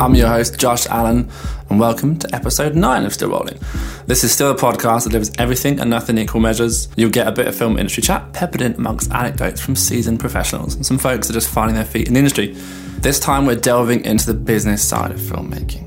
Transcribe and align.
I'm 0.00 0.14
your 0.14 0.28
host, 0.28 0.60
Josh 0.60 0.86
Allen, 0.86 1.28
and 1.68 1.80
welcome 1.80 2.16
to 2.20 2.32
episode 2.32 2.76
9 2.76 3.04
of 3.04 3.12
Still 3.12 3.30
Rolling. 3.30 3.58
This 4.06 4.22
is 4.22 4.30
still 4.30 4.52
a 4.52 4.54
podcast 4.54 5.02
that 5.02 5.10
delivers 5.10 5.32
everything 5.38 5.80
and 5.80 5.90
nothing 5.90 6.18
equal 6.18 6.40
measures. 6.40 6.86
You'll 6.96 7.10
get 7.10 7.26
a 7.26 7.32
bit 7.32 7.48
of 7.48 7.56
film 7.56 7.76
industry 7.76 8.04
chat 8.04 8.32
peppered 8.32 8.62
in 8.62 8.74
amongst 8.74 9.10
anecdotes 9.10 9.60
from 9.60 9.74
seasoned 9.74 10.20
professionals 10.20 10.76
and 10.76 10.86
some 10.86 10.98
folks 10.98 11.26
that 11.26 11.34
are 11.34 11.40
just 11.40 11.52
finding 11.52 11.74
their 11.74 11.84
feet 11.84 12.06
in 12.06 12.14
the 12.14 12.20
industry. 12.20 12.52
This 13.00 13.18
time 13.18 13.44
we're 13.44 13.56
delving 13.56 14.04
into 14.04 14.24
the 14.26 14.34
business 14.34 14.86
side 14.86 15.10
of 15.10 15.18
filmmaking. 15.18 15.84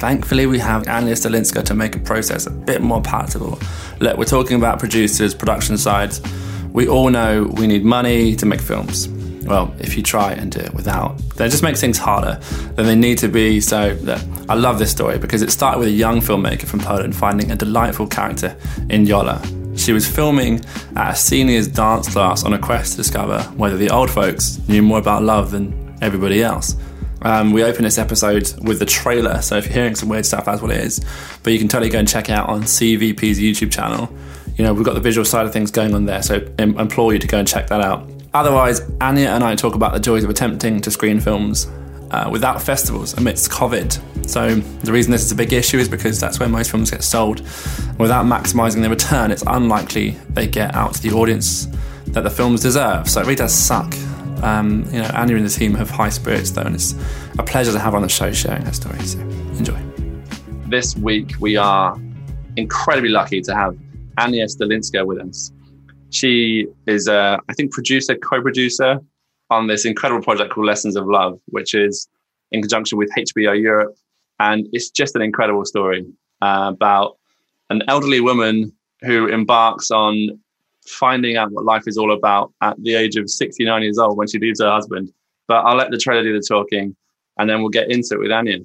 Thankfully, 0.00 0.46
we 0.46 0.58
have 0.58 0.88
Anya 0.88 1.12
Stalinska 1.12 1.62
to 1.64 1.74
make 1.74 1.94
a 1.94 2.00
process 2.00 2.46
a 2.46 2.50
bit 2.50 2.80
more 2.80 3.02
palatable. 3.02 3.58
Look, 4.00 4.16
we're 4.16 4.24
talking 4.24 4.56
about 4.56 4.78
producers, 4.78 5.34
production 5.34 5.76
sides. 5.76 6.22
We 6.72 6.88
all 6.88 7.10
know 7.10 7.44
we 7.44 7.66
need 7.66 7.84
money 7.84 8.34
to 8.36 8.46
make 8.46 8.62
films. 8.62 9.08
Well, 9.46 9.74
if 9.78 9.96
you 9.96 10.02
try 10.02 10.32
and 10.32 10.50
do 10.50 10.60
it 10.60 10.74
without, 10.74 11.18
then 11.36 11.46
it 11.46 11.50
just 11.50 11.62
makes 11.62 11.80
things 11.80 11.98
harder 11.98 12.40
than 12.74 12.86
they 12.86 12.96
need 12.96 13.18
to 13.18 13.28
be. 13.28 13.60
So, 13.60 13.96
I 14.48 14.54
love 14.54 14.78
this 14.78 14.90
story 14.90 15.18
because 15.18 15.42
it 15.42 15.50
started 15.50 15.78
with 15.78 15.88
a 15.88 15.92
young 15.92 16.20
filmmaker 16.20 16.64
from 16.64 16.80
Poland 16.80 17.14
finding 17.14 17.50
a 17.50 17.56
delightful 17.56 18.06
character 18.06 18.56
in 18.90 19.06
Yola. 19.06 19.40
She 19.76 19.92
was 19.92 20.08
filming 20.08 20.64
at 20.96 21.12
a 21.12 21.16
seniors 21.16 21.68
dance 21.68 22.08
class 22.12 22.44
on 22.44 22.52
a 22.54 22.58
quest 22.58 22.92
to 22.92 22.96
discover 22.96 23.42
whether 23.56 23.76
the 23.76 23.90
old 23.90 24.10
folks 24.10 24.58
knew 24.68 24.82
more 24.82 24.98
about 24.98 25.22
love 25.22 25.50
than 25.50 25.96
everybody 26.00 26.42
else. 26.42 26.76
Um, 27.22 27.52
we 27.52 27.64
open 27.64 27.82
this 27.82 27.98
episode 27.98 28.52
with 28.62 28.78
the 28.78 28.86
trailer, 28.86 29.42
so 29.42 29.56
if 29.56 29.66
you're 29.66 29.74
hearing 29.74 29.94
some 29.94 30.08
weird 30.08 30.26
stuff, 30.26 30.44
that's 30.44 30.62
what 30.62 30.70
it 30.70 30.80
is. 30.80 31.04
But 31.42 31.52
you 31.52 31.58
can 31.58 31.68
totally 31.68 31.90
go 31.90 31.98
and 31.98 32.08
check 32.08 32.28
it 32.28 32.32
out 32.32 32.48
on 32.48 32.62
CVP's 32.62 33.38
YouTube 33.38 33.72
channel. 33.72 34.08
You 34.56 34.64
know, 34.64 34.72
we've 34.72 34.84
got 34.84 34.94
the 34.94 35.00
visual 35.00 35.24
side 35.24 35.46
of 35.46 35.52
things 35.52 35.70
going 35.70 35.94
on 35.94 36.06
there, 36.06 36.22
so 36.22 36.36
I 36.58 36.62
implore 36.62 37.12
you 37.12 37.18
to 37.18 37.26
go 37.26 37.38
and 37.38 37.48
check 37.48 37.68
that 37.68 37.80
out. 37.80 38.08
Otherwise, 38.36 38.82
Anya 39.00 39.30
and 39.30 39.42
I 39.42 39.54
talk 39.54 39.74
about 39.74 39.94
the 39.94 39.98
joys 39.98 40.22
of 40.22 40.28
attempting 40.28 40.82
to 40.82 40.90
screen 40.90 41.20
films 41.20 41.68
uh, 42.10 42.28
without 42.30 42.60
festivals 42.60 43.14
amidst 43.14 43.50
COVID. 43.50 44.28
So, 44.28 44.56
the 44.56 44.92
reason 44.92 45.10
this 45.10 45.24
is 45.24 45.32
a 45.32 45.34
big 45.34 45.54
issue 45.54 45.78
is 45.78 45.88
because 45.88 46.20
that's 46.20 46.38
where 46.38 46.46
most 46.46 46.70
films 46.70 46.90
get 46.90 47.02
sold. 47.02 47.40
Without 47.98 48.26
maximising 48.26 48.82
their 48.82 48.90
return, 48.90 49.30
it's 49.30 49.42
unlikely 49.46 50.10
they 50.28 50.46
get 50.46 50.74
out 50.74 50.92
to 50.96 51.02
the 51.02 51.12
audience 51.12 51.66
that 52.08 52.24
the 52.24 52.30
films 52.30 52.60
deserve. 52.60 53.08
So, 53.08 53.22
it 53.22 53.24
really 53.24 53.36
does 53.36 53.54
suck. 53.54 53.94
Um, 54.42 54.84
you 54.92 55.00
know, 55.00 55.10
Anya 55.14 55.36
and 55.36 55.46
the 55.46 55.48
team 55.48 55.72
have 55.72 55.88
high 55.88 56.10
spirits 56.10 56.50
though, 56.50 56.60
and 56.60 56.74
it's 56.74 56.94
a 57.38 57.42
pleasure 57.42 57.72
to 57.72 57.78
have 57.78 57.94
on 57.94 58.02
the 58.02 58.08
show 58.10 58.32
sharing 58.32 58.66
her 58.66 58.72
story. 58.74 59.00
So, 59.00 59.18
enjoy. 59.18 59.80
This 60.68 60.94
week, 60.94 61.36
we 61.40 61.56
are 61.56 61.98
incredibly 62.56 63.08
lucky 63.08 63.40
to 63.40 63.54
have 63.54 63.78
Anya 64.18 64.44
Stalinska 64.44 65.06
with 65.06 65.20
us. 65.20 65.52
She 66.10 66.66
is, 66.86 67.08
a, 67.08 67.40
I 67.48 67.52
think, 67.54 67.72
producer, 67.72 68.16
co-producer 68.16 69.00
on 69.50 69.66
this 69.66 69.84
incredible 69.84 70.22
project 70.22 70.52
called 70.52 70.66
Lessons 70.66 70.96
of 70.96 71.06
Love, 71.06 71.38
which 71.46 71.74
is 71.74 72.08
in 72.52 72.62
conjunction 72.62 72.98
with 72.98 73.10
HBO 73.16 73.60
Europe, 73.60 73.96
and 74.40 74.66
it's 74.72 74.90
just 74.90 75.16
an 75.16 75.22
incredible 75.22 75.64
story 75.64 76.06
uh, 76.42 76.72
about 76.74 77.18
an 77.70 77.82
elderly 77.88 78.20
woman 78.20 78.72
who 79.02 79.26
embarks 79.28 79.90
on 79.90 80.38
finding 80.86 81.36
out 81.36 81.50
what 81.50 81.64
life 81.64 81.84
is 81.86 81.98
all 81.98 82.12
about 82.12 82.52
at 82.62 82.80
the 82.82 82.94
age 82.94 83.16
of 83.16 83.28
69 83.28 83.82
years 83.82 83.98
old 83.98 84.16
when 84.16 84.28
she 84.28 84.38
leaves 84.38 84.60
her 84.60 84.70
husband. 84.70 85.12
But 85.48 85.64
I'll 85.64 85.76
let 85.76 85.90
the 85.90 85.98
trailer 85.98 86.22
do 86.22 86.32
the 86.32 86.44
talking, 86.46 86.94
and 87.38 87.48
then 87.48 87.60
we'll 87.60 87.70
get 87.70 87.90
into 87.90 88.14
it 88.14 88.20
with 88.20 88.32
Anya. 88.32 88.58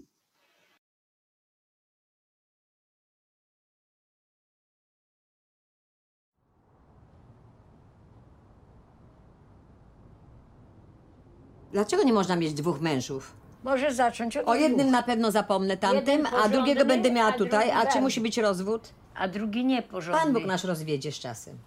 Dlaczego 11.74 12.04
nie 12.04 12.14
można 12.14 12.36
mieć 12.36 12.54
dwóch 12.54 12.82
mężów? 12.82 13.34
Może 13.64 13.94
zacząć 13.94 14.38
od 14.38 14.48
O 14.48 14.56
jednym 14.56 14.80
dwóch. 14.80 14.92
na 14.92 15.04
pewno 15.04 15.32
zapomnę 15.32 15.78
tamtym, 15.78 16.00
Jeden 16.06 16.26
a 16.26 16.30
porządny, 16.30 16.58
drugiego 16.58 16.86
będę 16.86 17.12
miała 17.12 17.30
a 17.30 17.38
tutaj. 17.38 17.68
drugi 17.72 17.88
A 17.88 17.92
czy 17.94 18.02
musi 18.02 18.22
być 18.22 18.38
rozwód? 18.38 18.90
A 19.16 19.28
drugi 19.28 19.66
nie 19.66 19.82
porządny. 19.82 20.22
Pan 20.24 20.34
Bóg 20.34 20.46
nasz 20.46 20.64
rozwiedzie 20.64 21.12
z 21.12 21.20
czasem. 21.20 21.58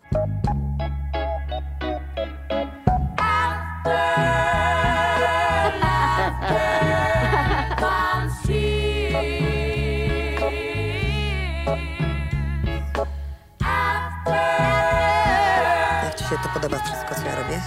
Jak 16.05 16.15
ci 16.15 16.25
się 16.25 16.37
to 16.43 16.49
podoba 16.55 16.79
wszystko, 16.79 17.15
co 17.15 17.27
ja 17.27 17.35
robię? 17.37 17.61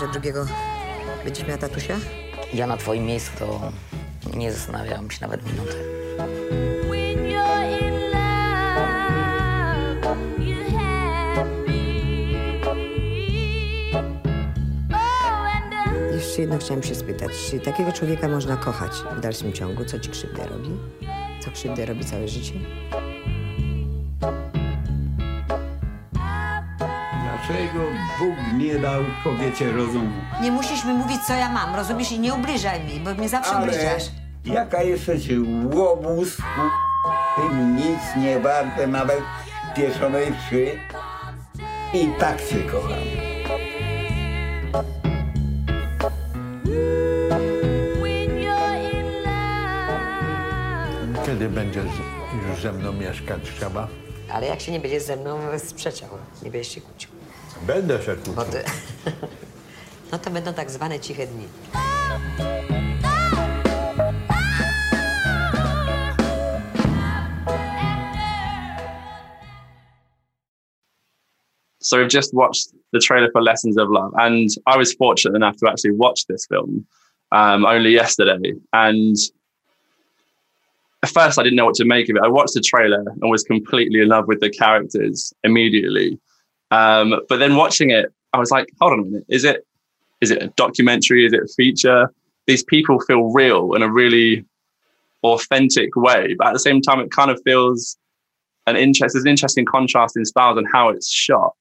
Że 0.00 0.08
drugiego 0.08 0.44
będziesz 1.24 1.46
miała 1.46 1.58
tatusia? 1.58 1.96
Ja 2.54 2.66
na 2.66 2.76
twoim 2.76 3.04
miejscu 3.04 3.32
to 3.38 4.36
nie 4.36 4.52
zastanawiałbym 4.52 5.10
się 5.10 5.18
nawet 5.20 5.42
me. 5.44 5.50
Oh, 14.92 16.14
Jeszcze 16.14 16.40
jedno 16.40 16.58
chciałam 16.58 16.82
się 16.82 16.94
spytać. 16.94 17.30
Czy 17.50 17.60
takiego 17.60 17.92
człowieka 17.92 18.28
można 18.28 18.56
kochać 18.56 18.92
w 19.16 19.20
dalszym 19.20 19.52
ciągu? 19.52 19.84
Co 19.84 20.00
ci 20.00 20.10
krzywdę 20.10 20.46
robi? 20.46 20.70
Co 21.40 21.50
krzywdę 21.50 21.86
robi 21.86 22.04
całe 22.04 22.28
życie? 22.28 22.52
Dlaczego 27.50 27.84
Bóg 28.18 28.36
nie 28.58 28.74
dał 28.78 29.02
kobiecie 29.24 29.72
rozumu? 29.72 30.10
Nie 30.42 30.52
musisz 30.52 30.84
mi 30.84 30.92
mówić, 30.92 31.20
co 31.26 31.34
ja 31.34 31.48
mam, 31.48 31.74
rozumiesz? 31.74 32.12
I 32.12 32.20
nie 32.20 32.34
ubliżaj 32.34 32.84
mi, 32.84 33.00
bo 33.00 33.14
mnie 33.14 33.28
zawsze 33.28 33.50
Ale 33.52 33.66
ubliżasz. 33.66 34.02
jaka 34.44 34.82
jesteś 34.82 35.28
łobuz, 35.74 36.36
ty 37.36 37.54
nic 37.54 38.24
nie 38.24 38.40
warte, 38.40 38.86
nawet 38.86 39.20
pieszonej 39.76 40.32
wszy. 40.46 40.78
I 41.94 42.08
tak 42.18 42.38
się 42.40 42.58
kocham. 42.58 42.98
Kiedy 51.26 51.48
będziesz 51.48 51.84
już 52.48 52.62
ze 52.62 52.72
mną 52.72 52.92
mieszkać 52.92 53.40
trzeba? 53.56 53.88
Ale 54.32 54.46
jak 54.46 54.60
się 54.60 54.72
nie 54.72 54.80
będziesz 54.80 55.02
ze 55.02 55.16
mną 55.16 55.38
sprzeczał, 55.58 56.08
nie 56.42 56.50
będziesz 56.50 56.72
się 56.74 56.80
kłócił. 56.80 57.10
Będę 57.66 58.02
się 58.02 58.16
Bo 58.16 58.32
kłócił. 58.32 58.52
ty... 58.52 58.64
No 60.12 60.18
to 60.18 60.30
będą 60.30 60.54
tak 60.54 60.70
zwane 60.70 61.00
ciche 61.00 61.26
dni. 61.26 61.44
So 71.82 71.98
we've 71.98 72.08
just 72.08 72.34
watched 72.34 72.72
the 72.92 73.00
trailer 73.00 73.30
for 73.32 73.42
Lessons 73.42 73.76
of 73.78 73.88
Love, 73.88 74.12
and 74.18 74.48
I 74.66 74.76
was 74.76 74.92
fortunate 74.94 75.34
enough 75.34 75.56
to 75.58 75.68
actually 75.68 75.92
watch 75.92 76.26
this 76.26 76.46
film 76.46 76.86
um, 77.32 77.64
only 77.64 77.90
yesterday. 77.90 78.52
And 78.72 79.16
at 81.02 81.10
first, 81.10 81.38
I 81.38 81.42
didn't 81.42 81.56
know 81.56 81.64
what 81.64 81.74
to 81.76 81.84
make 81.84 82.08
of 82.08 82.16
it. 82.16 82.22
I 82.24 82.28
watched 82.28 82.54
the 82.54 82.60
trailer 82.60 83.00
and 83.20 83.30
was 83.30 83.42
completely 83.44 84.00
in 84.00 84.08
love 84.08 84.26
with 84.28 84.40
the 84.40 84.50
characters 84.50 85.32
immediately. 85.42 86.18
Um, 86.70 87.20
but 87.28 87.38
then 87.38 87.56
watching 87.56 87.90
it, 87.90 88.12
I 88.32 88.38
was 88.38 88.50
like, 88.50 88.68
hold 88.80 88.92
on 88.92 89.00
a 89.00 89.02
minute, 89.02 89.24
is 89.28 89.44
it 89.44 89.66
is 90.20 90.30
it 90.30 90.42
a 90.42 90.48
documentary? 90.48 91.26
Is 91.26 91.32
it 91.32 91.42
a 91.42 91.48
feature? 91.48 92.12
These 92.46 92.62
people 92.64 93.00
feel 93.00 93.32
real 93.32 93.74
in 93.74 93.82
a 93.82 93.90
really 93.90 94.44
authentic 95.22 95.96
way, 95.96 96.34
but 96.34 96.48
at 96.48 96.52
the 96.52 96.58
same 96.58 96.80
time, 96.80 97.00
it 97.00 97.10
kind 97.10 97.30
of 97.30 97.40
feels 97.44 97.96
an 98.66 98.76
interest. 98.76 99.14
There's 99.14 99.24
an 99.24 99.30
interesting 99.30 99.64
contrast 99.64 100.16
in 100.16 100.24
styles 100.24 100.58
and 100.58 100.66
how 100.72 100.90
it's 100.90 101.08
shot. 101.08 101.54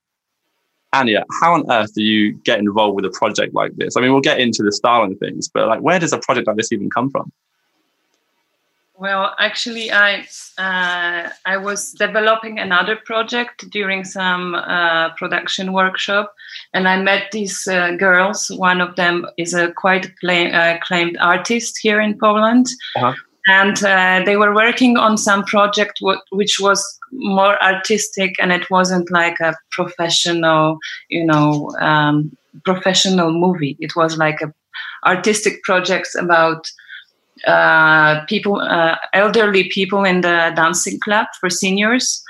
Anya, 0.92 1.24
how 1.40 1.54
on 1.54 1.70
earth 1.72 1.94
do 1.94 2.02
you 2.02 2.34
get 2.44 2.60
involved 2.60 2.96
with 2.96 3.06
a 3.06 3.12
project 3.12 3.54
like 3.54 3.76
this? 3.76 3.96
I 3.96 4.02
mean, 4.02 4.12
we'll 4.12 4.22
get 4.22 4.40
into 4.40 4.64
the 4.64 4.72
style 4.72 5.04
and 5.04 5.18
things, 5.20 5.48
but 5.48 5.68
like, 5.68 5.82
where 5.82 6.00
does 6.00 6.14
a 6.14 6.18
project 6.20 6.48
like 6.48 6.58
this 6.58 6.72
even 6.72 6.90
come 6.90 7.12
from? 7.12 7.32
Well, 9.00 9.34
actually, 9.40 9.92
I 9.94 10.28
uh, 10.58 11.30
I 11.46 11.56
was 11.56 11.94
developing 11.94 12.60
another 12.60 12.98
project 12.98 13.70
during 13.70 14.04
some 14.04 14.56
uh, 14.56 15.14
production 15.16 15.72
workshop, 15.72 16.34
and 16.74 16.86
I 16.86 17.02
met 17.02 17.32
these 17.32 17.66
uh, 17.66 17.92
girls. 17.96 18.52
One 18.58 18.82
of 18.82 18.98
them 18.98 19.26
is 19.38 19.54
a 19.54 19.72
quite 19.72 20.12
claim, 20.20 20.54
uh, 20.54 20.76
acclaimed 20.76 21.16
artist 21.22 21.80
here 21.82 22.02
in 22.02 22.18
Poland, 22.20 22.66
Uh-huh. 22.98 23.14
and 23.48 23.78
uh, 23.84 24.22
they 24.26 24.36
were 24.36 24.54
working 24.54 24.98
on 24.98 25.18
some 25.18 25.44
project 25.46 26.00
w- 26.02 26.22
which 26.32 26.60
was 26.60 26.84
more 27.14 27.56
artistic, 27.64 28.32
and 28.42 28.52
it 28.52 28.70
wasn't 28.70 29.10
like 29.12 29.40
a 29.40 29.56
professional, 29.72 30.78
you 31.08 31.26
know, 31.26 31.72
um, 31.80 32.36
professional 32.66 33.32
movie. 33.32 33.78
It 33.80 33.96
was 33.96 34.18
like 34.18 34.42
a 34.42 34.52
artistic 35.06 35.64
projects 35.64 36.16
about 36.16 36.68
uh, 37.46 38.26
people, 38.26 38.60
uh, 38.60 38.96
elderly 39.14 39.70
people 39.70 40.04
in 40.04 40.22
the 40.22 40.52
dancing 40.56 41.00
club 41.00 41.28
for 41.40 41.50
seniors, 41.50 42.24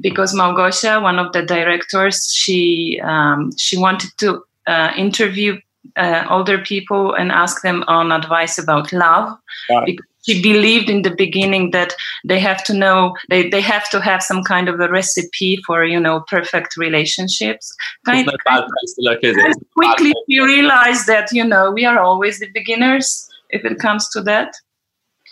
because 0.00 0.34
Małgosia, 0.34 1.02
one 1.02 1.18
of 1.18 1.32
the 1.32 1.42
directors, 1.42 2.30
she 2.32 3.00
um, 3.02 3.50
she 3.56 3.76
wanted 3.76 4.10
to 4.18 4.42
uh, 4.66 4.92
interview 4.96 5.58
uh, 5.96 6.24
older 6.30 6.58
people 6.58 7.14
and 7.14 7.30
ask 7.32 7.62
them 7.62 7.84
on 7.88 8.12
advice 8.12 8.58
about 8.58 8.92
love, 8.92 9.36
because 9.84 10.06
she 10.22 10.40
believed 10.40 10.88
in 10.88 11.02
the 11.02 11.14
beginning 11.14 11.72
that 11.72 11.94
they 12.24 12.38
have 12.38 12.62
to 12.64 12.74
know 12.74 13.14
they, 13.28 13.48
they 13.48 13.60
have 13.60 13.90
to 13.90 14.00
have 14.00 14.22
some 14.22 14.42
kind 14.44 14.68
of 14.68 14.80
a 14.80 14.88
recipe 14.88 15.60
for 15.66 15.84
you 15.84 15.98
know 15.98 16.24
perfect 16.28 16.76
relationships. 16.76 17.74
Kind, 18.06 18.26
no 18.26 18.32
bad 18.44 18.60
place 18.60 18.94
to 18.94 19.02
look, 19.02 19.18
is 19.22 19.36
it? 19.36 19.44
and 19.44 19.54
quickly 19.74 20.14
we 20.28 20.40
realized 20.40 21.06
that 21.06 21.28
you 21.32 21.44
know 21.44 21.70
we 21.70 21.84
are 21.84 21.98
always 21.98 22.38
the 22.38 22.50
beginners 22.52 23.28
if 23.52 23.64
it 23.64 23.78
comes 23.78 24.08
to 24.10 24.20
that 24.22 24.52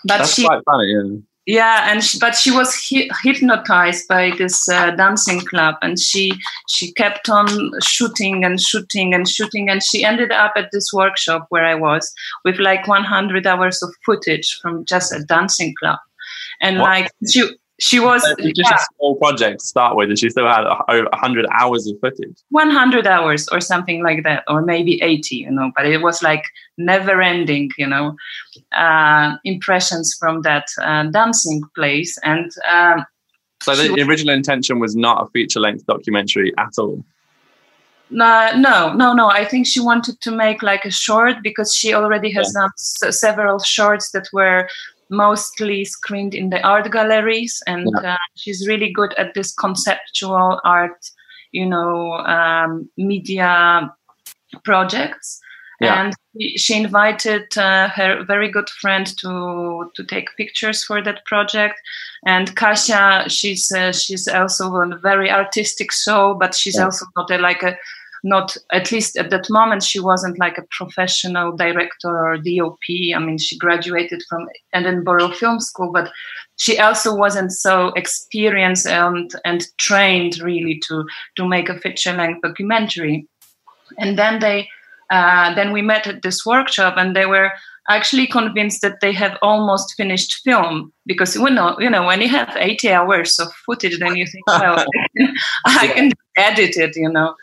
but 0.05 0.19
That's 0.19 0.35
she 0.35 0.47
quite 0.47 0.63
funny, 0.65 0.87
yeah. 0.93 1.17
yeah 1.47 1.91
and 1.93 2.03
she, 2.03 2.19
but 2.19 2.35
she 2.35 2.51
was 2.51 2.75
hy- 2.89 3.09
hypnotized 3.23 4.09
by 4.09 4.33
this 4.39 4.69
uh, 4.69 4.93
dancing 4.93 5.41
club 5.41 5.75
and 5.83 5.99
she 5.99 6.33
she 6.69 6.93
kept 6.93 7.29
on 7.29 7.49
shooting 7.83 8.45
and 8.45 8.61
shooting 8.61 9.13
and 9.15 9.29
shooting 9.29 9.69
and 9.69 9.83
she 9.83 10.05
ended 10.05 10.33
up 10.33 10.53
at 10.57 10.69
this 10.73 10.91
workshop 10.93 11.47
where 11.51 11.65
i 11.67 11.75
was 11.75 12.13
with 12.45 12.59
like 12.59 12.87
100 12.89 13.47
hours 13.47 13.83
of 13.83 13.91
footage 14.07 14.59
from 14.63 14.85
just 14.85 15.13
a 15.13 15.25
dancing 15.25 15.75
club 15.79 15.99
and 16.61 16.79
What? 16.79 16.89
like 16.89 17.13
she 17.31 17.43
she 17.81 17.99
was 17.99 18.23
So 18.23 18.35
just 18.37 18.71
yeah, 18.71 18.75
a 18.77 18.79
small 18.97 19.17
project 19.17 19.61
to 19.61 19.67
start 19.67 19.97
with, 19.97 20.09
and 20.11 20.19
she 20.19 20.29
still 20.31 20.47
had 20.47 20.65
over 20.88 21.09
100 21.12 21.47
hours 21.53 21.87
of 21.88 21.97
footage. 22.00 22.37
100 22.50 23.06
hours 23.06 23.49
or 23.49 23.61
something 23.61 24.03
like 24.03 24.23
that 24.25 24.44
or 24.49 24.62
maybe 24.62 25.00
80 25.03 25.37
you 25.37 25.50
know 25.50 25.73
but 25.77 25.87
it 25.87 26.03
was 26.03 26.23
like 26.23 26.44
never 26.79 27.21
ending 27.23 27.71
you 27.79 27.87
know 27.87 28.15
uh, 28.77 29.37
impressions 29.44 30.15
from 30.19 30.43
that 30.43 30.67
uh, 30.82 31.05
dancing 31.11 31.62
place 31.75 32.19
and 32.25 32.50
um, 32.71 33.05
So 33.62 33.75
the 33.75 33.91
was- 33.93 34.09
original 34.09 34.35
intention 34.35 34.79
was 34.79 34.94
not 34.97 35.23
a 35.25 35.31
feature 35.31 35.61
length 35.61 35.87
documentary 35.87 36.53
at 36.59 36.73
all. 36.79 37.05
No, 38.12 38.50
no, 38.56 38.93
no, 38.93 39.12
no. 39.12 39.29
I 39.31 39.44
think 39.44 39.67
she 39.69 39.79
wanted 39.81 40.21
to 40.23 40.33
make 40.33 40.62
like 40.62 40.85
a 40.85 40.91
short 40.91 41.37
because 41.44 41.73
she 41.73 41.94
already 41.94 42.33
has 42.33 42.50
done 42.53 42.71
s- 42.76 43.21
several 43.21 43.61
shorts 43.61 44.11
that 44.11 44.26
were 44.33 44.69
mostly 45.11 45.85
screened 45.85 46.35
in 46.35 46.51
the 46.51 46.61
art 46.67 46.91
galleries, 46.91 47.62
and 47.67 47.87
uh, 48.05 48.17
she's 48.37 48.67
really 48.69 48.93
good 48.93 49.12
at 49.19 49.35
this 49.35 49.53
conceptual 49.55 50.61
art, 50.65 51.11
you 51.53 51.67
know, 51.67 52.12
um, 52.27 52.89
media 52.97 53.93
projects. 54.65 55.41
Yeah. 55.81 56.01
And 56.05 56.15
she- 56.37 56.59
she 56.59 56.75
invited 56.75 57.57
uh, 57.57 57.89
her 57.89 58.23
very 58.25 58.51
good 58.51 58.69
friend 58.69 59.07
to 59.21 59.91
to 59.95 60.05
take 60.05 60.37
pictures 60.37 60.85
for 60.85 61.03
that 61.03 61.25
project. 61.25 61.81
And 62.27 62.55
Kasia, 62.55 63.25
she's 63.29 63.73
uh, 63.73 63.93
she's 63.93 64.29
also 64.29 64.75
a 64.77 64.99
very 65.03 65.31
artistic 65.31 65.91
soul, 65.93 66.35
but 66.35 66.55
she's 66.55 66.77
Yeah. 66.77 66.85
also 66.85 67.07
not 67.17 67.31
a, 67.31 67.39
like 67.39 67.62
a 67.62 67.77
not 68.23 68.57
at 68.73 68.93
least 68.93 69.17
at 69.17 69.31
that 69.31 69.49
moment 69.51 69.83
she 69.83 70.01
wasn't 70.01 70.39
like 70.39 70.59
a 70.59 70.67
professional 70.71 71.57
director 71.57 72.09
or 72.09 72.37
DOP. 72.37 72.79
I 73.15 73.19
mean, 73.19 73.39
she 73.39 73.59
graduated 73.59 74.23
from 74.29 74.47
Edinburgh 74.73 75.33
Film 75.33 75.61
School, 75.61 75.91
but 75.93 76.11
she 76.57 76.79
also 76.79 77.15
wasn't 77.15 77.53
so 77.53 77.89
experienced 77.97 78.87
and 78.87 79.33
and 79.45 79.67
trained 79.79 80.41
really 80.41 80.81
to 80.89 81.05
to 81.37 81.49
make 81.49 81.69
a 81.69 81.79
feature 81.79 82.13
length 82.13 82.43
documentary. 82.43 83.27
And 83.99 84.19
then 84.19 84.41
they 84.41 84.69
uh, 85.11 85.55
then 85.55 85.73
we 85.73 85.83
met 85.83 86.07
at 86.07 86.23
this 86.23 86.47
workshop, 86.47 86.95
and 86.97 87.17
they 87.17 87.27
were 87.27 87.51
actually 87.89 88.27
convinced 88.27 88.83
that 88.83 89.01
they 89.01 89.13
have 89.13 89.37
almost 89.43 89.95
finished 89.97 90.41
film 90.45 90.93
because 91.07 91.35
you 91.35 91.51
know 91.51 91.77
you 91.81 91.91
know 91.91 92.05
when 92.07 92.21
you 92.21 92.29
have 92.29 92.57
80 92.57 92.93
hours 92.93 93.39
of 93.39 93.53
footage 93.67 93.99
then 93.99 94.17
you 94.17 94.27
think 94.27 94.47
well 94.47 94.85
i 95.67 95.89
can 95.89 96.13
edit 96.37 96.77
it 96.77 96.95
you 96.95 97.11
know 97.11 97.35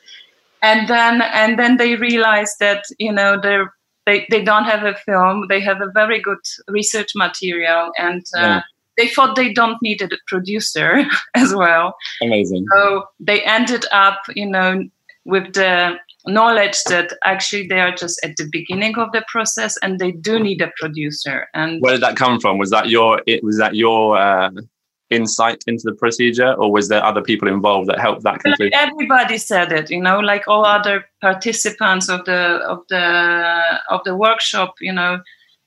and 0.61 0.87
then 0.87 1.21
and 1.21 1.57
then 1.59 1.77
they 1.77 1.95
realized 1.95 2.55
that 2.59 2.83
you 2.99 3.11
know 3.11 3.39
they're 3.41 3.73
they, 4.05 4.25
they 4.29 4.43
don't 4.43 4.63
have 4.63 4.83
a 4.83 4.95
film 5.05 5.45
they 5.49 5.59
have 5.59 5.81
a 5.81 5.91
very 5.93 6.21
good 6.21 6.37
research 6.69 7.11
material 7.15 7.91
and 7.97 8.23
uh, 8.37 8.41
Yeah. 8.41 8.61
they 8.97 9.07
thought 9.09 9.35
they 9.35 9.51
don't 9.53 9.77
need 9.81 10.01
a 10.01 10.09
producer 10.27 11.03
as 11.35 11.53
well 11.53 11.95
Amazing. 12.21 12.65
so 12.73 13.03
they 13.19 13.41
ended 13.43 13.85
up 13.91 14.19
you 14.35 14.45
know 14.45 14.83
with 15.25 15.53
the 15.53 15.95
knowledge 16.25 16.81
that 16.85 17.13
actually 17.25 17.67
they 17.67 17.79
are 17.81 17.91
just 17.93 18.19
at 18.23 18.35
the 18.37 18.47
beginning 18.51 18.97
of 18.97 19.11
the 19.11 19.23
process 19.27 19.75
and 19.81 19.99
they 19.99 20.11
do 20.11 20.39
need 20.39 20.61
a 20.61 20.71
producer 20.79 21.47
and 21.53 21.81
Where 21.81 21.93
did 21.93 22.01
that 22.01 22.15
come 22.17 22.39
from? 22.39 22.57
Was 22.57 22.69
that 22.71 22.89
your 22.89 23.21
it 23.27 23.43
was 23.43 23.57
that 23.57 23.75
your 23.75 24.17
uh, 24.17 24.51
insight 25.09 25.63
into 25.67 25.83
the 25.85 25.93
procedure, 25.93 26.53
or 26.53 26.71
was 26.71 26.89
there 26.89 27.03
other 27.03 27.21
people 27.21 27.47
involved 27.47 27.87
that 27.89 27.99
helped 27.99 28.23
that 28.23 28.39
conclusion? 28.39 28.73
everybody 28.73 29.37
said 29.37 29.71
it 29.71 29.89
you 29.89 30.01
know 30.01 30.19
like 30.19 30.47
all 30.47 30.65
other 30.65 31.05
participants 31.21 32.09
of 32.09 32.23
the 32.25 32.59
of 32.67 32.79
the 32.89 33.79
of 33.89 34.01
the 34.05 34.15
workshop 34.15 34.73
you 34.81 34.91
know 34.91 35.19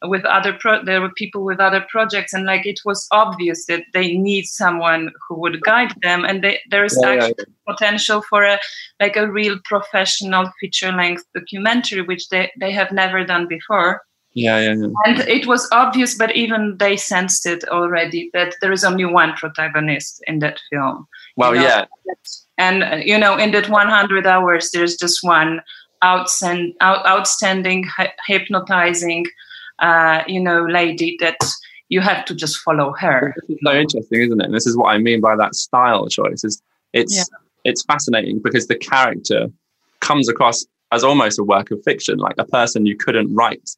with 0.02 0.24
other 0.24 0.54
pro- 0.58 0.84
there 0.84 1.00
were 1.00 1.12
people 1.12 1.44
with 1.44 1.60
other 1.60 1.84
projects 1.90 2.32
and 2.32 2.46
like 2.46 2.64
it 2.64 2.80
was 2.84 3.06
obvious 3.10 3.66
that 3.66 3.82
they 3.92 4.16
need 4.16 4.46
someone 4.46 5.10
who 5.28 5.38
would 5.38 5.60
guide 5.62 5.92
them 6.02 6.24
and 6.24 6.42
they, 6.42 6.58
there 6.70 6.84
is 6.84 6.98
Yeah, 7.02 7.14
yeah, 7.14 7.24
actually 7.24 7.44
potential 7.68 8.22
for 8.22 8.44
a 8.44 8.58
like 8.98 9.16
a 9.16 9.30
real 9.30 9.58
professional 9.64 10.50
feature 10.58 10.92
length 10.92 11.24
documentary 11.34 12.02
which 12.02 12.28
they, 12.28 12.50
they 12.58 12.72
have 12.72 12.90
never 12.92 13.24
done 13.24 13.46
before 13.46 14.02
Yeah, 14.34 14.60
yeah, 14.60 14.74
yeah. 14.74 14.86
and 15.06 15.18
it 15.28 15.46
was 15.46 15.68
obvious 15.72 16.14
but 16.16 16.34
even 16.36 16.76
they 16.78 16.96
sensed 16.96 17.46
it 17.46 17.64
already 17.68 18.30
that 18.32 18.54
there 18.60 18.70
is 18.72 18.84
only 18.84 19.04
one 19.04 19.32
protagonist 19.34 20.22
in 20.28 20.38
that 20.38 20.60
film 20.70 21.06
Well, 21.36 21.54
you 21.54 21.62
know, 21.62 21.66
yeah. 21.66 21.84
and 22.58 23.02
you 23.04 23.18
know 23.18 23.36
in 23.36 23.50
that 23.52 23.68
100 23.68 24.26
hours 24.26 24.70
there's 24.70 24.96
just 24.96 25.18
one 25.24 25.60
out, 26.02 26.28
outstanding 26.80 27.84
hy- 27.84 28.14
hypnotizing 28.26 29.26
uh, 29.80 30.22
you 30.28 30.40
know 30.40 30.64
lady 30.64 31.16
that 31.20 31.38
you 31.88 32.00
have 32.00 32.24
to 32.26 32.34
just 32.34 32.58
follow 32.58 32.92
her 33.00 33.34
This 33.48 33.56
is 33.56 33.62
so 33.64 33.72
interesting, 33.74 34.20
isn't 34.22 34.40
it? 34.40 34.44
And 34.44 34.54
this 34.54 34.66
is 34.66 34.76
what 34.76 34.90
I 34.94 34.98
mean 34.98 35.20
by 35.20 35.34
that 35.36 35.56
style 35.56 36.06
choice. 36.08 36.44
Is 36.44 36.62
it's 36.92 37.16
Yeah. 37.16 37.24
it's 37.64 37.82
fascinating 37.82 38.38
because 38.40 38.68
the 38.68 38.76
character 38.76 39.48
comes 40.00 40.28
across 40.28 40.64
as 40.92 41.02
almost 41.02 41.38
a 41.38 41.44
work 41.44 41.70
of 41.72 41.82
fiction, 41.82 42.18
like 42.18 42.34
a 42.38 42.44
person 42.44 42.86
you 42.86 42.96
couldn't 42.96 43.34
write. 43.34 43.70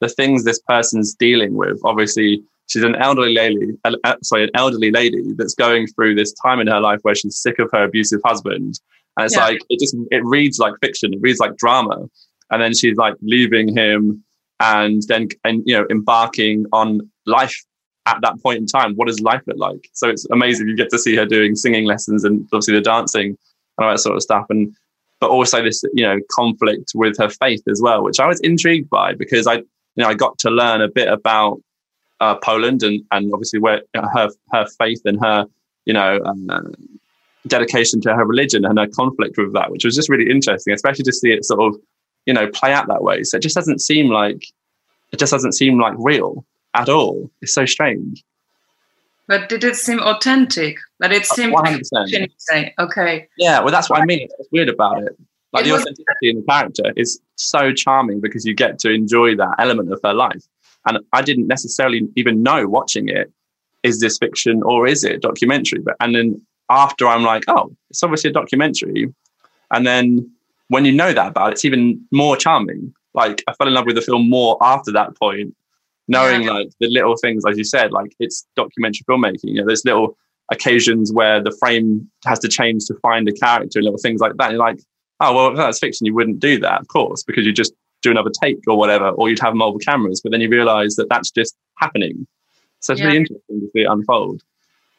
The 0.00 0.08
things 0.08 0.44
this 0.44 0.60
person's 0.60 1.14
dealing 1.14 1.54
with, 1.54 1.80
obviously, 1.84 2.42
she's 2.68 2.84
an 2.84 2.94
elderly 2.96 3.34
lady. 3.34 3.72
Uh, 3.84 4.16
sorry, 4.22 4.44
an 4.44 4.50
elderly 4.54 4.90
lady 4.90 5.32
that's 5.36 5.54
going 5.54 5.86
through 5.88 6.14
this 6.14 6.32
time 6.32 6.60
in 6.60 6.66
her 6.68 6.80
life 6.80 7.00
where 7.02 7.14
she's 7.14 7.36
sick 7.36 7.58
of 7.58 7.68
her 7.72 7.84
abusive 7.84 8.20
husband, 8.24 8.80
and 9.16 9.26
it's 9.26 9.34
Yeah. 9.36 9.46
like 9.46 9.60
it 9.68 9.80
just 9.80 9.96
it 10.10 10.24
reads 10.24 10.58
like 10.58 10.74
fiction. 10.80 11.12
It 11.14 11.20
reads 11.20 11.40
like 11.40 11.56
drama, 11.56 12.08
and 12.50 12.62
then 12.62 12.74
she's 12.74 12.96
like 12.96 13.14
leaving 13.22 13.76
him, 13.76 14.22
and 14.60 15.02
then 15.08 15.28
and 15.44 15.62
you 15.66 15.76
know 15.76 15.86
embarking 15.90 16.66
on 16.72 17.10
life 17.26 17.56
at 18.06 18.18
that 18.22 18.40
point 18.42 18.58
in 18.58 18.66
time, 18.66 18.94
what 18.94 19.06
does 19.06 19.20
life 19.20 19.42
look 19.46 19.58
like? 19.58 19.90
So 19.92 20.08
it's 20.08 20.26
amazing. 20.30 20.66
You 20.68 20.76
get 20.76 20.88
to 20.90 20.98
see 20.98 21.14
her 21.16 21.26
doing 21.26 21.54
singing 21.54 21.84
lessons 21.84 22.24
and 22.24 22.42
obviously 22.54 22.74
the 22.74 22.80
dancing 22.80 23.36
and 23.76 23.84
all 23.84 23.90
that 23.90 23.98
sort 23.98 24.16
of 24.16 24.22
stuff. 24.22 24.46
And 24.48 24.74
but 25.20 25.28
also 25.28 25.62
this, 25.62 25.82
you 25.92 26.04
know, 26.04 26.16
conflict 26.30 26.92
with 26.94 27.18
her 27.18 27.28
faith 27.28 27.62
as 27.68 27.82
well, 27.82 28.02
which 28.02 28.18
I 28.18 28.26
was 28.26 28.40
intrigued 28.40 28.88
by 28.88 29.12
because 29.14 29.46
I, 29.46 29.62
you 29.98 30.04
know, 30.04 30.10
I 30.10 30.14
got 30.14 30.38
to 30.38 30.50
learn 30.50 30.80
a 30.80 30.88
bit 30.88 31.08
about 31.08 31.60
uh, 32.20 32.36
Poland 32.36 32.84
and 32.84 33.04
and 33.10 33.32
obviously 33.32 33.58
where 33.58 33.82
her 33.94 34.30
her 34.52 34.66
faith 34.78 35.02
and 35.04 35.20
her, 35.20 35.46
you 35.86 35.92
know, 35.92 36.20
um, 36.24 36.48
uh, 36.48 36.60
dedication 37.48 38.00
to 38.02 38.14
her 38.14 38.24
religion 38.24 38.64
and 38.64 38.78
her 38.78 38.86
conflict 38.86 39.36
with 39.36 39.52
that, 39.54 39.72
which 39.72 39.84
was 39.84 39.96
just 39.96 40.08
really 40.08 40.30
interesting, 40.30 40.72
especially 40.72 41.02
to 41.02 41.12
see 41.12 41.32
it 41.32 41.44
sort 41.44 41.60
of, 41.60 41.80
you 42.26 42.32
know, 42.32 42.46
play 42.46 42.72
out 42.72 42.86
that 42.86 43.02
way. 43.02 43.24
So 43.24 43.38
it 43.38 43.42
just 43.42 43.56
doesn't 43.56 43.80
seem 43.80 44.08
like 44.08 44.44
it 45.10 45.18
just 45.18 45.32
doesn't 45.32 45.52
seem 45.52 45.80
like 45.80 45.94
real 45.98 46.44
at 46.74 46.88
all. 46.88 47.28
It's 47.42 47.52
so 47.52 47.66
strange. 47.66 48.22
but 49.26 49.48
did 49.48 49.64
it 49.64 49.74
seem 49.76 49.98
authentic 49.98 50.76
but 51.00 51.12
it 51.12 51.26
seemed 51.26 51.54
100%. 51.54 51.66
fiction, 51.66 52.22
you 52.22 52.28
say 52.38 52.72
okay 52.78 53.28
Yeah, 53.36 53.60
well, 53.60 53.72
that's 53.72 53.90
what 53.90 54.00
I 54.00 54.04
mean. 54.04 54.28
It's 54.38 54.48
weird 54.52 54.68
about 54.68 55.02
it. 55.02 55.18
Like 55.52 55.62
It 55.64 55.68
the 55.68 55.72
was- 55.72 55.82
authenticity 55.82 56.30
in 56.30 56.36
the 56.36 56.42
character 56.48 56.92
is 56.96 57.20
so 57.36 57.72
charming 57.72 58.20
because 58.20 58.44
you 58.44 58.54
get 58.54 58.78
to 58.80 58.90
enjoy 58.90 59.34
that 59.36 59.54
element 59.58 59.92
of 59.92 60.00
her 60.04 60.12
life. 60.14 60.42
And 60.86 60.98
I 61.12 61.22
didn't 61.22 61.46
necessarily 61.46 62.06
even 62.16 62.42
know 62.42 62.66
watching 62.66 63.08
it 63.08 63.30
is 63.82 64.00
this 64.00 64.18
fiction 64.18 64.62
or 64.64 64.86
is 64.86 65.04
it 65.04 65.22
documentary? 65.22 65.80
But 65.80 65.94
and 66.00 66.14
then 66.14 66.40
after 66.70 67.06
I'm 67.06 67.22
like, 67.22 67.44
oh, 67.48 67.74
it's 67.90 68.02
obviously 68.02 68.30
a 68.30 68.32
documentary. 68.32 69.12
And 69.70 69.86
then 69.86 70.30
when 70.68 70.84
you 70.84 70.92
know 70.92 71.12
that 71.12 71.28
about 71.28 71.48
it, 71.50 71.52
it's 71.54 71.64
even 71.64 72.04
more 72.12 72.36
charming. 72.36 72.92
Like 73.14 73.42
I 73.48 73.54
fell 73.54 73.68
in 73.68 73.74
love 73.74 73.86
with 73.86 73.96
the 73.96 74.02
film 74.02 74.28
more 74.28 74.58
after 74.60 74.92
that 74.92 75.16
point, 75.16 75.54
knowing 76.08 76.42
Yeah. 76.42 76.52
like 76.52 76.70
the 76.80 76.88
little 76.88 77.16
things, 77.16 77.44
as 77.48 77.56
you 77.56 77.64
said, 77.64 77.90
like 77.92 78.14
it's 78.18 78.46
documentary 78.56 79.04
filmmaking. 79.08 79.44
You 79.44 79.60
know, 79.62 79.66
there's 79.66 79.84
little 79.84 80.16
occasions 80.50 81.12
where 81.12 81.42
the 81.42 81.54
frame 81.58 82.10
has 82.26 82.38
to 82.40 82.48
change 82.48 82.84
to 82.86 82.94
find 82.96 83.28
a 83.28 83.32
character 83.32 83.78
and 83.78 83.84
little 83.84 83.98
things 83.98 84.20
like 84.20 84.36
that. 84.36 84.50
You're 84.50 84.60
like, 84.60 84.80
oh 85.20 85.34
well, 85.34 85.48
if 85.50 85.56
that's 85.56 85.78
fiction. 85.78 86.06
You 86.06 86.14
wouldn't 86.14 86.40
do 86.40 86.58
that, 86.60 86.80
of 86.80 86.88
course, 86.88 87.22
because 87.22 87.44
you 87.46 87.52
just 87.52 87.72
do 88.02 88.10
another 88.10 88.30
take 88.42 88.58
or 88.68 88.76
whatever, 88.78 89.08
or 89.10 89.28
you'd 89.28 89.40
have 89.40 89.54
multiple 89.54 89.80
cameras. 89.80 90.20
But 90.22 90.32
then 90.32 90.40
you 90.40 90.48
realise 90.48 90.96
that 90.96 91.08
that's 91.08 91.30
just 91.30 91.56
happening. 91.76 92.26
So 92.80 92.92
it's 92.92 93.02
really 93.02 93.16
interesting 93.16 93.60
to 93.60 93.66
see 93.72 93.80
it 93.82 93.88
unfold. 93.90 94.42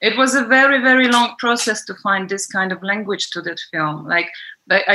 it 0.01 0.17
was 0.17 0.33
a 0.35 0.43
very 0.45 0.79
very 0.81 1.07
long 1.09 1.35
process 1.39 1.83
to 1.85 1.93
find 2.03 2.29
this 2.29 2.45
kind 2.47 2.71
of 2.71 2.81
language 2.83 3.29
to 3.31 3.41
that 3.41 3.59
film 3.71 4.05
like 4.07 4.29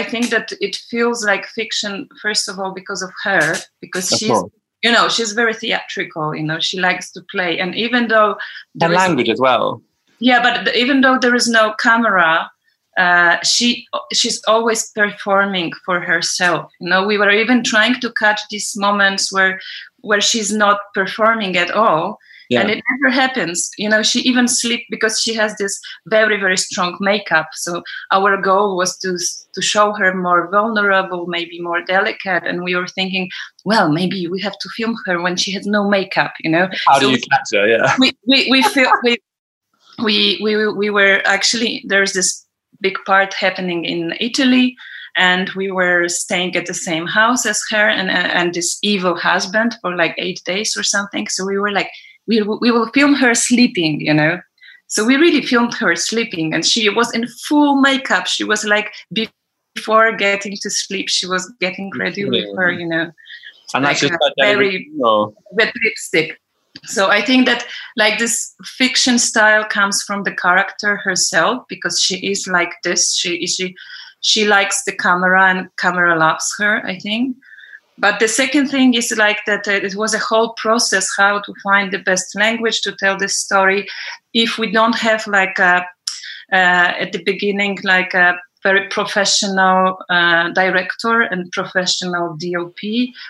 I 0.00 0.02
think 0.02 0.30
that 0.30 0.52
it 0.60 0.76
feels 0.90 1.24
like 1.24 1.44
fiction 1.46 2.08
first 2.22 2.48
of 2.48 2.58
all 2.60 2.72
because 2.72 3.02
of 3.02 3.10
her 3.24 3.54
because 3.80 4.10
Of 4.12 4.18
she's 4.18 4.28
course. 4.30 4.50
you 4.84 4.92
know, 4.92 5.08
she's 5.08 5.32
very 5.32 5.54
theatrical. 5.54 6.34
You 6.34 6.44
know, 6.44 6.60
she 6.60 6.78
likes 6.88 7.10
to 7.12 7.20
play, 7.34 7.58
and 7.58 7.74
even 7.74 8.08
though 8.08 8.36
The 8.74 8.88
language 8.88 9.28
as 9.34 9.40
well. 9.40 9.82
yeah, 10.20 10.40
but 10.46 10.74
even 10.76 11.00
though 11.02 11.18
there 11.18 11.34
is 11.34 11.48
no 11.48 11.74
camera, 11.86 12.50
uh, 12.96 13.38
she 13.42 13.86
she's 14.12 14.42
always 14.46 14.90
performing 14.90 15.72
for 15.84 16.00
herself. 16.00 16.70
You 16.80 16.90
know, 16.90 17.06
we 17.06 17.18
were 17.18 17.30
even 17.30 17.62
trying 17.62 18.00
to 18.00 18.12
catch 18.12 18.40
these 18.50 18.76
moments 18.76 19.32
where 19.32 19.60
where 20.00 20.20
she's 20.20 20.52
not 20.52 20.78
performing 20.94 21.56
at 21.56 21.70
all. 21.70 22.18
Yeah. 22.50 22.60
And 22.60 22.70
it 22.70 22.82
never 22.90 23.10
happens. 23.10 23.70
You 23.78 23.88
know, 23.88 24.02
she 24.02 24.20
even 24.20 24.48
sleep 24.48 24.82
because 24.90 25.18
she 25.20 25.34
has 25.34 25.56
this 25.56 25.80
very, 26.06 26.38
very 26.38 26.58
strong 26.58 26.96
makeup. 27.00 27.48
So 27.54 27.82
our 28.12 28.40
goal 28.40 28.76
was 28.76 28.98
to 28.98 29.16
to 29.54 29.62
show 29.62 29.92
her 29.94 30.14
more 30.14 30.50
vulnerable, 30.50 31.26
maybe 31.26 31.58
more 31.60 31.82
delicate. 31.82 32.44
And 32.46 32.62
we 32.62 32.74
were 32.76 32.86
thinking, 32.86 33.30
well, 33.64 33.90
maybe 33.90 34.28
we 34.28 34.42
have 34.42 34.58
to 34.58 34.68
film 34.76 34.94
her 35.06 35.22
when 35.22 35.36
she 35.36 35.52
has 35.52 35.66
no 35.66 35.88
makeup. 35.88 36.32
You 36.40 36.50
know, 36.50 36.68
How 36.86 36.98
do 36.98 37.10
you 37.10 37.18
catch 37.18 37.48
her? 37.54 37.66
Yeah. 37.66 37.96
we 37.98 38.12
we 38.26 38.46
we 38.50 38.62
feel 38.62 38.90
we 39.02 39.16
we 40.02 40.40
we 40.42 40.68
we 40.68 40.90
were 40.90 41.22
actually 41.24 41.82
there's 41.88 42.12
this 42.12 42.43
big 42.86 42.96
part 43.06 43.32
happening 43.44 43.80
in 43.94 44.00
Italy 44.28 44.66
and 45.16 45.50
we 45.60 45.66
were 45.78 46.08
staying 46.08 46.56
at 46.56 46.66
the 46.66 46.74
same 46.88 47.06
house 47.18 47.42
as 47.52 47.60
her 47.72 47.88
and 48.00 48.08
and 48.18 48.28
and 48.38 48.48
this 48.54 48.70
evil 48.82 49.14
husband 49.30 49.70
for 49.80 49.90
like 50.02 50.14
8 50.18 50.40
days 50.52 50.70
or 50.78 50.84
something. 50.94 51.28
So 51.34 51.40
we 51.50 51.58
were 51.62 51.72
like 51.78 51.90
we 52.28 52.36
will- 52.46 52.60
we 52.64 52.70
will 52.74 52.90
film 52.98 53.14
her 53.24 53.34
sleeping 53.34 54.00
you 54.08 54.14
know? 54.20 54.34
So 54.94 55.04
we 55.08 55.16
really 55.16 55.44
filmed 55.52 55.74
her 55.82 55.94
sleeping 55.96 56.54
and 56.54 56.62
she 56.72 56.82
was 56.98 57.08
in 57.16 57.24
full 57.48 57.80
makeup. 57.88 58.26
She 58.26 58.44
was 58.52 58.64
like 58.74 58.88
before 59.74 60.12
getting 60.16 60.54
to 60.62 60.70
sleep 60.70 61.06
she 61.08 61.26
was 61.26 61.44
getting 61.64 61.90
ready 62.02 62.22
with 62.24 62.46
her 62.56 62.70
you 62.80 62.86
know 62.92 63.06
And 63.74 63.84
that's 63.84 64.02
like 64.02 64.10
just 64.10 64.20
a 64.20 64.24
like 64.24 64.34
very 64.38 64.88
with 65.58 65.70
lipstick. 65.84 66.28
So 66.84 67.08
I 67.08 67.22
think 67.22 67.46
that 67.46 67.66
like 67.96 68.18
this 68.18 68.54
fiction 68.64 69.18
style 69.18 69.64
comes 69.64 70.02
from 70.02 70.24
the 70.24 70.34
character 70.34 70.96
herself 70.96 71.64
because 71.68 72.00
she 72.00 72.16
is 72.26 72.46
like 72.46 72.72
this. 72.82 73.14
She 73.16 73.46
she 73.46 73.74
she 74.20 74.46
likes 74.46 74.82
the 74.84 74.96
camera 74.96 75.50
and 75.50 75.68
camera 75.76 76.18
loves 76.18 76.52
her. 76.58 76.84
I 76.86 76.98
think. 76.98 77.36
But 77.96 78.18
the 78.18 78.26
second 78.26 78.68
thing 78.68 78.94
is 78.94 79.14
like 79.16 79.38
that 79.46 79.68
uh, 79.68 79.72
it 79.72 79.94
was 79.94 80.14
a 80.14 80.18
whole 80.18 80.54
process 80.54 81.08
how 81.16 81.40
to 81.40 81.54
find 81.62 81.92
the 81.92 82.00
best 82.00 82.34
language 82.34 82.80
to 82.82 82.96
tell 82.98 83.16
this 83.16 83.36
story. 83.36 83.86
If 84.32 84.58
we 84.58 84.72
don't 84.72 84.98
have 84.98 85.26
like 85.28 85.58
a 85.58 85.86
uh, 86.52 86.92
at 87.00 87.12
the 87.12 87.22
beginning 87.22 87.78
like 87.84 88.14
a 88.14 88.36
very 88.64 88.88
professional 88.88 89.98
uh, 90.10 90.50
director 90.52 91.20
and 91.20 91.50
professional 91.52 92.36
DOP. 92.38 92.80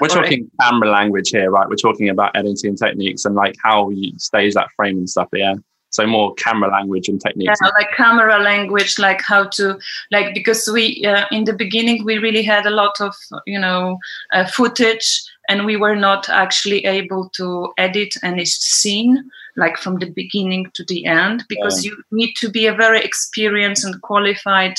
We're 0.00 0.06
or 0.06 0.06
a- 0.06 0.22
talking 0.22 0.50
camera 0.60 0.88
language 0.90 1.30
here, 1.30 1.50
right? 1.50 1.68
We're 1.68 1.76
talking 1.76 2.08
about 2.08 2.34
editing 2.36 2.76
techniques 2.76 3.24
and 3.26 3.34
like 3.34 3.54
how 3.62 3.90
you 3.90 4.12
stage 4.18 4.54
that 4.54 4.68
frame 4.76 4.96
and 4.98 5.10
stuff. 5.10 5.28
Yeah. 5.34 5.54
So 5.90 6.06
more 6.08 6.34
camera 6.34 6.70
language 6.72 7.08
and 7.08 7.20
techniques. 7.20 7.56
yeah 7.62 7.68
like 7.78 7.90
camera 7.96 8.38
language 8.42 8.98
like 8.98 9.20
how 9.22 9.44
to 9.56 9.78
like 10.10 10.34
because 10.34 10.68
we 10.72 11.04
uh, 11.06 11.24
in 11.30 11.44
the 11.44 11.52
beginning 11.52 12.04
we 12.04 12.18
really 12.18 12.42
had 12.42 12.66
a 12.66 12.70
lot 12.82 13.00
of 13.00 13.14
you 13.46 13.60
know 13.60 13.98
uh, 14.32 14.44
footage 14.44 15.06
and 15.48 15.64
we 15.64 15.76
were 15.76 15.94
not 15.94 16.28
actually 16.28 16.84
able 16.84 17.28
to 17.36 17.72
edit 17.78 18.12
any 18.24 18.44
scene 18.44 19.22
like 19.56 19.76
from 19.78 19.98
the 20.00 20.10
beginning 20.10 20.66
to 20.74 20.82
the 20.88 21.06
end 21.06 21.44
because 21.48 21.84
Yeah. 21.84 21.92
you 21.92 22.02
need 22.10 22.32
to 22.40 22.48
be 22.50 22.66
a 22.66 22.74
very 22.74 23.00
experienced 23.00 23.84
and 23.84 24.02
qualified 24.02 24.74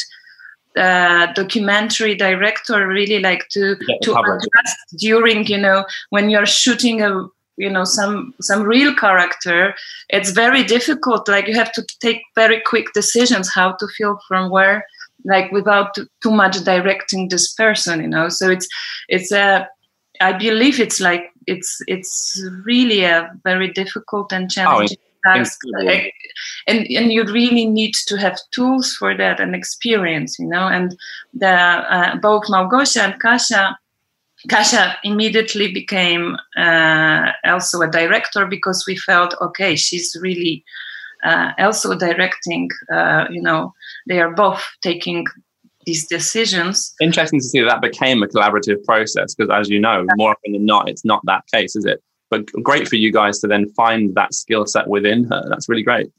uh, 0.78 1.32
documentary 1.34 2.16
director 2.16 2.88
really 2.88 3.20
like 3.20 3.48
to 3.50 3.76
the 3.76 4.00
to 4.02 4.12
adjust 4.14 4.78
during 4.98 5.46
you 5.48 5.58
know 5.58 5.86
when 6.10 6.30
you're 6.30 6.46
shooting 6.46 7.02
a 7.02 7.28
you 7.58 7.70
know 7.70 7.86
some 7.86 8.34
some 8.42 8.64
real 8.64 8.94
character 8.94 9.74
it's 10.10 10.32
very 10.32 10.64
difficult. 10.64 11.28
Like 11.28 11.48
you 11.48 11.56
have 11.56 11.72
to 11.74 11.86
take 12.02 12.22
very 12.36 12.62
quick 12.62 12.94
decisions 12.94 13.52
how 13.54 13.74
to 13.74 13.88
feel 13.88 14.20
from 14.28 14.52
where 14.52 14.86
like 15.24 15.52
without 15.52 15.96
too- 15.96 16.08
too 16.22 16.32
much 16.32 16.64
directing 16.64 17.30
this 17.30 17.54
person 17.54 18.02
you 18.02 18.08
know? 18.08 18.30
So 18.30 18.50
it's 18.50 18.68
it's 19.10 19.32
a 19.32 19.68
i 20.22 20.32
believe 20.32 20.80
it's 20.80 21.02
like 21.02 21.32
it's 21.46 21.82
it's 21.88 22.42
really 22.64 23.04
a 23.04 23.30
very 23.44 23.70
difficult 23.72 24.32
and 24.32 24.50
challenging 24.50 24.98
Like, 25.84 26.14
and 26.68 26.88
and 26.90 27.12
you 27.12 27.24
really 27.24 27.66
need 27.66 27.94
to 28.08 28.18
have 28.18 28.40
tools 28.52 28.94
for 28.94 29.16
that 29.18 29.40
and 29.40 29.56
experience 29.56 30.38
you 30.40 30.48
know 30.48 30.68
and 30.68 30.96
the 31.34 31.48
uh, 31.50 32.16
both 32.18 32.44
Małgosia 32.48 33.04
and 33.06 33.20
Kasia 33.20 33.78
Kasia 34.48 34.96
immediately 35.04 35.72
became 35.72 36.38
uh, 36.58 37.32
also 37.46 37.82
a 37.82 37.88
director 37.88 38.46
because 38.46 38.86
we 38.88 38.96
felt 38.96 39.34
okay, 39.42 39.76
she's 39.76 40.16
really 40.22 40.64
uh, 41.24 41.52
also 41.58 41.98
directing. 41.98 42.70
Uh, 42.92 43.26
you 43.30 43.42
know, 43.42 43.74
they 44.08 44.20
are 44.20 44.32
both 44.32 44.64
taking 44.82 45.26
these 45.86 46.08
decisions. 46.08 46.94
Interesting 47.02 47.40
to 47.40 47.46
see 47.46 47.62
that, 47.62 47.68
that 47.68 47.82
became 47.82 48.22
a 48.24 48.28
collaborative 48.28 48.84
process 48.86 49.36
because, 49.36 49.52
as 49.54 49.70
you 49.70 49.80
know, 49.80 50.06
more 50.16 50.32
often 50.32 50.54
than 50.54 50.66
not, 50.66 50.90
it's 50.90 51.06
not 51.06 51.22
that 51.26 51.44
case, 51.52 51.76
is 51.76 51.86
it? 51.86 52.02
But 52.30 52.52
great 52.64 52.88
for 52.88 52.96
you 52.96 53.12
guys 53.12 53.40
to 53.40 53.48
then 53.48 53.70
find 53.70 54.16
that 54.16 54.34
skill 54.34 54.66
set 54.66 54.88
within 54.88 55.26
her. 55.26 55.46
That's 55.48 55.70
really 55.70 55.84
great. 55.84 56.12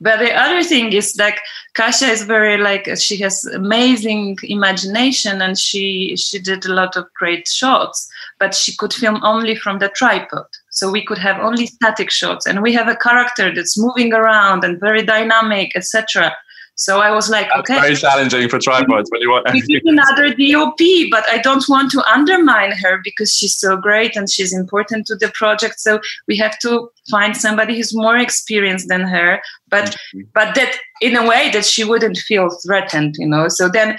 But 0.00 0.18
the 0.18 0.34
other 0.34 0.62
thing 0.62 0.92
is 0.92 1.16
like 1.18 1.40
Kasia 1.74 2.08
is 2.08 2.22
very 2.22 2.58
like 2.58 2.86
she 2.98 3.16
has 3.18 3.44
amazing 3.46 4.38
imagination 4.42 5.40
and 5.40 5.58
she 5.58 6.16
she 6.16 6.38
did 6.38 6.66
a 6.66 6.74
lot 6.74 6.96
of 6.96 7.06
great 7.14 7.48
shots, 7.48 8.06
but 8.38 8.54
she 8.54 8.76
could 8.76 8.92
film 8.92 9.20
only 9.22 9.56
from 9.56 9.78
the 9.78 9.88
tripod. 9.88 10.46
So 10.70 10.90
we 10.90 11.02
could 11.02 11.16
have 11.18 11.38
only 11.38 11.66
static 11.66 12.10
shots, 12.10 12.46
and 12.46 12.62
we 12.62 12.74
have 12.74 12.88
a 12.88 12.96
character 12.96 13.54
that's 13.54 13.78
moving 13.78 14.12
around 14.12 14.62
and 14.64 14.78
very 14.78 15.02
dynamic, 15.02 15.74
etc. 15.74 16.36
So 16.76 17.00
I 17.00 17.10
was 17.10 17.30
like, 17.30 17.48
That's 17.48 17.70
okay, 17.70 17.80
very 17.80 17.96
challenging 17.96 18.48
for 18.50 18.58
tripods 18.58 19.10
when 19.10 19.22
you 19.22 19.30
want 19.30 19.46
we 19.52 19.62
need 19.62 19.82
another 19.86 20.34
DOP, 20.34 21.10
but 21.10 21.24
I 21.30 21.38
don't 21.38 21.66
want 21.68 21.90
to 21.92 22.02
undermine 22.02 22.72
her 22.72 23.00
because 23.02 23.32
she's 23.32 23.56
so 23.56 23.78
great 23.78 24.14
and 24.14 24.30
she's 24.30 24.52
important 24.52 25.06
to 25.06 25.16
the 25.16 25.30
project. 25.34 25.80
So 25.80 26.00
we 26.28 26.36
have 26.36 26.58
to 26.60 26.90
find 27.10 27.34
somebody 27.34 27.76
who's 27.76 27.94
more 27.94 28.18
experienced 28.18 28.88
than 28.88 29.02
her, 29.02 29.40
but 29.68 29.84
mm-hmm. 29.86 30.20
but 30.34 30.54
that 30.54 30.76
in 31.00 31.16
a 31.16 31.26
way 31.26 31.50
that 31.52 31.64
she 31.64 31.82
wouldn't 31.82 32.18
feel 32.18 32.50
threatened, 32.66 33.16
you 33.18 33.26
know. 33.26 33.48
So 33.48 33.70
then 33.70 33.98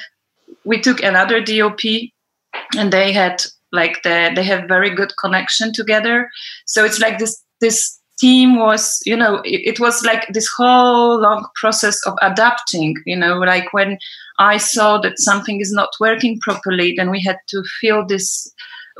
we 0.63 0.79
took 0.79 1.01
another 1.01 1.41
DOP, 1.41 1.81
and 2.77 2.93
they 2.93 3.11
had 3.11 3.43
like 3.71 4.03
the 4.03 4.31
they 4.35 4.43
have 4.43 4.67
very 4.67 4.91
good 4.93 5.13
connection 5.19 5.73
together. 5.73 6.29
So 6.65 6.85
it's 6.85 6.99
like 6.99 7.17
this 7.17 7.43
this 7.59 7.99
team 8.19 8.57
was 8.57 8.99
you 9.05 9.15
know 9.15 9.35
it, 9.45 9.61
it 9.65 9.79
was 9.79 10.03
like 10.03 10.27
this 10.33 10.49
whole 10.57 11.21
long 11.21 11.47
process 11.55 12.05
of 12.07 12.15
adapting 12.21 12.95
you 13.05 13.15
know 13.15 13.37
like 13.39 13.71
when 13.73 13.97
i 14.39 14.57
saw 14.57 14.97
that 14.97 15.19
something 15.19 15.61
is 15.61 15.71
not 15.71 15.89
working 15.99 16.39
properly 16.39 16.93
then 16.97 17.11
we 17.11 17.21
had 17.21 17.37
to 17.47 17.63
fill 17.79 18.05
this 18.05 18.51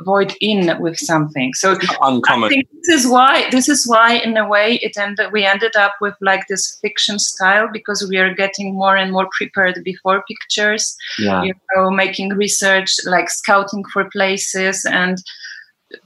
void 0.04 0.32
in 0.40 0.80
with 0.80 0.96
something 0.96 1.52
so 1.54 1.72
i 1.72 1.96
uncommon. 2.02 2.48
think 2.48 2.68
this 2.84 3.00
is 3.04 3.10
why 3.10 3.50
this 3.50 3.68
is 3.68 3.84
why 3.88 4.12
in 4.14 4.36
a 4.36 4.46
way 4.46 4.76
it 4.76 4.96
ended 4.96 5.32
we 5.32 5.44
ended 5.44 5.74
up 5.74 5.94
with 6.00 6.14
like 6.20 6.46
this 6.48 6.78
fiction 6.80 7.18
style 7.18 7.68
because 7.72 8.06
we 8.08 8.16
are 8.16 8.32
getting 8.32 8.74
more 8.74 8.96
and 8.96 9.10
more 9.10 9.28
prepared 9.36 9.80
before 9.84 10.22
pictures 10.28 10.96
Yeah. 11.18 11.42
you 11.42 11.54
know 11.74 11.90
making 11.90 12.30
research 12.30 12.94
like 13.06 13.28
scouting 13.28 13.82
for 13.92 14.08
places 14.10 14.84
and 14.84 15.18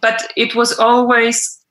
but 0.00 0.33
it 0.37 0.54
was 0.54 0.78
always 0.78 1.62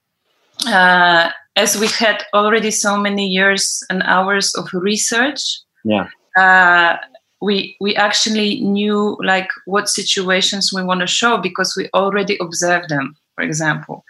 uh, 0.67 1.29
as 1.55 1.77
we 1.77 1.87
had 1.87 2.23
already 2.33 2.71
so 2.71 2.97
many 2.97 3.27
years 3.27 3.83
and 3.89 4.01
hours 4.03 4.53
of 4.55 4.67
research 4.73 5.41
Yeah. 5.83 6.07
uh, 6.37 6.97
we 7.41 7.75
we 7.81 7.95
actually 7.95 8.61
knew 8.61 9.17
like 9.23 9.49
what 9.65 9.89
situations 9.89 10.71
we 10.73 10.83
want 10.83 11.01
to 11.01 11.07
show 11.07 11.37
because 11.37 11.75
we 11.75 11.89
already 11.93 12.37
observed 12.39 12.89
them 12.89 13.15
for 13.35 13.43
example 13.43 14.03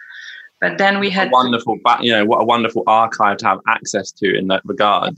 but 0.62 0.77
then 0.77 1.00
we 1.00 1.10
had 1.10 1.29
a 1.29 1.31
wonderful, 1.31 1.77
ba- 1.84 1.98
you 2.01 2.12
know, 2.12 2.24
what 2.24 2.39
a 2.41 2.46
wonderful 2.46 2.84
archive 2.86 3.38
to 3.38 3.48
have 3.48 3.60
access 3.67 4.12
to 4.12 4.38
in 4.38 4.48
that 4.50 4.62
regard. 4.63 5.15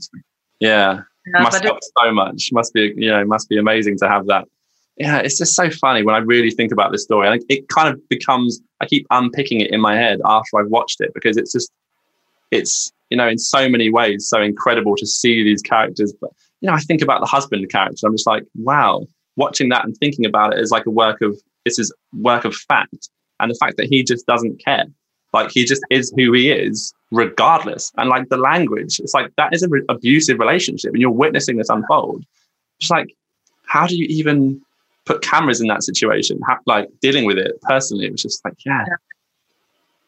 Yeah, 0.58 1.02
Yeah, 1.26 1.42
must 1.42 1.62
help 1.62 1.80
so 1.82 2.12
much. 2.12 2.48
Must 2.50 2.72
be, 2.72 2.94
you 2.96 3.10
know, 3.10 3.24
must 3.26 3.50
be 3.50 3.58
amazing 3.58 3.98
to 3.98 4.08
have 4.08 4.26
that. 4.28 4.48
Yeah, 4.96 5.18
it's 5.18 5.38
just 5.38 5.54
so 5.54 5.70
funny 5.70 6.02
when 6.02 6.14
I 6.14 6.18
really 6.18 6.50
think 6.50 6.70
about 6.70 6.92
this 6.92 7.02
story. 7.02 7.28
Like, 7.28 7.42
it 7.48 7.68
kind 7.68 7.88
of 7.88 8.08
becomes. 8.08 8.60
I 8.80 8.86
keep 8.86 9.06
unpicking 9.10 9.60
it 9.60 9.72
in 9.72 9.80
my 9.80 9.96
head 9.96 10.20
after 10.24 10.58
I've 10.58 10.68
watched 10.68 11.00
it 11.00 11.12
because 11.14 11.36
it's 11.36 11.52
just, 11.52 11.72
it's 12.50 12.92
you 13.10 13.16
know, 13.16 13.28
in 13.28 13.38
so 13.38 13.68
many 13.68 13.90
ways, 13.90 14.28
so 14.28 14.40
incredible 14.40 14.96
to 14.96 15.06
see 15.06 15.42
these 15.42 15.62
characters. 15.62 16.12
But 16.20 16.30
you 16.60 16.68
know, 16.68 16.74
I 16.74 16.80
think 16.80 17.02
about 17.02 17.20
the 17.20 17.26
husband 17.26 17.68
character. 17.70 18.06
I'm 18.06 18.14
just 18.14 18.26
like, 18.26 18.44
wow, 18.54 19.06
watching 19.36 19.68
that 19.70 19.84
and 19.84 19.96
thinking 19.96 20.26
about 20.26 20.52
it 20.52 20.60
is 20.60 20.70
like 20.70 20.86
a 20.86 20.90
work 20.90 21.20
of 21.22 21.36
this 21.64 21.78
is 21.78 21.92
work 22.12 22.44
of 22.44 22.54
fact, 22.54 23.08
and 23.40 23.50
the 23.50 23.56
fact 23.56 23.76
that 23.78 23.86
he 23.86 24.04
just 24.04 24.26
doesn't 24.26 24.64
care. 24.64 24.84
Like 25.32 25.50
he 25.50 25.64
just 25.64 25.82
is 25.90 26.12
who 26.16 26.32
he 26.32 26.50
is, 26.50 26.94
regardless. 27.10 27.90
And 27.96 28.08
like 28.08 28.28
the 28.28 28.36
language, 28.36 29.00
it's 29.00 29.14
like 29.14 29.32
that 29.36 29.52
is 29.52 29.62
an 29.64 29.70
re- 29.70 29.84
abusive 29.88 30.38
relationship, 30.38 30.92
and 30.92 31.00
you're 31.00 31.10
witnessing 31.10 31.56
this 31.56 31.68
unfold. 31.68 32.24
Just 32.80 32.92
like, 32.92 33.12
how 33.66 33.86
do 33.88 33.96
you 33.96 34.06
even 34.08 34.60
put 35.04 35.22
cameras 35.22 35.60
in 35.60 35.68
that 35.68 35.82
situation? 35.82 36.40
How, 36.46 36.58
like 36.66 36.88
dealing 37.00 37.24
with 37.26 37.38
it 37.38 37.60
personally, 37.62 38.06
it 38.06 38.12
was 38.12 38.22
just 38.22 38.44
like, 38.44 38.54
yeah, 38.64 38.84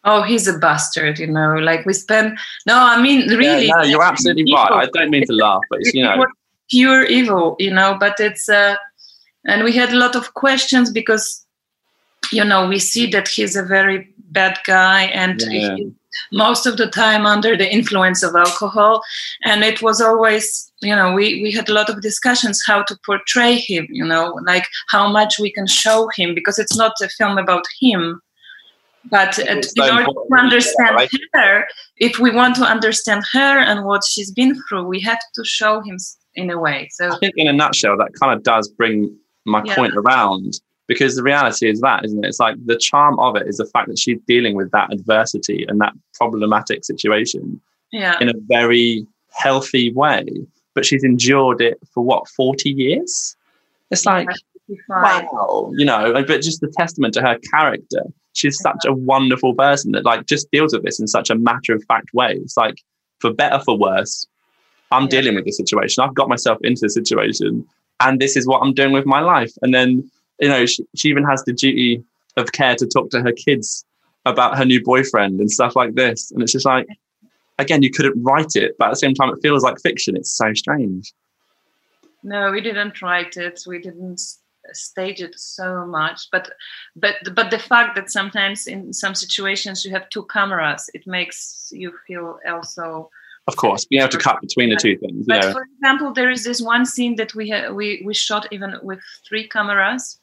Oh, 0.09 0.23
he's 0.23 0.47
a 0.47 0.57
bastard, 0.57 1.19
you 1.19 1.27
know. 1.27 1.55
Like 1.55 1.85
we 1.85 1.93
spend. 1.93 2.39
No, 2.65 2.79
I 2.79 3.03
mean 3.03 3.29
really. 3.29 3.67
Yeah, 3.67 3.75
no, 3.79 3.83
you're 3.83 4.05
absolutely 4.05 4.45
right. 4.55 4.71
I 4.71 4.87
don't 4.95 5.11
mean 5.11 5.27
to 5.27 5.33
laugh, 5.33 5.63
but 5.69 5.81
it's, 5.81 5.93
you 5.95 6.05
know, 6.05 6.25
pure 6.71 7.03
evil, 7.05 7.57
you 7.59 7.73
know. 7.73 7.97
But 7.99 8.15
it's 8.21 8.49
uh, 8.49 8.77
and 9.47 9.65
we 9.65 9.73
had 9.73 9.91
a 9.91 9.97
lot 9.97 10.15
of 10.15 10.35
questions 10.35 10.93
because, 10.93 11.45
you 12.31 12.45
know, 12.45 12.69
we 12.69 12.79
see 12.79 13.11
that 13.11 13.27
he's 13.27 13.57
a 13.57 13.65
very 13.65 14.09
bad 14.31 14.59
guy 14.65 15.03
and 15.07 15.43
Yeah. 15.43 15.75
he, 15.75 15.93
most 16.33 16.67
of 16.67 16.77
the 16.77 16.87
time 16.87 17.27
under 17.27 17.57
the 17.57 17.71
influence 17.73 18.23
of 18.23 18.35
alcohol, 18.35 19.03
and 19.45 19.65
it 19.65 19.83
was 19.83 20.01
always, 20.01 20.71
you 20.83 20.95
know, 20.95 21.13
we 21.13 21.43
we 21.43 21.53
had 21.53 21.69
a 21.69 21.73
lot 21.73 21.89
of 21.89 22.03
discussions 22.03 22.63
how 22.67 22.83
to 22.85 22.97
portray 23.05 23.57
him, 23.57 23.87
you 23.91 24.05
know, 24.05 24.39
like 24.47 24.67
how 24.91 25.09
much 25.11 25.39
we 25.39 25.51
can 25.51 25.67
show 25.67 26.09
him 26.17 26.35
because 26.35 26.59
it's 26.59 26.77
not 26.77 26.93
a 27.03 27.09
film 27.09 27.39
about 27.39 27.65
him. 27.81 28.21
But 29.09 29.39
uh, 29.39 29.63
in 29.77 29.91
order 29.91 30.05
to 30.05 30.37
understand 30.37 30.97
right? 30.97 31.11
her, 31.35 31.67
if 31.99 32.19
we 32.19 32.31
want 32.31 32.57
to 32.57 32.65
understand 32.65 33.23
her 33.33 33.59
and 33.59 33.85
what 33.85 34.03
she's 34.05 34.33
been 34.33 34.61
through, 34.63 34.85
we 34.85 35.01
have 35.01 35.21
to 35.35 35.45
show 35.45 35.81
him 35.81 35.97
in 36.35 36.51
a 36.51 36.59
way. 36.59 36.89
So 36.93 37.11
I 37.11 37.19
think 37.19 37.35
in 37.37 37.47
a 37.47 37.53
nutshell, 37.53 37.97
that 37.99 38.13
kind 38.21 38.33
of 38.37 38.43
does 38.43 38.69
bring 38.69 39.17
my 39.45 39.63
Yeah. 39.65 39.77
point 39.77 39.95
around 39.97 40.55
because 40.89 41.17
the 41.17 41.23
reality 41.23 41.69
is 41.69 41.81
that, 41.81 42.05
isn't 42.05 42.25
it? 42.25 42.29
It's 42.29 42.41
like 42.41 42.57
the 42.65 42.77
charm 42.79 43.19
of 43.19 43.37
it 43.37 43.47
is 43.49 43.57
the 43.57 43.67
fact 43.67 43.89
that 43.89 43.99
she's 43.99 44.19
dealing 44.27 44.55
with 44.55 44.71
that 44.71 44.93
adversity 44.93 45.65
and 45.69 45.81
that 45.81 45.93
problematic 46.15 46.85
situation 46.85 47.61
yeah, 47.93 48.17
in 48.21 48.29
a 48.29 48.35
very 48.49 49.07
healthy 49.33 49.93
way, 49.93 50.25
but 50.75 50.85
she's 50.87 51.05
endured 51.05 51.61
it 51.61 51.79
for 51.93 52.05
what, 52.05 52.29
40 52.29 52.71
years? 52.71 53.37
It's 53.91 54.05
like, 54.07 54.29
Fine. 54.89 55.29
wow, 55.33 55.71
you 55.77 55.85
know, 55.85 56.11
like, 56.11 56.27
but 56.27 56.43
just 56.43 56.61
the 56.61 56.73
testament 56.77 57.15
to 57.15 57.23
her 57.23 57.39
character. 57.51 58.03
She's 58.33 58.59
such 58.59 58.85
a 58.85 58.93
wonderful 58.93 59.55
person 59.55 59.93
that 59.93 60.05
like 60.05 60.27
just 60.27 60.51
deals 60.51 60.75
with 60.75 60.85
this 60.85 61.01
in 61.01 61.07
such 61.07 61.31
a 61.31 61.35
matter 61.37 61.75
of 61.75 61.83
fact 61.89 62.13
way. 62.13 62.33
It's 62.33 62.57
like, 62.57 62.83
for 63.21 63.33
better, 63.33 63.61
for 63.65 63.79
worse, 63.79 64.27
I'm 64.91 65.05
Yeah. 65.05 65.09
dealing 65.09 65.35
with 65.37 65.45
the 65.45 65.53
situation. 65.53 66.03
I've 66.05 66.15
got 66.15 66.29
myself 66.29 66.59
into 66.63 66.81
the 66.83 66.91
situation, 66.91 67.65
and 68.01 68.21
this 68.21 68.37
is 68.37 68.47
what 68.47 68.61
I'm 68.63 68.75
doing 68.75 68.93
with 68.93 69.07
my 69.07 69.21
life. 69.21 69.53
And 69.63 69.73
then, 69.73 70.11
you 70.41 70.49
know, 70.49 70.67
she, 70.67 70.85
she 70.95 71.09
even 71.09 71.25
has 71.25 71.45
the 71.45 71.53
duty 71.53 72.03
of 72.37 72.53
care 72.53 72.77
to 72.77 72.87
talk 72.87 73.11
to 73.11 73.23
her 73.23 73.33
kids 73.33 73.85
about 74.25 74.59
her 74.59 74.65
new 74.65 74.83
boyfriend 74.83 75.41
and 75.41 75.51
stuff 75.51 75.77
like 75.77 75.95
this. 75.95 76.31
And 76.31 76.43
it's 76.43 76.53
just 76.53 76.67
like, 76.67 76.87
again, 77.59 77.83
you 77.83 77.91
couldn't 77.91 78.23
write 78.23 78.57
it, 78.57 78.77
but 78.79 78.87
at 78.87 78.91
the 78.91 78.97
same 78.97 79.15
time, 79.15 79.31
it 79.31 79.39
feels 79.41 79.63
like 79.63 79.81
fiction. 79.81 80.17
It's 80.17 80.33
so 80.33 80.53
strange. 80.55 81.13
No, 82.23 82.51
we 82.51 82.61
didn't 82.61 83.01
write 83.03 83.37
it. 83.37 83.63
We 83.67 83.81
didn't 83.81 84.21
stage 84.73 85.21
it 85.21 85.39
so 85.39 85.87
much. 85.87 86.29
But 86.31 86.51
but 86.97 87.15
but 87.35 87.51
the 87.51 87.59
fact 87.59 87.95
that 87.97 88.11
sometimes 88.11 88.67
in 88.67 88.93
some 88.93 89.15
situations 89.15 89.85
you 89.85 89.93
have 89.93 90.09
two 90.09 90.25
cameras, 90.25 90.91
it 90.95 91.07
makes 91.07 91.69
you 91.73 91.93
feel 92.07 92.39
also. 92.49 93.11
Of 93.49 93.57
course, 93.57 93.85
being 93.85 94.03
able 94.03 94.11
to 94.11 94.19
cut 94.19 94.41
between 94.41 94.71
the 94.71 94.77
two 94.77 94.99
things, 94.99 95.25
you 95.29 95.35
But 95.35 95.53
for 95.53 95.63
example, 95.63 96.13
there 96.13 96.33
is 96.33 96.43
this 96.43 96.61
one 96.61 96.85
scene 96.85 97.15
that 97.17 97.33
we 97.33 97.51
ha- 97.51 97.71
we 97.71 98.03
we 98.05 98.13
shot 98.13 98.49
even 98.51 98.75
with 98.83 99.01
three 99.29 99.49
cameras. 99.49 100.19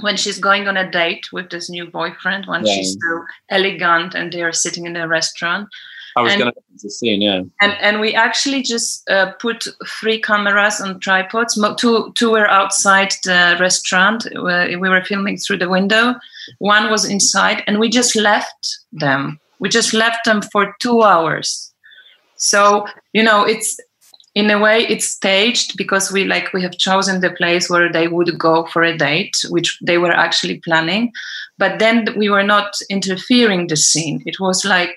When 0.00 0.16
she's 0.16 0.38
going 0.38 0.68
on 0.68 0.76
a 0.76 0.90
date 0.90 1.32
with 1.32 1.50
this 1.50 1.70
new 1.70 1.86
boyfriend, 1.86 2.46
when 2.46 2.66
Yeah. 2.66 2.74
she's 2.74 2.92
so 2.92 3.24
elegant 3.48 4.14
and 4.14 4.32
they 4.32 4.42
are 4.42 4.52
sitting 4.52 4.86
in 4.86 4.96
a 4.96 5.08
restaurant, 5.08 5.68
I 6.16 6.22
was 6.22 6.36
going 6.36 6.52
to 6.52 6.60
the 6.82 6.90
scene, 6.90 7.20
yeah. 7.20 7.42
and 7.60 7.72
and 7.80 8.00
we 8.00 8.14
actually 8.14 8.62
just 8.62 9.08
uh, 9.10 9.32
put 9.32 9.66
three 9.86 10.18
cameras 10.20 10.80
on 10.80 10.98
tripods. 11.00 11.56
Mo- 11.58 11.74
Two 11.74 12.12
two 12.14 12.30
were 12.30 12.48
outside 12.48 13.12
the 13.24 13.56
restaurant. 13.60 14.26
We 14.34 14.76
were 14.76 15.04
filming 15.04 15.36
through 15.36 15.58
the 15.58 15.68
window. 15.68 16.14
One 16.58 16.90
was 16.90 17.04
inside, 17.04 17.62
and 17.66 17.78
we 17.78 17.90
just 17.90 18.16
left 18.16 18.78
them. 18.92 19.38
We 19.58 19.68
just 19.68 19.92
left 19.92 20.24
them 20.24 20.40
for 20.40 20.74
two 20.80 21.02
hours. 21.02 21.72
So 22.36 22.86
you 23.12 23.22
know, 23.22 23.44
it's 23.44 23.78
in 24.36 24.50
a 24.50 24.58
way 24.58 24.86
it's 24.86 25.08
staged 25.08 25.78
because 25.78 26.12
we 26.12 26.26
like 26.26 26.52
we 26.52 26.62
have 26.62 26.76
chosen 26.76 27.20
the 27.20 27.30
place 27.30 27.70
where 27.70 27.90
they 27.90 28.06
would 28.06 28.38
go 28.38 28.66
for 28.66 28.82
a 28.82 28.96
date, 28.96 29.34
which 29.48 29.78
they 29.80 29.96
were 29.96 30.12
actually 30.12 30.58
planning. 30.58 31.10
But 31.56 31.78
then 31.78 32.14
we 32.16 32.28
were 32.28 32.42
not 32.42 32.76
interfering 32.90 33.68
the 33.68 33.76
scene. 33.76 34.22
It 34.26 34.38
was 34.38 34.62
like 34.64 34.94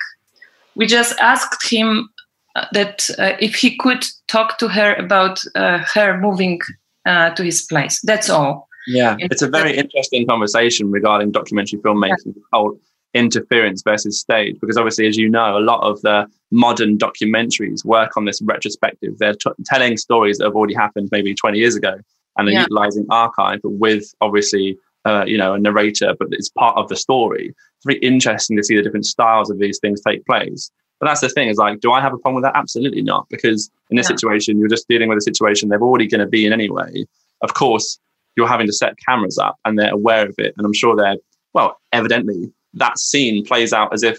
we 0.75 0.85
just 0.85 1.17
asked 1.19 1.71
him 1.71 2.09
uh, 2.57 2.65
that 2.73 3.09
uh, 3.17 3.37
if 3.39 3.55
he 3.55 3.77
could 3.77 4.05
talk 4.27 4.57
to 4.57 4.67
her 4.67 4.93
about 4.95 5.39
uh, 5.55 5.79
her 5.93 6.19
moving 6.19 6.59
uh, 7.05 7.29
to 7.35 7.43
his 7.43 7.61
place. 7.61 8.01
That's 8.03 8.29
all. 8.29 8.67
Yeah, 8.87 9.15
it's 9.19 9.41
a 9.41 9.47
very 9.47 9.77
interesting 9.77 10.27
conversation 10.27 10.91
regarding 10.91 11.31
documentary 11.31 11.79
filmmaking, 11.79 12.33
the 12.33 12.41
whole 12.51 12.77
interference 13.13 13.81
versus 13.83 14.19
stage. 14.19 14.57
Because 14.59 14.77
obviously, 14.77 15.07
as 15.07 15.17
you 15.17 15.29
know, 15.29 15.57
a 15.57 15.59
lot 15.59 15.81
of 15.81 16.01
the 16.01 16.27
modern 16.51 16.97
documentaries 16.97 17.83
work 17.85 18.17
on 18.17 18.25
this 18.25 18.41
retrospective. 18.41 19.17
They're 19.17 19.33
t- 19.33 19.51
telling 19.65 19.97
stories 19.97 20.37
that 20.37 20.45
have 20.45 20.55
already 20.55 20.73
happened 20.73 21.09
maybe 21.11 21.33
20 21.33 21.57
years 21.59 21.75
ago, 21.75 21.95
and 22.37 22.47
they're 22.47 22.55
Yeah. 22.55 22.61
utilizing 22.61 23.05
archive, 23.09 23.59
but 23.63 23.71
with 23.71 24.13
obviously, 24.21 24.77
uh, 25.05 25.23
you 25.27 25.37
know, 25.37 25.53
a 25.53 25.59
narrator, 25.59 26.13
but 26.19 26.27
it's 26.31 26.49
part 26.49 26.77
of 26.77 26.87
the 26.89 26.95
story. 26.95 27.47
It's 27.77 27.85
very 27.85 27.99
interesting 27.99 28.57
to 28.57 28.63
see 28.63 28.75
the 28.75 28.81
different 28.83 29.05
styles 29.05 29.49
of 29.49 29.59
these 29.59 29.79
things 29.79 30.01
take 30.01 30.25
place. 30.25 30.71
But 30.99 31.07
that's 31.07 31.21
the 31.21 31.29
thing 31.29 31.47
is 31.47 31.57
like, 31.57 31.79
do 31.79 31.91
I 31.93 32.01
have 32.01 32.13
a 32.13 32.17
problem 32.17 32.35
with 32.35 32.43
that? 32.43 32.57
Absolutely 32.57 33.01
not. 33.01 33.25
Because 33.29 33.71
in 33.89 33.95
this 33.95 34.07
Yeah. 34.09 34.15
situation, 34.17 34.59
you're 34.59 34.67
just 34.67 34.87
dealing 34.89 35.07
with 35.07 35.17
a 35.17 35.21
situation 35.21 35.69
they're 35.69 35.81
already 35.81 36.07
going 36.07 36.19
to 36.19 36.27
be 36.27 36.45
in 36.45 36.51
anyway. 36.51 37.05
Of 37.41 37.53
course, 37.53 37.97
you're 38.35 38.47
having 38.49 38.67
to 38.67 38.73
set 38.73 38.95
cameras 39.07 39.37
up 39.37 39.55
and 39.63 39.79
they're 39.79 39.93
aware 39.93 40.27
of 40.27 40.35
it. 40.37 40.53
And 40.57 40.65
I'm 40.65 40.73
sure 40.73 40.95
they're, 40.97 41.15
well, 41.53 41.79
evidently 41.93 42.51
that 42.73 42.99
scene 42.99 43.45
plays 43.45 43.73
out 43.73 43.93
as 43.93 44.03
if 44.03 44.17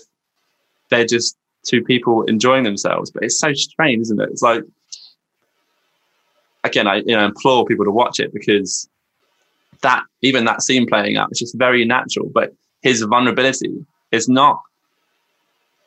they're 0.91 1.07
just 1.07 1.37
two 1.65 1.83
people 1.83 2.23
enjoying 2.25 2.65
themselves. 2.65 3.11
But 3.11 3.23
it's 3.23 3.39
so 3.39 3.53
strange, 3.53 4.03
isn't 4.03 4.21
it? 4.21 4.31
It's 4.31 4.43
like, 4.43 4.65
again, 6.65 6.87
I 6.87 6.97
you 6.97 7.17
know, 7.17 7.25
implore 7.25 7.65
people 7.65 7.85
to 7.85 7.91
watch 7.91 8.21
it 8.21 8.33
because 8.33 8.89
that, 9.83 10.05
even 10.23 10.45
that 10.45 10.63
scene 10.63 10.87
playing 10.87 11.17
out, 11.17 11.29
it's 11.31 11.41
just 11.41 11.57
very 11.57 11.85
natural. 11.85 12.31
But 12.33 12.53
his 12.83 13.03
vulnerability 13.03 13.85
is 14.11 14.29
not, 14.29 14.61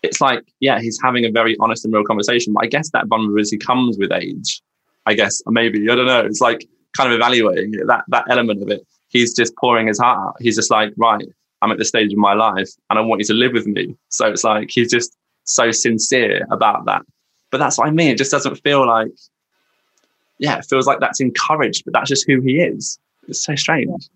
it's 0.02 0.20
like, 0.22 0.44
yeah, 0.60 0.80
he's 0.80 1.00
having 1.02 1.26
a 1.26 1.32
very 1.32 1.56
honest 1.60 1.86
and 1.86 1.94
real 1.94 2.04
conversation. 2.04 2.54
But 2.54 2.66
I 2.66 2.68
guess 2.68 2.90
that 2.92 3.08
vulnerability 3.08 3.58
comes 3.58 3.98
with 3.98 4.12
age. 4.12 4.62
I 5.06 5.14
guess, 5.16 5.42
maybe, 5.48 5.90
I 5.90 5.96
don't 5.96 6.06
know. 6.06 6.22
It's 6.22 6.40
like 6.40 6.68
kind 6.96 7.12
of 7.12 7.18
evaluating 7.18 7.74
it, 7.74 7.88
that, 7.88 8.06
that 8.08 8.26
element 8.30 8.62
of 8.62 8.70
it. 8.70 8.86
He's 9.10 9.36
just 9.36 9.56
pouring 9.58 9.88
his 9.88 10.00
heart 10.00 10.18
out. 10.18 10.36
He's 10.40 10.56
just 10.56 10.72
like, 10.72 10.94
right, 10.98 11.26
I'm 11.64 11.72
at 11.72 11.78
the 11.78 11.86
stage 11.86 12.12
of 12.12 12.20
my 12.20 12.34
life 12.34 12.70
and 12.90 13.00
I 13.00 13.02
want 13.02 13.20
you 13.22 13.26
to 13.26 13.34
live 13.34 13.54
with 13.54 13.66
me. 13.66 13.96
So 14.10 14.28
it's 14.28 14.44
like, 14.44 14.70
he's 14.70 14.92
just 14.92 15.16
so 15.46 15.72
sincere 15.72 16.46
about 16.52 16.86
that. 16.86 17.02
But 17.52 17.60
that's 17.60 17.78
what 17.78 17.88
I 17.88 17.92
mean. 17.92 18.12
It 18.12 18.18
just 18.18 18.32
doesn't 18.32 18.56
feel 18.58 18.86
like, 18.86 19.12
yeah, 20.40 20.58
it 20.58 20.66
feels 20.66 20.88
like 20.88 21.00
that's 21.00 21.22
encouraged, 21.22 21.86
but 21.86 21.94
that's 21.94 22.10
just 22.10 22.26
who 22.28 22.42
he 22.42 22.60
is. 22.60 23.00
It's 23.28 23.44
so 23.44 23.56
strange, 23.56 24.10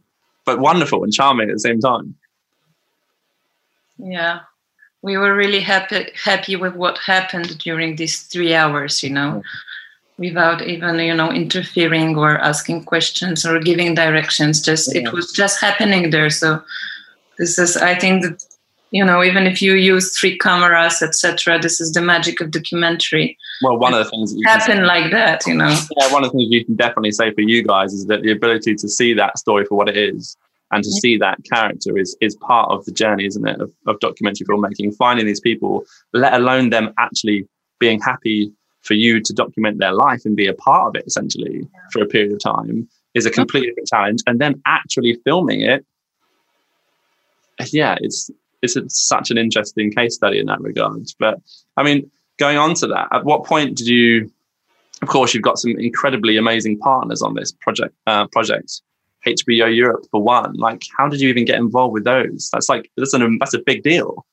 but 0.45 0.59
wonderful 0.59 1.03
and 1.03 1.13
charming 1.13 1.49
at 1.49 1.53
the 1.53 1.59
same 1.59 1.79
time. 1.79 2.15
Yeah, 3.97 4.41
we 5.01 5.17
were 5.17 5.35
really 5.35 5.59
happy 5.59 6.11
happy 6.23 6.55
with 6.55 6.75
what 6.75 6.97
happened 6.97 7.57
during 7.59 7.95
these 7.95 8.23
three 8.23 8.53
hours. 8.53 9.01
You 9.01 9.11
know, 9.11 9.41
without 10.17 10.61
even 10.61 10.99
you 10.99 11.13
know 11.13 11.31
interfering 11.31 12.17
or 12.17 12.37
asking 12.39 12.83
questions 12.83 13.45
or 13.45 13.59
giving 13.59 13.95
directions. 13.95 14.61
Just 14.61 14.93
Yeah. 14.93 15.01
it 15.03 15.13
was 15.13 15.31
just 15.31 15.61
happening 15.61 16.09
there. 16.09 16.29
So 16.29 16.61
this 17.37 17.57
is, 17.59 17.77
I 17.77 17.95
think 17.95 18.23
that 18.23 18.43
you 18.91 19.03
know, 19.03 19.21
even 19.21 19.45
if 19.45 19.61
you 19.61 19.73
use 19.73 20.17
three 20.17 20.37
cameras, 20.37 21.01
etc., 21.01 21.59
this 21.59 21.81
is 21.81 21.91
the 21.91 22.01
magic 22.01 22.39
of 22.39 22.51
documentary. 22.51 23.37
Well, 23.61 23.77
one 23.77 23.93
of 23.93 24.03
the 24.03 24.09
things 24.09 24.31
that 24.31 24.39
you 24.39 24.45
can 24.45 24.59
Happen 24.59 24.85
like 24.85 25.11
that, 25.11 25.45
you 25.45 25.55
know. 25.55 25.77
yeah, 25.97 26.13
one 26.13 26.23
of 26.23 26.31
the 26.31 26.37
things 26.37 26.51
you 26.51 26.63
can 26.63 26.75
definitely 26.75 27.11
say 27.11 27.33
for 27.33 27.41
you 27.41 27.63
guys 27.63 27.93
is 27.93 28.05
that 28.05 28.21
the 28.21 28.31
ability 28.31 28.75
to 28.75 28.87
see 28.87 29.13
that 29.15 29.37
story 29.37 29.65
for 29.65 29.75
what 29.75 29.89
it 29.89 29.97
is 29.97 30.37
and 30.71 30.83
to 30.83 30.89
see 30.89 31.17
that 31.17 31.37
character 31.51 31.97
is 31.97 32.15
is 32.21 32.35
part 32.37 32.71
of 32.71 32.85
the 32.85 32.91
journey, 32.91 33.25
isn't 33.25 33.47
it, 33.47 33.59
of, 33.59 33.73
of 33.87 33.99
documentary 33.99 34.45
filmmaking? 34.45 34.95
Finding 34.95 35.25
these 35.25 35.41
people, 35.41 35.83
let 36.13 36.33
alone 36.33 36.69
them 36.69 36.93
actually 36.97 37.47
being 37.79 37.99
happy 37.99 38.51
for 38.81 38.93
you 38.93 39.19
to 39.21 39.33
document 39.33 39.79
their 39.79 39.91
life 39.91 40.21
and 40.23 40.35
be 40.37 40.47
a 40.47 40.53
part 40.53 40.87
of 40.87 40.95
it 40.95 41.05
essentially 41.05 41.67
for 41.91 42.01
a 42.01 42.05
period 42.05 42.31
of 42.31 42.39
time 42.39 42.87
is 43.13 43.25
a 43.25 43.31
completely 43.31 43.69
different 43.69 43.89
challenge. 43.89 44.21
And 44.27 44.39
then 44.39 44.61
actually 44.65 45.19
filming 45.25 45.61
it, 45.61 45.85
yeah, 47.71 47.95
it's 48.01 48.29
it's 48.61 48.75
a, 48.75 48.89
such 48.89 49.31
an 49.31 49.37
interesting 49.37 49.91
case 49.91 50.15
study 50.15 50.39
in 50.39 50.47
that 50.47 50.61
regard. 50.61 51.07
But 51.19 51.39
I 51.77 51.83
mean, 51.83 52.09
going 52.37 52.57
on 52.57 52.73
to 52.75 52.87
that, 52.87 53.07
at 53.11 53.25
what 53.25 53.45
point 53.45 53.77
did 53.77 53.87
you? 53.87 54.31
Of 55.01 55.09
course, 55.09 55.33
you've 55.33 55.43
got 55.43 55.59
some 55.59 55.75
incredibly 55.77 56.37
amazing 56.37 56.79
partners 56.79 57.21
on 57.21 57.35
this 57.35 57.51
project. 57.51 57.93
Uh, 58.07 58.25
project, 58.27 58.81
HBO 59.25 59.73
Europe 59.75 60.05
for 60.09 60.21
one. 60.21 60.53
Like, 60.53 60.83
how 60.97 61.07
did 61.07 61.21
you 61.21 61.29
even 61.29 61.45
get 61.45 61.59
involved 61.59 61.93
with 61.93 62.03
those? 62.03 62.49
That's 62.51 62.69
like 62.69 62.89
that's 62.97 63.13
an 63.13 63.37
that's 63.39 63.53
a 63.53 63.59
big 63.59 63.83
deal. 63.83 64.25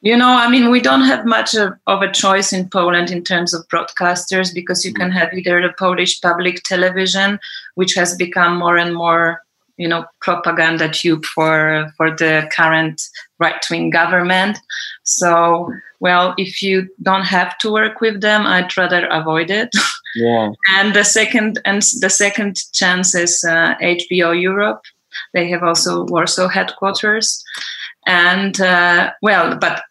You 0.00 0.18
know, 0.18 0.28
I 0.28 0.50
mean, 0.50 0.70
we 0.70 0.82
don't 0.82 1.06
have 1.06 1.24
much 1.24 1.54
of, 1.54 1.72
of 1.86 2.02
a 2.02 2.12
choice 2.12 2.52
in 2.52 2.68
Poland 2.68 3.10
in 3.10 3.24
terms 3.24 3.54
of 3.54 3.66
broadcasters 3.68 4.52
because 4.52 4.84
you 4.84 4.92
can 4.92 5.10
have 5.10 5.32
either 5.32 5.62
the 5.62 5.72
Polish 5.78 6.20
public 6.20 6.62
television, 6.62 7.38
which 7.76 7.94
has 7.94 8.14
become 8.14 8.58
more 8.58 8.76
and 8.76 8.94
more 8.94 9.40
you 9.76 9.88
know 9.88 10.04
propaganda 10.20 10.88
tube 10.88 11.24
for 11.24 11.92
for 11.96 12.10
the 12.10 12.48
current 12.54 13.02
right 13.38 13.64
wing 13.70 13.90
government. 13.90 14.58
So 15.04 15.70
well, 16.00 16.34
if 16.36 16.62
you 16.62 16.88
don't 17.02 17.24
have 17.24 17.56
to 17.58 17.72
work 17.72 18.00
with 18.00 18.20
them, 18.20 18.46
I'd 18.46 18.76
rather 18.76 19.06
avoid 19.06 19.50
it. 19.50 19.70
Yeah. 20.16 20.50
and 20.70 20.94
the 20.94 21.02
second 21.02 21.60
and 21.64 21.82
the 22.00 22.08
second 22.08 22.56
chance 22.72 23.16
is 23.16 23.42
uh, 23.42 23.74
HBO 23.82 24.40
Europe. 24.40 24.82
They 25.32 25.50
have 25.50 25.64
also 25.64 26.04
Warsaw 26.04 26.46
headquarters, 26.46 27.42
and 28.06 28.60
uh, 28.60 29.10
well, 29.22 29.58
but 29.58 29.82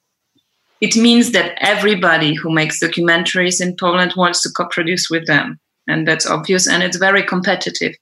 it 0.79 0.95
means 0.95 1.31
that 1.31 1.57
everybody 1.59 2.35
who 2.35 2.53
makes 2.53 2.81
documentaries 2.81 3.59
in 3.59 3.75
Poland 3.77 4.13
wants 4.15 4.41
to 4.43 4.49
co-produce 4.49 5.09
with 5.09 5.27
them, 5.27 5.59
and 5.87 6.07
that's 6.07 6.25
obvious, 6.25 6.69
and 6.69 6.83
it's 6.83 6.95
very 6.95 7.23
competitive. 7.23 7.93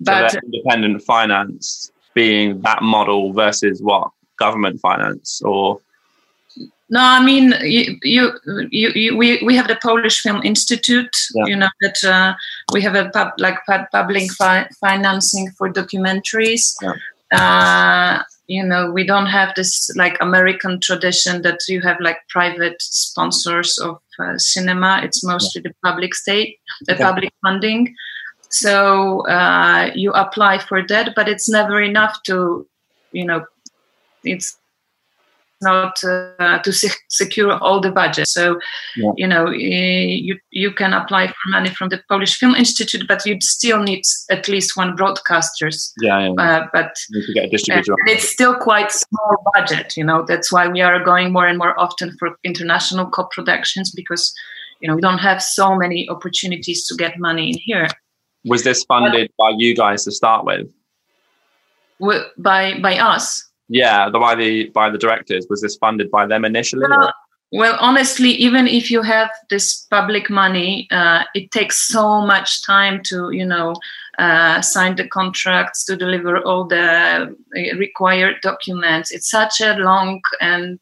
But 0.00 0.30
so 0.30 0.36
that 0.36 0.44
independent 0.44 1.02
finance 1.02 1.92
being 2.14 2.60
that 2.62 2.82
model 2.82 3.32
versus 3.32 3.80
what 3.82 4.10
government 4.38 4.80
finance 4.80 5.42
or 5.42 5.78
No, 6.88 7.00
I 7.00 7.22
mean 7.24 7.54
you, 7.62 7.98
you, 8.02 8.32
you, 8.70 8.88
you 8.94 9.16
we, 9.16 9.42
we 9.42 9.54
have 9.56 9.68
the 9.68 9.78
Polish 9.80 10.20
Film 10.20 10.40
Institute. 10.42 11.14
Yeah. 11.34 11.46
You 11.46 11.56
know 11.56 11.68
that 11.82 12.04
uh, 12.04 12.34
we 12.72 12.82
have 12.82 12.94
a 12.94 13.10
pub, 13.10 13.32
like 13.38 13.58
pub, 13.66 13.82
public 13.92 14.32
fi- 14.32 14.68
financing 14.80 15.50
for 15.56 15.72
documentaries. 15.72 16.74
Yeah. 16.82 16.94
Uh, 17.32 18.22
you 18.50 18.64
know, 18.64 18.90
we 18.90 19.06
don't 19.06 19.26
have 19.26 19.54
this 19.54 19.90
like 19.94 20.16
American 20.20 20.80
tradition 20.80 21.42
that 21.42 21.60
you 21.68 21.80
have 21.82 21.98
like 22.00 22.18
private 22.28 22.82
sponsors 22.82 23.78
of 23.78 24.00
uh, 24.18 24.36
cinema. 24.38 25.00
It's 25.04 25.22
mostly 25.22 25.62
the 25.62 25.72
public 25.84 26.16
state, 26.16 26.58
the 26.86 26.96
public 26.96 27.32
funding. 27.42 27.94
So 28.50 29.26
uh, 29.28 29.90
you 29.94 30.12
apply 30.12 30.58
for 30.58 30.86
that, 30.86 31.14
but 31.14 31.28
it's 31.28 31.48
never 31.48 31.80
enough 31.80 32.22
to, 32.24 32.66
you 33.12 33.24
know, 33.24 33.44
it's 34.24 34.56
not 35.62 36.02
uh, 36.04 36.58
to 36.58 36.72
se- 36.72 36.96
secure 37.08 37.52
all 37.58 37.80
the 37.80 37.90
budget. 37.90 38.26
So, 38.28 38.58
Yeah. 38.96 39.10
you 39.16 39.28
know, 39.28 39.46
eh, 39.48 40.06
you 40.26 40.38
you 40.50 40.72
can 40.72 40.92
apply 40.92 41.28
for 41.28 41.50
money 41.50 41.70
from 41.70 41.90
the 41.90 42.00
Polish 42.08 42.36
Film 42.38 42.54
Institute, 42.54 43.04
but 43.06 43.24
you'd 43.26 43.42
still 43.42 43.82
need 43.82 44.02
at 44.30 44.48
least 44.48 44.76
one 44.76 44.96
broadcasters. 44.96 45.92
yeah, 46.00 46.18
yeah. 46.20 46.42
Uh, 46.42 46.66
but 46.72 46.92
you 47.10 47.20
need 47.20 47.26
to 47.26 47.32
get 47.34 47.86
a 47.88 47.92
uh, 47.92 47.96
it's 48.06 48.28
still 48.28 48.54
quite 48.54 48.90
small 48.90 49.36
budget. 49.54 49.96
You 49.96 50.04
know, 50.04 50.24
that's 50.26 50.50
why 50.50 50.66
we 50.68 50.80
are 50.80 51.04
going 51.04 51.32
more 51.32 51.46
and 51.46 51.58
more 51.58 51.78
often 51.78 52.16
for 52.18 52.36
international 52.42 53.06
co-productions 53.10 53.90
because, 53.90 54.32
you 54.80 54.88
know, 54.88 54.94
we 54.94 55.02
don't 55.02 55.18
have 55.18 55.42
so 55.42 55.76
many 55.76 56.08
opportunities 56.08 56.86
to 56.86 56.94
get 56.96 57.18
money 57.18 57.50
in 57.50 57.58
here. 57.58 57.86
Was 58.44 58.64
this 58.64 58.84
funded 58.84 59.30
by 59.38 59.52
you 59.56 59.74
guys 59.74 60.04
to 60.04 60.12
start 60.12 60.44
with? 60.44 60.66
Wi- 62.00 62.24
By 62.38 62.78
by 62.80 62.98
us, 62.98 63.46
Yeah, 63.68 64.08
the, 64.08 64.18
by 64.18 64.34
the 64.34 64.70
by 64.70 64.90
the 64.90 64.98
directors. 64.98 65.46
Was 65.50 65.60
this 65.60 65.76
funded 65.76 66.10
by 66.10 66.26
them 66.26 66.44
initially? 66.44 66.86
Well, 66.88 67.12
well, 67.52 67.76
honestly, 67.80 68.30
even 68.30 68.68
if 68.68 68.90
you 68.90 69.02
have 69.02 69.28
this 69.48 69.86
public 69.90 70.30
money, 70.30 70.86
uh, 70.92 71.24
it 71.34 71.50
takes 71.50 71.76
so 71.88 72.20
much 72.20 72.64
time 72.64 73.02
to, 73.04 73.32
you 73.32 73.44
know, 73.44 73.74
uh, 74.20 74.60
sign 74.60 74.94
the 74.94 75.08
contracts, 75.08 75.84
to 75.86 75.96
deliver 75.96 76.38
all 76.38 76.64
the 76.64 77.34
uh, 77.56 77.76
required 77.76 78.36
documents. 78.42 79.10
It's 79.10 79.28
such 79.28 79.60
a 79.60 79.74
long 79.74 80.20
and, 80.40 80.78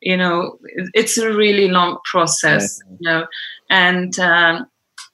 you 0.00 0.16
know, 0.16 0.58
it's 0.94 1.18
a 1.18 1.32
really 1.34 1.68
long 1.68 1.98
process, 2.04 2.80
you 3.00 3.10
know, 3.10 3.26
and 3.68 4.16
um, 4.20 4.66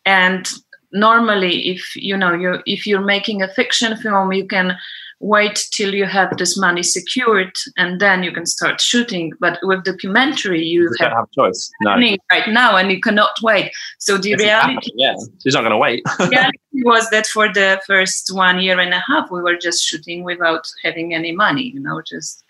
and 0.04 0.46
normally, 0.92 1.68
if 1.68 1.96
you 1.96 2.16
know 2.16 2.32
you 2.34 2.58
if 2.66 2.86
you're 2.86 3.00
making 3.04 3.42
a 3.42 3.48
fiction 3.48 3.96
film, 3.96 4.32
you 4.32 4.46
can 4.46 4.76
wait 5.20 5.66
till 5.72 5.94
you 5.94 6.04
have 6.04 6.36
this 6.36 6.58
money 6.58 6.82
secured 6.82 7.50
and 7.78 8.00
then 8.00 8.22
you 8.22 8.30
can 8.30 8.44
start 8.44 8.82
shooting 8.82 9.32
but 9.40 9.58
with 9.62 9.82
documentary 9.82 10.62
you 10.62 10.82
You 10.82 10.90
have 11.00 11.12
have 11.12 11.24
a 11.24 11.34
choice. 11.34 11.70
No. 11.80 11.96
right 12.30 12.48
now 12.48 12.76
and 12.76 12.90
you 12.90 13.00
cannot 13.00 13.30
wait 13.42 13.72
so 13.98 14.18
the 14.18 14.32
It's 14.32 14.42
reality, 14.42 14.90
Yeah, 14.94 15.14
she's 15.42 15.54
not 15.54 15.62
going 15.62 15.70
to 15.70 15.78
wait. 15.78 16.02
reality 16.20 16.58
was 16.84 17.08
that 17.08 17.26
for 17.28 17.50
the 17.50 17.80
first 17.86 18.28
one 18.34 18.60
year 18.60 18.78
and 18.78 18.92
a 18.92 19.02
half 19.08 19.30
we 19.30 19.40
were 19.40 19.56
just 19.56 19.82
shooting 19.82 20.22
without 20.22 20.66
having 20.84 21.14
any 21.14 21.32
money 21.32 21.62
you 21.72 21.80
know 21.80 22.02
just 22.02 22.44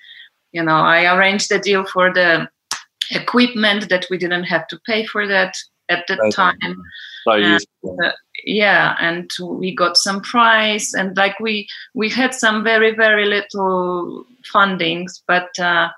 you 0.50 0.60
know 0.60 0.74
i 0.96 1.06
arranged 1.16 1.48
the 1.50 1.60
deal 1.60 1.84
for 1.86 2.12
the 2.12 2.48
equipment 3.12 3.88
that 3.88 4.06
we 4.10 4.18
didn't 4.18 4.44
have 4.44 4.66
to 4.66 4.78
pay 4.86 5.06
for 5.06 5.26
that 5.28 5.54
at 5.88 6.06
the 6.08 6.16
Right. 6.16 6.32
time. 6.32 6.82
So 7.82 7.96
Uh, 8.04 8.12
yeah 8.44 8.94
and 9.00 9.30
we 9.40 9.74
got 9.74 9.96
some 9.96 10.20
prize 10.20 10.92
and 10.94 11.16
like 11.16 11.38
we 11.40 11.66
we 11.94 12.08
had 12.08 12.34
some 12.34 12.62
very 12.62 12.94
very 12.94 13.24
little 13.24 14.24
fundings 14.54 15.22
but 15.26 15.48
uh 15.58 15.88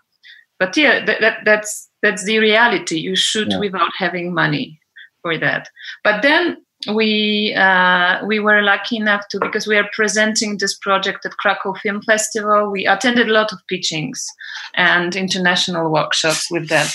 but 0.58 0.76
yeah 0.76 1.04
that, 1.04 1.20
that 1.20 1.38
that's 1.44 1.88
that's 2.02 2.24
the 2.24 2.38
reality. 2.38 2.96
You 2.98 3.16
shoot 3.16 3.48
Yeah. 3.50 3.58
without 3.58 3.90
having 3.98 4.32
money 4.32 4.78
for 5.22 5.36
that. 5.38 5.68
But 6.04 6.22
then 6.22 6.56
we 6.86 7.54
uh, 7.56 8.24
we 8.24 8.38
were 8.38 8.62
lucky 8.62 8.96
enough 8.96 9.26
to 9.28 9.40
because 9.40 9.66
we 9.66 9.76
are 9.76 9.88
presenting 9.92 10.58
this 10.58 10.76
project 10.78 11.26
at 11.26 11.36
Krakow 11.36 11.74
Film 11.74 12.02
Festival. 12.02 12.70
We 12.70 12.86
attended 12.86 13.28
a 13.28 13.32
lot 13.32 13.52
of 13.52 13.58
pitchings 13.70 14.20
and 14.74 15.16
international 15.16 15.90
workshops 15.90 16.48
with 16.50 16.68
them. 16.68 16.86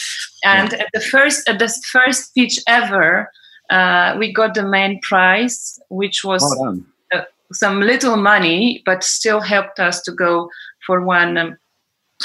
And 0.46 0.74
at 0.74 0.88
the 0.94 1.02
first 1.02 1.48
at 1.50 1.60
the 1.60 1.68
first 1.92 2.34
pitch 2.34 2.60
ever, 2.66 3.30
uh, 3.70 4.16
we 4.18 4.32
got 4.32 4.54
the 4.54 4.64
main 4.64 5.02
prize, 5.02 5.78
which 5.90 6.24
was 6.24 6.42
Well 6.42 6.76
done. 7.12 7.26
some 7.52 7.82
little 7.82 8.16
money, 8.16 8.82
but 8.86 9.04
still 9.04 9.42
helped 9.42 9.80
us 9.80 10.02
to 10.04 10.12
go 10.14 10.50
for 10.88 11.02
one 11.04 11.38
um, 11.38 11.58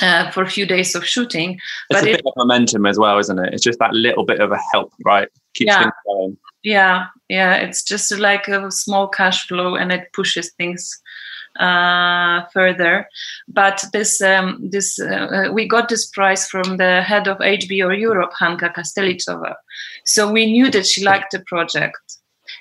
uh, 0.01 0.31
for 0.31 0.45
a 0.45 0.49
few 0.51 0.65
days 0.65 0.95
of 0.95 1.05
shooting. 1.05 1.55
It's 1.91 2.01
but 2.01 2.05
a 2.05 2.11
it, 2.11 2.17
bit 2.19 2.27
of 2.27 2.33
momentum 2.37 2.87
as 2.87 2.99
well, 3.01 3.19
isn't 3.19 3.39
it? 3.39 3.53
It's 3.53 3.65
just 3.65 3.81
that 3.81 3.93
little 3.93 4.25
bit 4.25 4.41
of 4.41 4.53
a 4.53 4.59
help, 4.73 4.93
right? 5.05 5.29
Keeps 5.55 5.73
Yeah. 5.73 5.81
things 5.83 5.93
going. 6.07 6.37
Yeah, 6.65 7.07
yeah, 7.29 7.55
it's 7.57 7.83
just 7.83 8.11
like 8.19 8.49
a 8.49 8.71
small 8.71 9.09
cash 9.09 9.47
flow, 9.47 9.77
and 9.77 9.93
it 9.93 10.13
pushes 10.13 10.51
things 10.53 11.01
uh, 11.61 12.45
further. 12.53 13.09
But 13.47 13.85
this 13.93 14.21
um, 14.21 14.59
this 14.63 14.99
uh, 14.99 15.51
we 15.53 15.69
got 15.69 15.89
this 15.89 16.07
prize 16.07 16.49
from 16.49 16.77
the 16.77 17.03
head 17.03 17.29
of 17.29 17.39
HBO 17.39 17.97
Europe, 17.99 18.33
Hanka 18.41 18.75
Kastelicová. 18.75 19.55
So 20.05 20.31
we 20.31 20.47
knew 20.47 20.71
that 20.71 20.87
she 20.87 21.05
liked 21.05 21.33
the 21.33 21.41
project. 21.41 21.99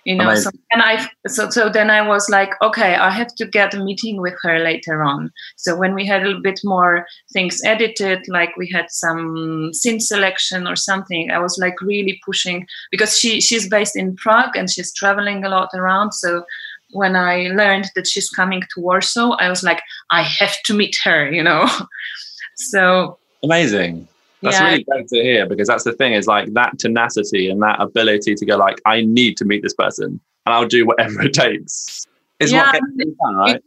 You 0.07 0.15
know, 0.15 0.33
so, 0.35 0.49
and 0.71 0.81
I 0.81 1.05
so 1.27 1.49
so 1.49 1.67
then 1.67 1.89
I 1.89 2.01
was 2.01 2.29
like, 2.29 2.51
okay, 2.61 2.95
I 2.95 3.09
have 3.09 3.35
to 3.35 3.45
get 3.45 3.73
a 3.73 3.83
meeting 3.83 4.21
with 4.21 4.35
her 4.41 4.57
later 4.57 5.03
on. 5.03 5.33
So 5.57 5.75
when 5.75 5.93
we 5.93 6.05
had 6.05 6.21
a 6.21 6.27
little 6.27 6.41
bit 6.41 6.61
more 6.63 7.05
things 7.33 7.61
edited, 7.65 8.25
like 8.29 8.55
we 8.55 8.69
had 8.69 8.89
some 8.89 9.73
scene 9.73 9.99
selection 9.99 10.65
or 10.65 10.77
something, 10.77 11.29
I 11.29 11.39
was 11.39 11.57
like 11.59 11.81
really 11.81 12.21
pushing 12.25 12.65
because 12.89 13.19
she 13.19 13.41
she's 13.41 13.67
based 13.67 13.97
in 13.97 14.15
Prague 14.15 14.55
and 14.55 14.69
she's 14.69 14.93
traveling 14.93 15.43
a 15.43 15.49
lot 15.49 15.71
around. 15.73 16.13
So 16.13 16.45
when 16.91 17.17
I 17.17 17.49
learned 17.49 17.91
that 17.95 18.07
she's 18.07 18.29
coming 18.29 18.61
to 18.61 18.79
Warsaw, 18.79 19.31
I 19.31 19.49
was 19.49 19.61
like, 19.61 19.81
I 20.09 20.21
have 20.21 20.55
to 20.67 20.73
meet 20.73 20.95
her, 21.03 21.29
you 21.29 21.43
know. 21.43 21.67
so 22.55 23.17
Amazing. 23.43 24.07
That's 24.41 24.59
yeah, 24.59 24.69
really 24.69 24.83
great 24.83 25.07
to 25.07 25.21
hear 25.21 25.47
because 25.47 25.67
that's 25.67 25.83
the 25.83 25.93
thing 25.93 26.13
is 26.13 26.27
like 26.27 26.53
that 26.53 26.77
tenacity 26.77 27.49
and 27.49 27.61
that 27.61 27.81
ability 27.81 28.35
to 28.35 28.45
go 28.45 28.57
like, 28.57 28.79
I 28.85 29.01
need 29.01 29.35
to 29.37 29.45
meet 29.45 29.63
this 29.63 29.73
person 29.73 30.19
and 30.45 30.53
I'll 30.55 30.67
do 30.67 30.85
whatever 30.85 31.21
it 31.23 31.33
takes. 31.33 32.05
Is 32.39 32.51
Yeah, 32.51 32.65
what 32.65 32.73
gets 32.73 32.85
things 32.95 33.15
done, 33.17 33.35
right? 33.35 33.63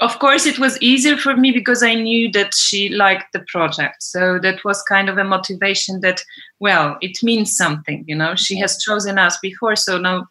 of 0.00 0.18
course 0.18 0.44
it 0.44 0.58
was 0.58 0.80
easier 0.82 1.16
for 1.16 1.36
me 1.36 1.50
because 1.50 1.82
i 1.82 1.94
knew 1.94 2.30
that 2.30 2.54
she 2.54 2.88
liked 2.90 3.32
the 3.32 3.44
project 3.48 4.02
so 4.02 4.38
that 4.38 4.62
was 4.64 4.82
kind 4.82 5.08
of 5.08 5.16
a 5.16 5.24
motivation 5.24 6.00
that 6.00 6.22
well 6.60 6.96
it 7.00 7.16
means 7.22 7.56
something 7.56 8.04
you 8.06 8.14
know 8.14 8.34
she 8.34 8.58
has 8.58 8.82
chosen 8.82 9.18
us 9.18 9.38
before 9.40 9.74
so 9.74 9.98
now 9.98 10.26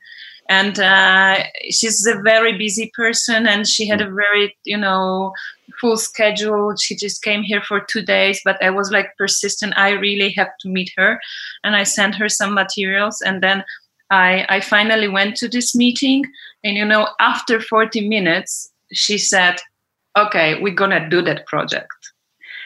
and 0.48 0.80
uh, 0.80 1.44
she's 1.70 2.06
a 2.06 2.22
very 2.22 2.58
busy 2.58 2.92
person 2.96 3.48
and 3.48 3.68
she 3.68 3.88
had 3.88 4.02
a 4.02 4.10
very 4.10 4.56
you 4.64 4.78
know 4.78 5.34
full 5.82 5.98
schedule 5.98 6.76
she 6.76 6.96
just 6.96 7.22
came 7.24 7.44
here 7.44 7.62
for 7.62 7.82
two 7.82 8.02
days 8.02 8.40
but 8.46 8.62
i 8.64 8.70
was 8.70 8.92
like 8.92 9.18
persistent 9.18 9.74
i 9.76 9.90
really 9.90 10.30
have 10.30 10.48
to 10.60 10.70
meet 10.70 10.90
her 10.96 11.20
and 11.64 11.76
i 11.76 11.84
sent 11.84 12.16
her 12.16 12.30
some 12.30 12.54
materials 12.54 13.22
and 13.22 13.42
then 13.42 13.64
i 14.10 14.46
i 14.48 14.60
finally 14.62 15.10
went 15.10 15.36
to 15.36 15.50
this 15.50 15.76
meeting 15.76 16.24
and 16.64 16.78
you 16.78 16.86
know 16.86 17.10
after 17.20 17.60
40 17.60 18.08
minutes 18.08 18.72
she 18.92 19.18
said, 19.18 19.58
okay, 20.18 20.62
we're 20.62 20.76
to 20.76 21.08
do 21.10 21.22
that 21.22 21.46
project. 21.46 21.92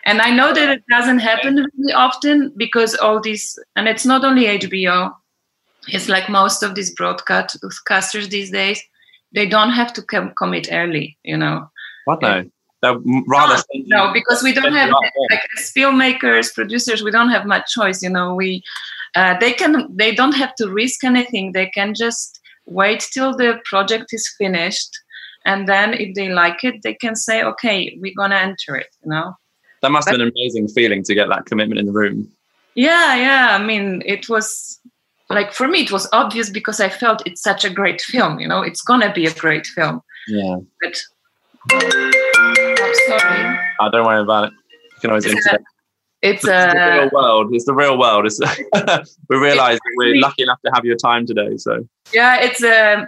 And 0.06 0.22
I 0.22 0.32
know 0.32 0.54
that 0.54 0.70
it 0.70 0.84
doesn't 0.90 1.20
happen 1.20 1.56
really 1.56 1.94
often 1.94 2.54
because 2.56 2.96
all 2.96 3.20
these, 3.20 3.60
and 3.76 3.88
it's 3.88 4.06
not 4.06 4.24
only 4.24 4.46
HBO, 4.46 5.14
it's 5.94 6.10
like 6.10 6.30
most 6.30 6.64
of 6.64 6.76
these 6.76 6.96
broadcasters 6.96 8.30
these 8.30 8.52
days, 8.52 8.82
they 9.34 9.48
don't 9.48 9.72
have 9.72 9.94
to 9.94 10.02
com- 10.02 10.34
commit 10.38 10.68
early, 10.72 11.18
you 11.24 11.38
know. 11.38 11.70
What 12.06 12.22
no? 12.22 12.44
They're 12.82 12.98
rather 13.28 13.62
No, 13.74 14.06
no, 14.06 14.14
because 14.14 14.42
we 14.42 14.54
don't 14.54 14.74
have 14.74 14.90
like 15.30 15.42
as 15.58 15.72
filmmakers, 15.76 16.54
producers, 16.54 17.04
we 17.04 17.12
don't 17.12 17.30
have 17.30 17.46
much 17.46 17.72
choice. 17.72 18.02
You 18.02 18.10
know, 18.10 18.36
we 18.36 18.64
uh, 19.16 19.38
they 19.40 19.52
can 19.52 19.94
they 19.94 20.16
don't 20.16 20.36
have 20.36 20.56
to 20.56 20.72
risk 20.72 21.04
anything. 21.04 21.52
They 21.52 21.68
can 21.68 21.94
just 21.94 22.40
wait 22.66 23.06
till 23.14 23.36
the 23.36 23.60
project 23.66 24.14
is 24.14 24.34
finished, 24.38 24.98
and 25.46 25.68
then 25.68 25.94
if 25.94 26.16
they 26.16 26.30
like 26.30 26.64
it 26.64 26.82
they 26.84 26.94
can 26.94 27.16
say 27.16 27.44
okay 27.44 27.98
we're 28.02 28.14
gonna 28.16 28.36
enter 28.36 28.76
it 28.76 28.88
you 29.04 29.10
know 29.10 29.34
That 29.82 29.92
must 29.92 30.08
have 30.08 30.18
been 30.18 30.28
an 30.28 30.34
amazing 30.36 30.68
feeling 30.68 31.04
to 31.04 31.16
get 31.16 31.30
that 31.30 31.46
commitment 31.46 31.80
in 31.80 31.86
the 31.86 31.92
room. 31.92 32.32
yeah 32.76 33.16
yeah 33.16 33.58
i 33.60 33.64
mean 33.64 34.04
it 34.06 34.30
was 34.30 34.79
like 35.30 35.54
for 35.54 35.68
me 35.68 35.80
it 35.82 35.92
was 35.92 36.08
obvious 36.14 36.50
because 36.50 36.80
i 36.80 36.90
felt 36.90 37.22
it's 37.26 37.42
such 37.42 37.64
a 37.66 37.70
great 37.70 38.02
film 38.02 38.40
you 38.40 38.48
know 38.48 38.62
it's 38.62 38.82
gonna 38.82 39.12
be 39.14 39.26
a 39.26 39.34
great 39.34 39.66
film 39.68 40.02
Yeah. 40.28 40.56
but 40.82 40.98
i'm 41.72 42.96
sorry 43.08 43.60
Oh, 43.82 43.90
don't 43.90 44.06
worry 44.06 44.22
about 44.22 44.46
it. 44.50 44.54
You 44.96 45.00
can 45.02 45.10
always 45.12 45.26
It's 45.26 45.46
a- 45.48 45.60
it's 46.22 46.44
It's 46.44 46.46
the 46.46 47.00
real 47.00 47.10
world. 47.14 47.56
It's 47.56 47.64
the 47.64 47.74
real 47.74 47.98
world. 47.98 48.26
It's, 48.26 48.40
we 49.30 49.38
realise 49.38 49.80
that 49.80 49.94
we're 49.96 50.20
lucky 50.20 50.44
enough 50.44 50.60
to 50.66 50.72
have 50.74 50.84
your 50.84 50.98
time 50.98 51.26
today. 51.26 51.56
So 51.56 51.88
yeah 52.14 52.42
it's 52.42 52.62
a 52.62 53.08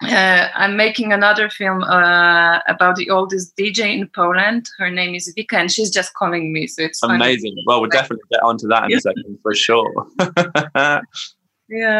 uh, 0.00 0.48
i'm 0.54 0.76
making 0.76 1.12
another 1.12 1.50
film 1.50 1.82
uh, 1.82 2.60
about 2.68 2.94
the 2.96 3.10
oldest 3.10 3.56
dj 3.56 3.80
in 3.98 4.08
poland 4.14 4.64
her 4.78 4.90
name 4.92 5.12
is 5.12 5.34
vika 5.36 5.54
and 5.54 5.72
she's 5.72 5.90
just 5.90 6.14
calling 6.14 6.52
me 6.52 6.68
so 6.68 6.82
it's 6.84 7.00
funny. 7.00 7.16
amazing. 7.16 7.56
Well, 7.66 7.80
we'll 7.80 7.90
definitely 7.90 8.22
get 8.30 8.40
onto 8.44 8.68
that 8.68 8.84
in 8.90 8.96
a 8.96 9.00
second 9.08 9.38
for 9.42 9.54
sure. 9.54 9.92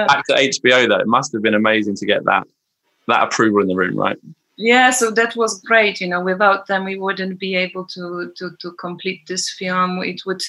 Back 0.07 0.26
to 0.26 0.35
HBO 0.35 0.88
though, 0.88 0.98
it 0.98 1.07
must 1.07 1.33
have 1.33 1.42
been 1.42 1.54
amazing 1.54 1.94
to 1.96 2.07
get 2.07 2.24
that 2.24 2.46
that 3.07 3.22
approval 3.22 3.62
in 3.62 3.68
the 3.68 3.74
room, 3.74 3.96
right? 3.96 4.18
yeah 4.59 4.90
so 4.90 5.11
that 5.11 5.37
was 5.37 5.61
great. 5.62 6.00
You 6.00 6.09
know 6.09 6.20
without 6.20 6.66
them 6.66 6.85
we 6.85 6.98
wouldn't 6.98 7.38
be 7.38 7.54
able 7.54 7.87
to 7.87 8.33
to 8.37 8.50
to 8.61 8.72
complete 8.72 9.26
this 9.26 9.50
film. 9.50 10.02
It 10.02 10.22
would 10.26 10.42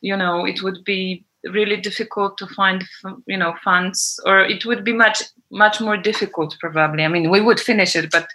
you 0.00 0.16
know 0.16 0.46
it 0.46 0.62
would 0.62 0.82
be 0.84 1.24
really 1.44 1.76
difficult 1.76 2.38
to 2.38 2.46
find 2.46 2.84
you 3.26 3.36
know 3.36 3.54
funds 3.62 4.18
or 4.24 4.40
it 4.40 4.64
would 4.64 4.82
be 4.82 4.94
much 4.94 5.22
much 5.50 5.80
more 5.80 5.96
difficult 5.96 6.56
probably. 6.58 7.04
I 7.04 7.08
mean 7.08 7.30
we 7.30 7.40
would 7.40 7.60
finish 7.60 7.94
it 7.94 8.10
but 8.10 8.26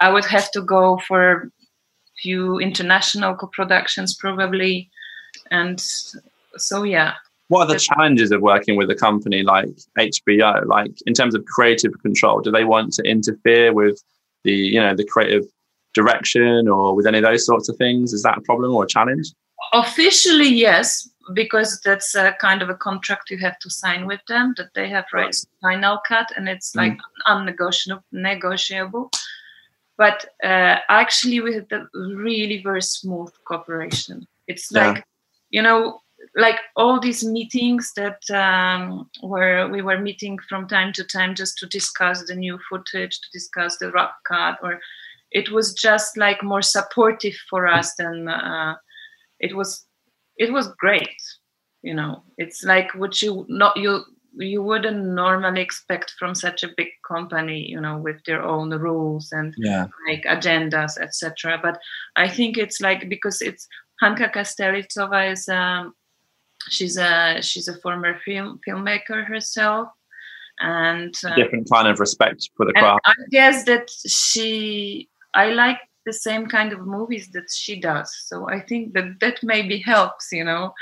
i 0.00 0.10
would 0.10 0.24
have 0.24 0.50
to 0.52 0.62
go 0.62 0.98
for 1.06 1.32
a 1.32 1.50
few 2.22 2.58
international 2.58 3.36
co-productions 3.36 4.14
probably. 4.14 4.90
And 5.50 5.78
so 6.56 6.84
yeah 6.84 7.14
What 7.48 7.68
are 7.68 7.72
the 7.74 7.78
challenges 7.78 8.30
of 8.32 8.40
working 8.40 8.76
with 8.76 8.90
a 8.90 8.94
company 8.94 9.42
like 9.42 9.68
HBO? 9.98 10.66
Like 10.66 10.92
in 11.06 11.12
terms 11.12 11.34
of 11.34 11.44
creative 11.44 11.92
control, 12.00 12.40
do 12.40 12.50
they 12.50 12.64
want 12.64 12.92
to 12.94 13.02
interfere 13.02 13.72
with 13.72 14.02
the 14.44 14.52
you 14.52 14.80
know 14.80 14.94
the 14.94 15.04
creative 15.04 15.44
direction 15.92 16.68
or 16.68 16.94
with 16.94 17.06
any 17.06 17.18
of 17.18 17.24
those 17.24 17.46
sorts 17.46 17.68
of 17.68 17.76
things? 17.76 18.12
Is 18.12 18.22
that 18.22 18.38
a 18.38 18.40
problem 18.42 18.74
or 18.74 18.84
a 18.84 18.88
challenge? 18.88 19.28
Officially, 19.72 20.48
yes, 20.48 21.08
because 21.32 21.80
that's 21.84 22.14
a 22.14 22.34
kind 22.40 22.62
of 22.62 22.68
a 22.68 22.74
contract 22.74 23.30
you 23.30 23.38
have 23.38 23.58
to 23.60 23.70
sign 23.70 24.06
with 24.06 24.20
them 24.28 24.54
that 24.56 24.74
they 24.74 24.88
have 24.88 25.04
rights 25.12 25.42
to 25.42 25.48
final 25.62 25.98
cut, 26.06 26.30
and 26.36 26.48
it's 26.48 26.74
like 26.74 26.98
unnegotiable. 27.26 28.02
Negotiable. 28.12 29.10
But 29.96 30.26
uh, 30.42 30.78
actually, 30.88 31.40
we 31.40 31.54
had 31.54 31.70
a 31.70 31.86
really 31.94 32.62
very 32.62 32.82
smooth 32.82 33.30
cooperation. 33.46 34.26
It's 34.48 34.70
Yeah. 34.72 34.88
like, 34.88 35.04
you 35.50 35.62
know, 35.62 36.00
like 36.36 36.58
all 36.76 37.00
these 37.00 37.24
meetings 37.24 37.92
that 37.96 38.20
um, 38.30 39.08
where 39.20 39.68
we 39.68 39.82
were 39.82 39.98
meeting 39.98 40.38
from 40.48 40.66
time 40.66 40.92
to 40.94 41.04
time 41.04 41.34
just 41.34 41.58
to 41.58 41.66
discuss 41.66 42.24
the 42.26 42.34
new 42.34 42.58
footage, 42.68 43.20
to 43.20 43.28
discuss 43.32 43.78
the 43.78 43.90
rough 43.92 44.14
cut, 44.26 44.58
or 44.62 44.80
it 45.30 45.50
was 45.50 45.74
just 45.74 46.16
like 46.16 46.42
more 46.42 46.62
supportive 46.62 47.34
for 47.48 47.66
us 47.66 47.94
than 47.96 48.28
uh, 48.28 48.74
it 49.40 49.56
was. 49.56 49.86
It 50.36 50.52
was 50.52 50.68
great, 50.78 51.16
you 51.82 51.94
know. 51.94 52.22
It's 52.38 52.64
like 52.64 52.92
what 52.94 53.22
you 53.22 53.46
not 53.48 53.76
you 53.76 54.04
you 54.36 54.62
wouldn't 54.62 55.04
normally 55.04 55.62
expect 55.62 56.12
from 56.18 56.34
such 56.34 56.64
a 56.64 56.70
big 56.76 56.88
company, 57.06 57.68
you 57.68 57.80
know, 57.80 57.98
with 57.98 58.16
their 58.24 58.42
own 58.42 58.70
rules 58.70 59.30
and 59.32 59.54
Yeah. 59.56 59.86
like 60.08 60.24
agendas, 60.24 60.98
etc. 61.00 61.58
But 61.62 61.78
I 62.16 62.28
think 62.28 62.58
it's 62.58 62.80
like 62.80 63.08
because 63.08 63.40
it's 63.40 63.68
Hanka 64.02 64.32
Kastelicová 64.32 65.30
is 65.32 65.48
um, 65.48 65.94
she's 66.68 66.96
a 66.96 67.40
she's 67.42 67.68
a 67.68 67.78
former 67.80 68.18
film 68.24 68.60
filmmaker 68.66 69.24
herself, 69.24 69.88
and 70.60 71.14
uh, 71.24 71.34
Different 71.34 71.68
kind 71.70 71.88
of 71.88 72.00
respect 72.00 72.50
for 72.56 72.66
the 72.66 72.72
craft. 72.72 73.00
I 73.06 73.14
guess 73.30 73.64
that 73.64 73.90
she 74.06 75.08
I 75.34 75.50
like 75.50 75.78
the 76.06 76.12
same 76.12 76.46
kind 76.46 76.72
of 76.72 76.80
movies 76.86 77.28
that 77.32 77.50
she 77.50 77.80
does. 77.80 78.14
So 78.26 78.48
I 78.48 78.60
think 78.60 78.92
that 78.94 79.20
that 79.20 79.42
maybe 79.42 79.78
helps, 79.78 80.28
you 80.32 80.44
know. 80.44 80.72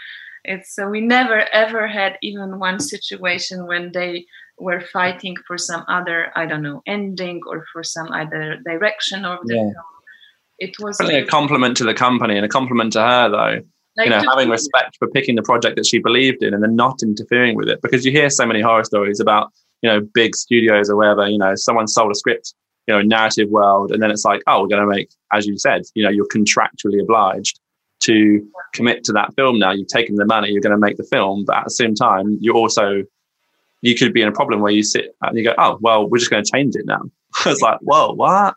It's 0.44 0.74
so 0.74 0.88
we 0.88 1.00
never 1.00 1.46
ever 1.52 1.86
had 1.86 2.18
even 2.20 2.58
one 2.58 2.80
situation 2.80 3.66
when 3.66 3.92
they 3.92 4.26
were 4.58 4.80
fighting 4.80 5.36
for 5.46 5.56
some 5.56 5.84
other 5.88 6.32
I 6.34 6.46
don't 6.46 6.62
know 6.62 6.82
ending 6.86 7.40
or 7.46 7.64
for 7.72 7.84
some 7.84 8.10
other 8.10 8.58
direction 8.64 9.24
of 9.24 9.38
the 9.44 9.54
Yeah. 9.54 9.62
film. 9.62 9.84
It 10.58 10.78
was 10.78 10.98
Definitely 10.98 11.22
a 11.22 11.26
compliment 11.26 11.76
to 11.78 11.84
the 11.84 11.94
company 11.94 12.36
and 12.36 12.44
a 12.44 12.48
compliment 12.48 12.92
to 12.94 13.00
her 13.00 13.28
though. 13.30 13.62
Like 13.96 14.06
you 14.06 14.10
know, 14.10 14.22
having 14.28 14.48
respect 14.48 14.96
for 14.98 15.08
picking 15.08 15.36
the 15.36 15.42
project 15.42 15.76
that 15.76 15.86
she 15.86 15.98
believed 15.98 16.42
in 16.42 16.54
and 16.54 16.62
then 16.62 16.74
not 16.76 17.02
interfering 17.02 17.56
with 17.56 17.68
it. 17.68 17.80
Because 17.82 18.04
you 18.04 18.12
hear 18.12 18.30
so 18.30 18.46
many 18.46 18.60
horror 18.60 18.84
stories 18.84 19.20
about, 19.20 19.50
you 19.82 19.90
know, 19.90 20.00
big 20.14 20.34
studios 20.34 20.88
or 20.88 20.96
wherever, 20.96 21.28
you 21.28 21.38
know, 21.38 21.54
someone 21.54 21.86
sold 21.86 22.10
a 22.10 22.14
script, 22.14 22.54
you 22.86 22.94
know, 22.94 23.02
narrative 23.02 23.48
world, 23.50 23.92
and 23.92 24.02
then 24.02 24.10
it's 24.10 24.24
like, 24.24 24.42
oh, 24.46 24.62
we're 24.62 24.68
going 24.68 24.82
to 24.82 24.88
make, 24.88 25.10
as 25.32 25.46
you 25.46 25.58
said, 25.58 25.82
you 25.94 26.02
know, 26.02 26.10
you're 26.10 26.26
contractually 26.26 27.00
obliged 27.00 27.60
to 28.00 28.44
commit 28.72 29.04
to 29.04 29.12
that 29.12 29.34
film 29.34 29.58
now. 29.58 29.72
You've 29.72 29.88
taken 29.88 30.16
the 30.16 30.24
money, 30.24 30.50
you're 30.50 30.62
going 30.62 30.74
to 30.74 30.78
make 30.78 30.96
the 30.96 31.04
film, 31.04 31.44
but 31.44 31.58
at 31.58 31.64
the 31.64 31.70
same 31.70 31.94
time, 31.94 32.38
you 32.40 32.54
also, 32.54 33.04
you 33.82 33.94
could 33.94 34.12
be 34.12 34.22
in 34.22 34.28
a 34.28 34.32
problem 34.32 34.60
where 34.60 34.72
you 34.72 34.82
sit 34.82 35.14
and 35.22 35.36
you 35.36 35.44
go, 35.44 35.54
oh, 35.58 35.78
well, 35.80 36.08
we're 36.08 36.18
just 36.18 36.30
going 36.30 36.42
to 36.42 36.50
change 36.50 36.74
it 36.74 36.86
now. 36.86 37.02
it's 37.46 37.60
like, 37.60 37.78
whoa, 37.80 38.12
what? 38.12 38.54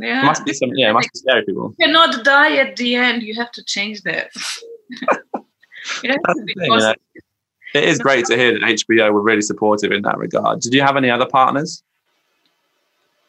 Yeah. 0.00 0.22
It 0.22 0.26
must 0.26 0.44
be 0.44 0.52
some, 0.52 0.70
yeah, 0.74 0.90
it 0.90 0.92
must 0.92 1.12
be 1.12 1.18
scary 1.18 1.44
people. 1.44 1.74
You 1.78 1.86
cannot 1.86 2.24
die 2.24 2.56
at 2.56 2.76
the 2.76 2.94
end. 2.94 3.22
You 3.22 3.34
have 3.34 3.52
to 3.52 3.64
change 3.64 4.02
that. 4.02 4.30
it 6.02 6.20
to 6.26 6.34
thing, 6.34 6.54
you 6.56 6.76
know. 6.78 6.94
It 7.72 7.84
is 7.84 7.98
great 7.98 8.24
to 8.26 8.36
hear 8.36 8.52
that 8.52 8.62
HBO 8.62 9.12
were 9.12 9.22
really 9.22 9.42
supportive 9.42 9.92
in 9.92 10.02
that 10.02 10.18
regard. 10.18 10.60
Did 10.60 10.74
you 10.74 10.82
have 10.82 10.96
any 10.96 11.08
other 11.08 11.26
partners? 11.26 11.82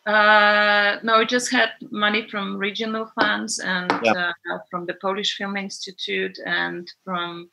Uh, 0.05 0.97
no, 1.03 1.19
we 1.19 1.25
just 1.27 1.51
had 1.51 1.69
money 1.91 2.27
from 2.27 2.57
regional 2.57 3.05
funds 3.19 3.59
and 3.59 3.91
Yeah. 4.03 4.33
uh, 4.51 4.57
from 4.69 4.87
the 4.87 4.95
Polish 4.95 5.37
Film 5.37 5.57
Institute 5.57 6.39
and 6.43 6.91
from 7.03 7.49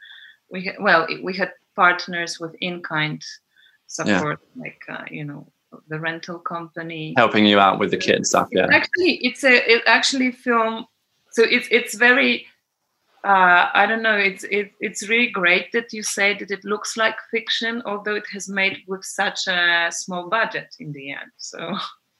we 0.51 0.65
had, 0.65 0.77
well 0.81 1.07
we 1.23 1.37
had 1.37 1.53
partners 1.77 2.41
with 2.41 2.55
in-kind 2.63 3.23
support 3.87 4.41
like 4.57 4.81
uh, 4.89 5.05
you 5.11 5.25
know 5.25 5.47
the 5.89 6.01
rental 6.01 6.39
company. 6.39 7.15
Helping 7.17 7.47
you 7.47 7.59
out 7.59 7.79
with 7.79 7.91
the 7.91 7.97
kid 7.97 8.27
stuff, 8.27 8.49
yeah. 8.53 8.67
Actually, 8.71 9.17
it's 9.23 9.45
a 9.45 9.71
it 9.71 9.83
actually 9.87 10.33
film. 10.33 10.87
So 11.33 11.43
it's 11.43 11.69
it's 11.71 11.95
very. 11.95 12.47
Uh, 13.25 13.69
I 13.75 13.85
don't 13.87 14.03
know. 14.03 14.17
It's 14.17 14.45
it, 14.45 14.73
it's 14.81 15.09
really 15.09 15.29
great 15.29 15.73
that 15.73 15.93
you 15.93 16.03
say 16.03 16.39
that 16.39 16.51
it 16.51 16.65
looks 16.65 16.97
like 16.97 17.17
fiction, 17.31 17.83
although 17.85 18.15
it 18.15 18.27
has 18.33 18.49
made 18.49 18.79
with 18.87 19.05
such 19.05 19.49
a 19.49 19.89
small 19.91 20.29
budget 20.29 20.75
in 20.79 20.93
the 20.93 21.11
end. 21.11 21.31
So 21.37 21.77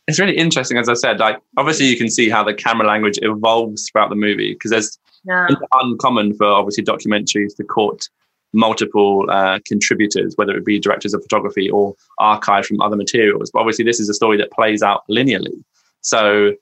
It's 0.09 0.19
really 0.19 0.37
interesting, 0.37 0.79
as 0.79 0.89
I 0.89 0.95
said. 0.95 1.21
Like, 1.21 1.39
obviously, 1.59 1.85
you 1.87 1.97
can 1.99 2.09
see 2.09 2.31
how 2.31 2.43
the 2.43 2.55
camera 2.55 2.87
language 2.87 3.19
evolves 3.21 3.91
throughout 3.91 4.09
the 4.09 4.17
movie 4.17 4.55
because 4.55 4.71
there's 4.71 4.99
yeah, 5.25 5.47
it's 5.51 5.61
uncommon 5.73 6.35
for 6.35 6.47
obviously 6.47 6.83
documentaries 6.83 7.55
to 7.57 7.65
court 7.65 8.09
multiple 8.53 9.27
uh, 9.31 9.59
contributors, 9.67 10.35
whether 10.37 10.57
it 10.57 10.65
be 10.65 10.79
directors 10.79 11.15
of 11.15 11.23
photography 11.23 11.69
or 11.71 11.95
archive 12.19 12.67
from 12.67 12.81
other 12.81 12.97
materials. 12.97 13.51
But 13.53 13.61
obviously, 13.61 13.85
this 13.85 14.01
is 14.01 14.09
a 14.09 14.15
story 14.15 14.37
that 14.39 14.51
plays 14.53 14.83
out 14.83 15.03
linearly. 15.11 15.63
So, 16.01 16.55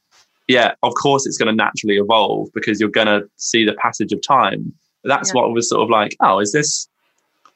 yeah, 0.49 0.75
of 0.83 0.95
course, 0.95 1.27
it's 1.27 1.39
going 1.39 1.49
to 1.49 1.55
naturally 1.57 1.97
evolve 1.97 2.49
because 2.55 2.81
you're 2.81 2.91
going 2.91 3.07
to 3.07 3.29
see 3.37 3.65
the 3.65 3.75
passage 3.75 4.13
of 4.13 4.21
time. 4.23 4.73
That's 5.05 5.31
Yeah. 5.35 5.43
what 5.43 5.53
was 5.53 5.69
sort 5.69 5.83
of 5.83 5.91
like, 5.91 6.17
oh, 6.21 6.41
is 6.41 6.53
this, 6.53 6.89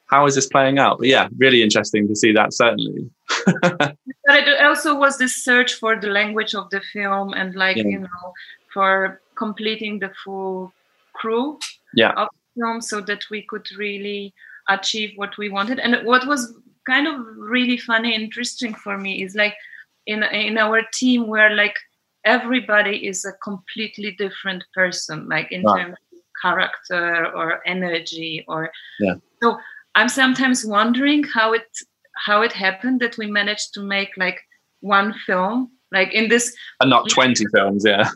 how 0.06 0.26
is 0.26 0.34
this 0.34 0.46
playing 0.46 0.78
out? 0.78 0.98
But 0.98 1.08
yeah, 1.08 1.28
really 1.38 1.62
interesting 1.62 2.06
to 2.08 2.14
see 2.14 2.32
that, 2.32 2.52
certainly. 2.52 3.10
but 3.62 3.96
it 4.26 4.60
also 4.64 4.94
was 4.96 5.18
this 5.18 5.34
search 5.44 5.74
for 5.74 5.98
the 5.98 6.08
language 6.08 6.54
of 6.54 6.68
the 6.70 6.80
film 6.92 7.32
and 7.34 7.54
like 7.54 7.76
Yeah. 7.76 7.84
you 7.84 7.98
know 8.00 8.32
for 8.72 9.20
completing 9.36 9.98
the 9.98 10.10
full 10.24 10.72
crew 11.14 11.58
Yeah. 11.94 12.12
of 12.16 12.28
so 12.80 13.00
that 13.00 13.22
we 13.30 13.42
could 13.48 13.66
really 13.78 14.34
achieve 14.68 15.12
what 15.16 15.36
we 15.38 15.48
wanted 15.48 15.78
and 15.78 16.04
what 16.06 16.26
was 16.26 16.52
kind 16.86 17.06
of 17.06 17.14
really 17.36 17.76
funny 17.76 18.14
interesting 18.14 18.74
for 18.74 18.98
me 18.98 19.22
is 19.22 19.34
like 19.34 19.54
in 20.06 20.22
in 20.24 20.58
our 20.58 20.82
team 20.92 21.26
where 21.26 21.54
like 21.54 21.76
everybody 22.24 23.06
is 23.06 23.24
a 23.24 23.32
completely 23.42 24.14
different 24.18 24.64
person 24.74 25.28
like 25.28 25.50
in 25.52 25.62
Right. 25.62 25.82
terms 25.86 25.96
of 26.12 26.18
character 26.42 27.26
or 27.34 27.60
energy 27.66 28.44
or 28.48 28.70
Yeah. 28.98 29.14
so 29.42 29.58
i'm 29.94 30.08
sometimes 30.08 30.64
wondering 30.64 31.24
how 31.24 31.52
it 31.54 31.66
how 32.26 32.42
it 32.42 32.52
happened 32.52 33.00
that 33.00 33.16
we 33.18 33.26
managed 33.26 33.72
to 33.74 33.80
make 33.82 34.10
like 34.16 34.40
one 34.80 35.14
film 35.26 35.70
like 35.92 36.12
in 36.14 36.28
this 36.28 36.54
And 36.80 36.90
not 36.90 37.08
20 37.08 37.44
films, 37.54 37.84
yeah. 37.86 38.10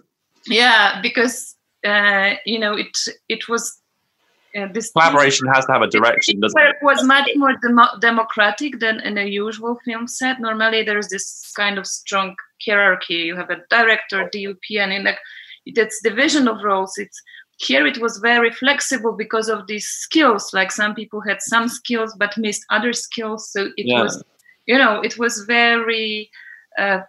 yeah 0.47 1.01
because 1.03 1.57
uh 1.87 2.35
you 2.47 2.59
know 2.59 2.75
it 2.77 2.97
it 3.29 3.49
was 3.49 3.81
uh, 4.57 4.69
this 4.73 4.91
Collaboration 4.93 5.47
has 5.55 5.65
to 5.67 5.73
have 5.73 5.83
a 5.83 5.89
direction, 5.89 6.41
doesn't 6.41 6.59
it? 6.61 6.69
it 6.69 6.77
was 6.83 7.03
much 7.05 7.29
more 7.37 7.55
demo- 7.63 7.99
democratic 8.01 8.79
than 8.79 9.01
in 9.01 9.19
a 9.19 9.25
usual 9.25 9.79
film 9.85 10.07
set 10.07 10.41
normally 10.41 10.83
there's 10.83 11.09
this 11.09 11.53
kind 11.57 11.79
of 11.79 11.87
strong 11.87 12.37
hierarchy. 12.65 13.15
You 13.15 13.37
have 13.37 13.51
a 13.51 13.59
director, 13.71 14.29
DOP, 14.33 14.65
and 14.79 14.93
in 14.93 15.05
like 15.05 15.19
that's 15.75 16.01
division 16.03 16.49
of 16.49 16.63
roles. 16.63 16.97
It's 16.99 17.21
here 17.59 17.87
it 17.87 17.99
was 17.99 18.19
very 18.19 18.51
flexible 18.51 19.13
because 19.13 19.49
of 19.49 19.67
these 19.67 19.87
skills. 19.87 20.51
Like 20.53 20.73
some 20.73 20.95
people 20.95 21.21
had 21.21 21.41
some 21.41 21.69
skills 21.69 22.15
but 22.19 22.37
missed 22.37 22.65
other 22.71 22.93
skills, 22.93 23.51
so 23.51 23.67
it 23.77 23.87
Yeah. 23.87 24.03
was, 24.03 24.23
you 24.67 24.77
know, 24.79 25.01
it 25.01 25.19
was 25.19 25.45
very, 25.47 26.31
uh, 26.79 27.01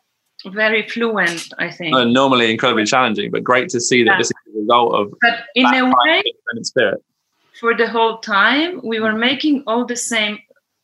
very 0.47 0.87
fluent. 0.87 1.51
I 1.57 1.71
think. 1.71 1.95
Uh, 1.95 2.05
normally 2.05 2.51
incredibly 2.51 2.85
challenging, 2.85 3.31
but 3.31 3.43
great 3.43 3.69
to 3.69 3.79
see 3.79 4.03
that 4.03 4.11
Yeah. 4.11 4.17
this 4.17 4.27
is 4.27 4.33
the 4.45 4.59
result 4.61 4.93
of 4.95 5.13
but 5.21 5.45
in 5.55 5.65
a 5.65 5.85
way, 5.85 6.23
spirit. 6.61 7.03
For 7.59 7.75
the 7.75 7.87
whole 7.87 8.17
time 8.19 8.79
we 8.83 8.99
were 8.99 9.13
making 9.13 9.63
all 9.67 9.85
the 9.85 9.95
same 9.95 10.39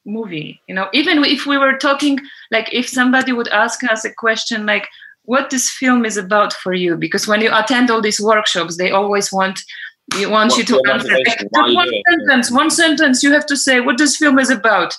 movie 0.06 0.60
you 0.68 0.76
know? 0.76 0.90
Even 0.94 1.24
if 1.24 1.46
we 1.46 1.58
were 1.58 1.78
talking 1.78 2.20
like 2.52 2.74
if 2.74 2.88
somebody 2.88 3.32
would 3.32 3.50
ask 3.50 3.84
us 3.84 4.04
a 4.06 4.14
question 4.14 4.66
like 4.66 4.88
what 5.26 5.52
this 5.52 5.70
film 5.70 6.04
is 6.04 6.18
about 6.18 6.52
for 6.52 6.74
you? 6.74 6.98
Because 6.98 7.28
when 7.28 7.42
you 7.42 7.52
attend 7.54 7.92
all 7.92 8.02
these 8.02 8.20
workshops 8.20 8.78
they 8.78 8.92
always 8.92 9.32
want 9.32 9.62
you 10.18 10.30
want 10.30 10.58
you 10.58 10.64
to 10.64 10.82
answer 10.92 11.10
motivation? 11.10 11.24
like, 11.28 11.48
Why 11.52 11.68
you 11.68 11.76
one 11.76 11.90
sentence 12.10 12.52
one 12.52 12.70
sentence 12.70 13.24
you 13.24 13.32
have 13.32 13.46
to 13.48 13.56
say 13.56 13.80
what 13.80 13.98
this 13.98 14.18
film 14.18 14.40
is 14.40 14.50
about? 14.50 14.94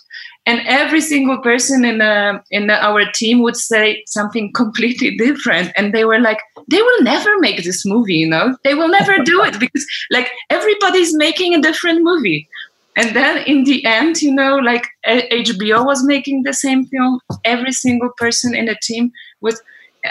And 0.45 0.61
every 0.67 1.01
single 1.01 1.38
person 1.38 1.85
in 1.85 2.01
uh, 2.01 2.41
in 2.51 2.71
our 2.71 3.05
team 3.12 3.43
would 3.43 3.57
say 3.57 4.03
something 4.07 4.53
completely 4.55 5.17
different. 5.17 5.73
And 5.77 5.93
they 5.93 6.05
were 6.05 6.21
like 6.21 6.41
they 6.71 6.81
will 6.83 7.03
never 7.03 7.38
make 7.38 7.62
this 7.65 7.85
movie 7.85 8.17
you 8.17 8.29
know? 8.29 8.57
They 8.65 8.75
will 8.75 8.88
never 8.88 9.19
do 9.23 9.43
it 9.45 9.59
because 9.65 9.87
like 10.11 10.31
everybody's 10.51 11.15
making 11.17 11.55
a 11.55 11.62
different 11.62 12.03
movie. 12.03 12.49
And 12.95 13.17
then 13.17 13.38
in 13.47 13.65
the 13.65 13.85
end 13.87 14.21
you 14.21 14.35
know 14.35 14.57
like 14.57 14.87
hbo 15.07 15.85
was 15.85 16.05
making 16.05 16.43
the 16.43 16.53
same 16.53 16.87
film. 16.87 17.21
Every 17.45 17.73
single 17.73 18.11
person 18.17 18.55
in 18.55 18.67
the 18.67 18.77
team 18.83 19.12
was 19.41 19.62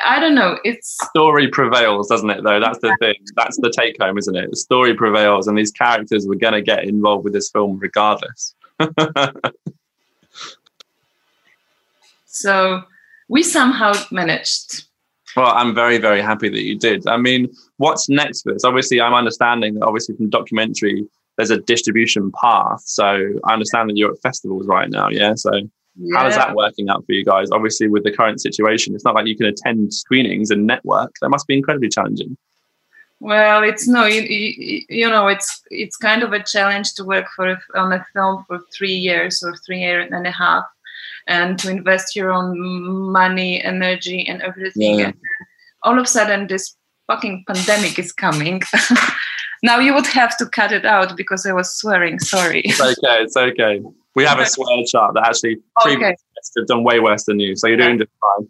i 0.05 0.19
don't 0.19 0.35
know 0.35 0.57
it's 0.63 0.97
Story 1.09 1.49
prevails, 1.49 2.07
doesn't 2.07 2.29
it? 2.29 2.43
Though 2.43 2.59
that's 2.59 2.79
the 2.79 2.95
thing. 2.99 3.15
That's 3.35 3.57
the 3.57 3.69
take 3.69 4.01
home, 4.01 4.17
isn't 4.17 4.35
it? 4.35 4.49
The 4.49 4.55
story 4.55 4.93
prevails, 4.93 5.47
and 5.47 5.57
these 5.57 5.71
characters 5.71 6.25
were 6.27 6.35
going 6.35 6.53
to 6.53 6.61
get 6.61 6.83
involved 6.85 7.23
with 7.23 7.33
this 7.33 7.49
film 7.49 7.77
regardless. 7.79 8.55
so 12.25 12.83
we 13.29 13.43
somehow 13.43 13.93
managed 14.11 14.85
Well, 15.35 15.53
I'm 15.53 15.75
very, 15.75 15.97
very 15.97 16.21
happy 16.21 16.49
that 16.49 16.61
you 16.61 16.77
did. 16.77 17.07
I 17.07 17.17
mean, 17.17 17.49
what's 17.77 18.09
next 18.09 18.43
for 18.43 18.53
this? 18.53 18.63
Obviously, 18.63 19.01
I'm 19.01 19.13
understanding 19.13 19.75
that 19.75 19.85
obviously 19.85 20.15
from 20.15 20.29
documentary, 20.29 21.05
there's 21.37 21.51
a 21.51 21.57
distribution 21.57 22.31
path. 22.39 22.81
So 22.85 23.33
I 23.45 23.53
understand 23.53 23.89
that 23.89 23.97
you're 23.97 24.11
at 24.11 24.21
festivals 24.21 24.67
right 24.67 24.89
now. 24.89 25.09
Yeah. 25.09 25.33
So 25.35 25.51
how 26.13 26.27
is 26.27 26.35
that 26.35 26.55
working 26.55 26.89
out 26.89 27.05
for 27.05 27.13
you 27.13 27.23
guys? 27.23 27.49
Obviously, 27.51 27.87
with 27.87 28.03
the 28.03 28.11
current 28.11 28.41
situation, 28.41 28.95
it's 28.95 29.05
not 29.05 29.15
like 29.15 29.27
you 29.27 29.35
can 29.35 29.47
attend 29.47 29.93
screenings 29.93 30.51
and 30.51 30.65
network. 30.65 31.13
That 31.21 31.29
must 31.29 31.47
be 31.47 31.57
incredibly 31.57 31.89
challenging. 31.89 32.37
Well, 33.19 33.63
it's 33.63 33.87
no, 33.87 34.05
you, 34.05 34.21
you, 34.21 34.81
you 34.89 35.09
know, 35.09 35.27
it's 35.27 35.61
it's 35.69 35.95
kind 35.95 36.23
of 36.23 36.33
a 36.33 36.43
challenge 36.43 36.95
to 36.95 37.03
work 37.03 37.27
for 37.35 37.49
a- 37.49 37.79
on 37.79 37.93
a 37.93 38.03
film 38.13 38.43
for 38.47 38.59
three 38.75 38.95
years 38.95 39.43
or 39.43 39.55
three 39.57 39.79
year 39.79 40.01
and 40.01 40.25
a 40.25 40.31
half, 40.31 40.65
and 41.27 41.59
to 41.59 41.69
invest 41.69 42.15
your 42.15 42.31
own 42.31 42.59
money, 43.11 43.63
energy, 43.63 44.27
and 44.27 44.41
everything. 44.41 44.99
Yeah. 44.99 45.05
And 45.05 45.13
all 45.83 45.99
of 45.99 46.05
a 46.05 46.07
sudden, 46.07 46.47
this 46.47 46.75
fucking 47.05 47.43
pandemic 47.47 47.99
is 47.99 48.11
coming. 48.11 48.61
now 49.63 49.79
you 49.79 49.93
would 49.93 50.07
have 50.07 50.37
to 50.37 50.45
cut 50.47 50.71
it 50.71 50.85
out 50.85 51.15
because 51.17 51.45
I 51.45 51.53
was 51.53 51.73
swearing. 51.75 52.19
Sorry. 52.19 52.61
It's 52.65 52.81
okay. 52.81 53.23
It's 53.23 53.37
okay. 53.37 53.81
We 54.15 54.25
have 54.25 54.39
a 54.39 54.45
swear 54.45 54.83
chart 54.87 55.13
that 55.15 55.25
actually 55.27 55.57
Okay. 55.87 56.15
have 56.57 56.67
done 56.67 56.83
way 56.83 56.99
worse 56.99 57.23
than 57.25 57.39
you. 57.39 57.55
So 57.55 57.67
you're 57.67 57.77
doing 57.77 57.97
just 57.99 58.11
fine. 58.21 58.47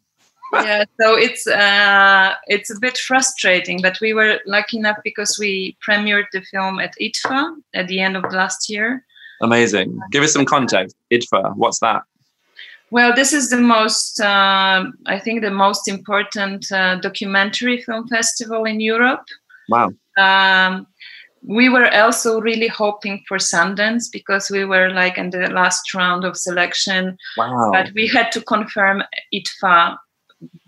yeah 0.66 0.84
so 1.00 1.18
it's 1.18 1.48
uh 1.48 2.34
it's 2.48 2.70
a 2.70 2.78
bit 2.80 2.98
frustrating 2.98 3.80
but 3.82 3.98
we 4.02 4.12
were 4.14 4.34
lucky 4.46 4.78
enough 4.78 4.98
because 5.02 5.38
we 5.40 5.78
premiered 5.88 6.26
the 6.34 6.42
film 6.52 6.78
at 6.80 6.94
IDFA 7.00 7.56
at 7.74 7.88
the 7.88 8.02
end 8.02 8.18
of 8.18 8.24
last 8.34 8.70
year 8.70 9.06
Amazing. 9.42 9.98
Give 10.12 10.22
us 10.24 10.34
some 10.34 10.46
context. 10.46 10.96
IDFA, 11.12 11.56
what's 11.56 11.80
that? 11.80 12.02
well 12.92 13.14
this 13.16 13.32
is 13.32 13.50
the 13.50 13.62
most 13.78 14.20
um 14.20 14.94
i 15.06 15.18
think 15.24 15.42
the 15.42 15.56
most 15.66 15.88
important 15.88 16.70
uh, 16.74 16.96
documentary 17.08 17.78
film 17.82 18.06
festival 18.10 18.66
in 18.66 18.82
europe 18.82 19.26
Wow. 19.70 19.88
um, 20.18 20.86
we 21.44 21.70
were 21.70 21.90
also 21.94 22.40
really 22.40 22.68
hoping 22.68 23.24
for 23.28 23.38
Sundance 23.38 24.06
because 24.12 24.50
we 24.52 24.64
were 24.66 24.90
like 24.92 25.18
in 25.18 25.32
the 25.32 25.48
last 25.50 25.94
round 25.94 26.24
of 26.24 26.38
selection, 26.38 27.18
Wow. 27.38 27.72
but 27.74 27.92
we 27.96 28.08
had 28.08 28.32
to 28.34 28.42
confirm 28.42 29.04
IDFA 29.34 29.98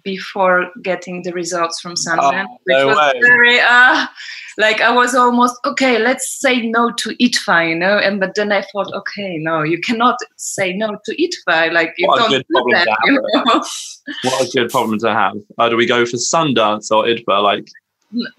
before 0.04 0.70
getting 0.84 1.24
the 1.24 1.32
results 1.34 1.80
from 1.80 1.94
Sundance, 1.96 2.46
Oh, 2.48 2.58
which 2.66 2.78
no 2.78 2.88
was 2.88 2.98
way. 2.98 3.20
very 3.22 3.60
uh, 3.60 4.06
like 4.58 4.82
I 4.82 4.92
was 4.94 5.16
almost 5.16 5.56
okay. 5.66 5.98
Let's 5.98 6.40
say 6.40 6.62
no 6.68 6.92
to 6.98 7.10
IDFA, 7.18 7.70
you 7.70 7.76
know. 7.76 7.98
And 7.98 8.20
but 8.20 8.36
then 8.36 8.52
I 8.52 8.62
thought, 8.72 8.94
okay, 8.94 9.38
no, 9.38 9.64
you 9.64 9.80
cannot 9.80 10.18
say 10.38 10.74
no 10.74 10.98
to 11.06 11.16
IDFA. 11.16 11.72
Like 11.72 11.94
you 11.98 12.08
What 12.08 12.20
don't 12.20 12.32
do 12.32 12.44
problem 12.52 12.74
that, 12.74 12.86
to 12.86 13.12
you 13.12 13.22
have. 13.36 13.46
know. 13.46 13.64
What 14.24 14.48
a 14.48 14.52
good 14.52 14.70
problem 14.70 15.00
to 15.00 15.14
have. 15.14 15.34
Do 15.70 15.78
we 15.78 15.86
go 15.88 16.06
for 16.06 16.18
Sundance 16.18 16.92
or 16.92 17.06
IDFA? 17.06 17.42
Like, 17.42 17.66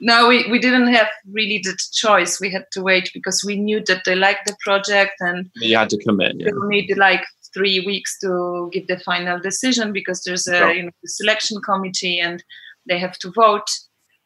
no 0.00 0.28
we, 0.28 0.50
we 0.50 0.58
didn't 0.58 0.88
have 0.92 1.08
really 1.32 1.58
the 1.62 1.76
choice 1.92 2.40
we 2.40 2.50
had 2.50 2.64
to 2.72 2.82
wait 2.82 3.10
because 3.14 3.42
we 3.44 3.56
knew 3.56 3.82
that 3.86 4.02
they 4.04 4.14
liked 4.14 4.46
the 4.46 4.56
project 4.64 5.12
and 5.20 5.50
you 5.56 5.76
had 5.76 5.90
to 5.90 5.98
commit. 6.04 6.32
Yeah. 6.36 6.50
we 6.60 6.68
need 6.82 6.96
like 6.96 7.24
three 7.52 7.80
weeks 7.86 8.18
to 8.20 8.68
give 8.72 8.86
the 8.88 8.98
final 8.98 9.38
decision 9.38 9.92
because 9.92 10.22
there's 10.22 10.46
a 10.48 10.74
you 10.74 10.82
know 10.84 10.90
the 11.02 11.08
selection 11.08 11.60
committee 11.62 12.18
and 12.20 12.42
they 12.88 12.98
have 12.98 13.16
to 13.18 13.30
vote 13.32 13.70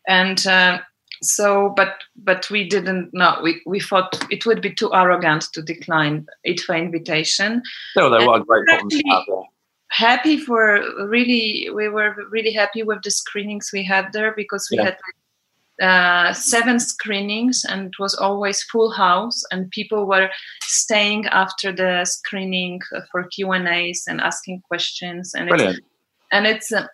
and 0.08 0.46
uh, 0.46 0.78
so 1.22 1.72
but 1.76 1.94
but 2.16 2.48
we 2.50 2.68
didn't 2.68 3.10
know 3.12 3.38
we, 3.42 3.60
we 3.66 3.80
thought 3.80 4.16
it 4.30 4.46
would 4.46 4.60
be 4.62 4.72
too 4.72 4.90
arrogant 4.94 5.42
to 5.52 5.60
decline 5.62 6.26
IDFA 6.46 6.78
invitation 6.80 7.62
Still, 7.92 8.10
though, 8.10 8.16
And 8.18 8.26
what 8.26 8.40
a 8.40 8.44
great 8.44 8.66
problem 8.66 8.90
to 8.90 9.02
have. 9.10 9.24
happy 9.90 10.38
for 10.38 10.80
really 11.08 11.68
we 11.74 11.88
were 11.88 12.14
really 12.30 12.52
happy 12.52 12.82
with 12.82 13.02
the 13.02 13.10
screenings 13.10 13.70
we 13.72 13.82
had 13.84 14.12
there 14.12 14.32
because 14.36 14.68
we 14.70 14.76
Yeah. 14.78 14.84
had 14.84 14.96
uh, 15.82 16.32
seven 16.32 16.80
screenings 16.80 17.64
and 17.68 17.86
it 17.86 17.98
was 17.98 18.14
always 18.14 18.62
full 18.64 18.90
house 18.90 19.42
and 19.50 19.70
people 19.70 20.06
were 20.06 20.28
staying 20.62 21.26
after 21.26 21.70
the 21.72 22.04
screening 22.04 22.80
for 23.10 23.24
q 23.24 23.52
and 23.52 23.68
a's 23.68 24.04
and 24.08 24.20
asking 24.20 24.60
questions 24.68 25.34
and 25.34 25.50
it's, 25.50 25.80
and 26.32 26.46
it's 26.46 26.72
uh, 26.72 26.86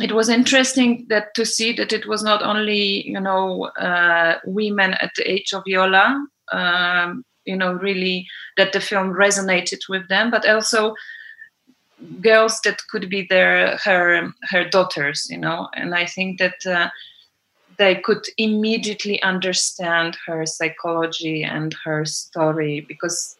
it 0.00 0.12
was 0.12 0.28
interesting 0.28 1.06
that 1.08 1.34
to 1.34 1.44
see 1.44 1.72
that 1.72 1.92
it 1.92 2.06
was 2.06 2.22
not 2.22 2.42
only 2.42 3.06
you 3.06 3.20
know 3.20 3.64
uh, 3.78 4.38
women 4.44 4.94
at 4.94 5.12
the 5.16 5.30
age 5.30 5.52
of 5.52 5.62
Yola, 5.66 6.26
um, 6.52 7.24
you 7.44 7.56
know, 7.56 7.72
really 7.72 8.26
that 8.56 8.72
the 8.72 8.80
film 8.80 9.12
resonated 9.12 9.80
with 9.88 10.08
them, 10.08 10.30
but 10.30 10.48
also 10.48 10.94
girls 12.20 12.60
that 12.62 12.82
could 12.90 13.08
be 13.08 13.26
their 13.28 13.76
her 13.84 14.32
her 14.50 14.68
daughters, 14.68 15.28
you 15.30 15.38
know, 15.38 15.68
and 15.74 15.94
I 15.94 16.06
think 16.06 16.38
that. 16.38 16.66
Uh, 16.66 16.88
they 17.78 17.96
could 17.96 18.24
immediately 18.38 19.22
understand 19.22 20.16
her 20.26 20.46
psychology 20.46 21.42
and 21.42 21.74
her 21.84 22.04
story 22.04 22.80
because 22.88 23.36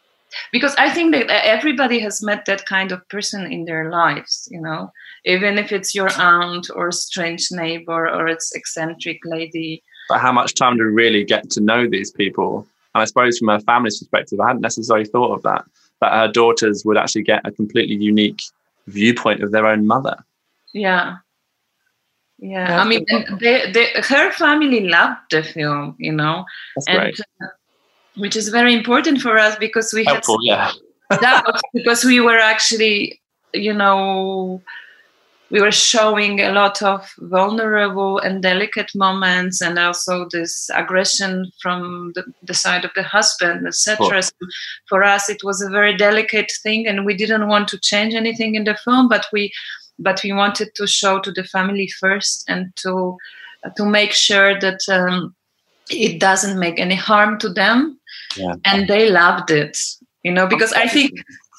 because 0.51 0.75
i 0.77 0.89
think 0.89 1.13
that 1.13 1.29
everybody 1.45 1.99
has 1.99 2.21
met 2.21 2.45
that 2.45 2.65
kind 2.65 2.91
of 2.91 3.07
person 3.09 3.49
in 3.51 3.65
their 3.65 3.89
lives 3.89 4.47
you 4.51 4.59
know 4.59 4.91
even 5.25 5.57
if 5.57 5.71
it's 5.71 5.95
your 5.95 6.09
aunt 6.19 6.69
or 6.75 6.91
strange 6.91 7.47
neighbor 7.51 8.07
or 8.09 8.27
it's 8.27 8.53
eccentric 8.55 9.19
lady 9.25 9.81
But 10.09 10.19
how 10.19 10.31
much 10.31 10.53
time 10.53 10.77
to 10.77 10.85
really 10.85 11.23
get 11.23 11.49
to 11.51 11.61
know 11.61 11.89
these 11.89 12.11
people? 12.11 12.67
And 12.93 13.01
I 13.01 13.05
suppose 13.05 13.39
from 13.39 13.49
a 13.49 13.59
family's 13.59 13.97
perspective, 13.99 14.39
I 14.39 14.47
hadn't 14.47 14.61
necessarily 14.61 15.05
thought 15.05 15.33
of 15.35 15.41
that, 15.43 15.65
that 15.99 16.13
her 16.13 16.31
daughters 16.31 16.85
would 16.85 16.97
actually 16.97 17.23
get 17.23 17.41
a 17.43 17.51
completely 17.51 17.95
unique 17.95 18.41
viewpoint 18.87 19.41
of 19.41 19.51
their 19.51 19.65
own 19.65 19.87
mother. 19.87 20.15
yeah 20.73 21.17
yeah 22.39 22.69
Yeah, 22.69 22.81
i 22.81 22.83
mean 22.87 23.05
and 23.09 23.39
they, 23.39 23.71
they, 23.71 23.87
her 23.95 24.31
family 24.31 24.87
loved 24.87 25.31
the 25.31 25.43
film 25.43 25.95
you 25.97 26.11
know 26.11 26.45
That's 26.75 26.87
and 26.87 26.99
great. 26.99 27.19
uh, 27.41 27.47
which 28.17 28.35
is 28.35 28.49
very 28.49 28.73
important 28.73 29.21
for 29.21 29.37
us 29.37 29.55
because 29.57 29.93
we 29.93 30.05
had 30.05 30.23
yeah. 30.41 30.71
doubts 31.21 31.61
because 31.73 32.03
we 32.03 32.19
were 32.19 32.37
actually, 32.37 33.21
you 33.53 33.73
know, 33.73 34.61
we 35.51 35.61
were 35.61 35.71
showing 35.71 36.41
a 36.41 36.51
lot 36.51 36.81
of 36.81 37.07
vulnerable 37.19 38.17
and 38.17 38.41
delicate 38.41 38.89
moments 38.95 39.61
and 39.61 39.77
also 39.77 40.27
this 40.31 40.69
aggression 40.73 41.51
from 41.61 42.11
the, 42.15 42.23
the 42.41 42.53
side 42.53 42.83
of 42.83 42.91
the 42.95 43.03
husband, 43.03 43.67
etc. 43.67 44.23
So 44.23 44.31
for 44.89 45.03
us, 45.03 45.29
it 45.29 45.43
was 45.43 45.61
a 45.61 45.69
very 45.69 45.95
delicate 45.95 46.51
thing, 46.63 46.87
and 46.87 47.05
we 47.05 47.15
didn't 47.15 47.47
want 47.47 47.67
to 47.69 47.79
change 47.79 48.15
anything 48.15 48.55
in 48.55 48.63
the 48.63 48.75
film, 48.83 49.07
but 49.07 49.27
we 49.31 49.51
but 49.99 50.21
we 50.23 50.31
wanted 50.33 50.69
to 50.75 50.85
show 50.87 51.19
to 51.19 51.31
the 51.31 51.43
family 51.43 51.87
first 51.99 52.43
and 52.47 52.75
to 52.77 53.17
to 53.77 53.85
make 53.85 54.11
sure 54.11 54.59
that 54.59 54.79
um, 54.89 55.33
it 55.89 56.19
doesn't 56.19 56.59
make 56.59 56.79
any 56.79 56.95
harm 56.95 57.37
to 57.39 57.49
them 57.49 57.99
Yeah. 58.37 58.55
and 58.65 58.87
they 58.87 59.09
loved 59.09 59.49
it 59.51 59.77
you 60.23 60.31
know 60.31 60.47
because 60.47 60.73
i 60.73 60.87
think 60.87 61.11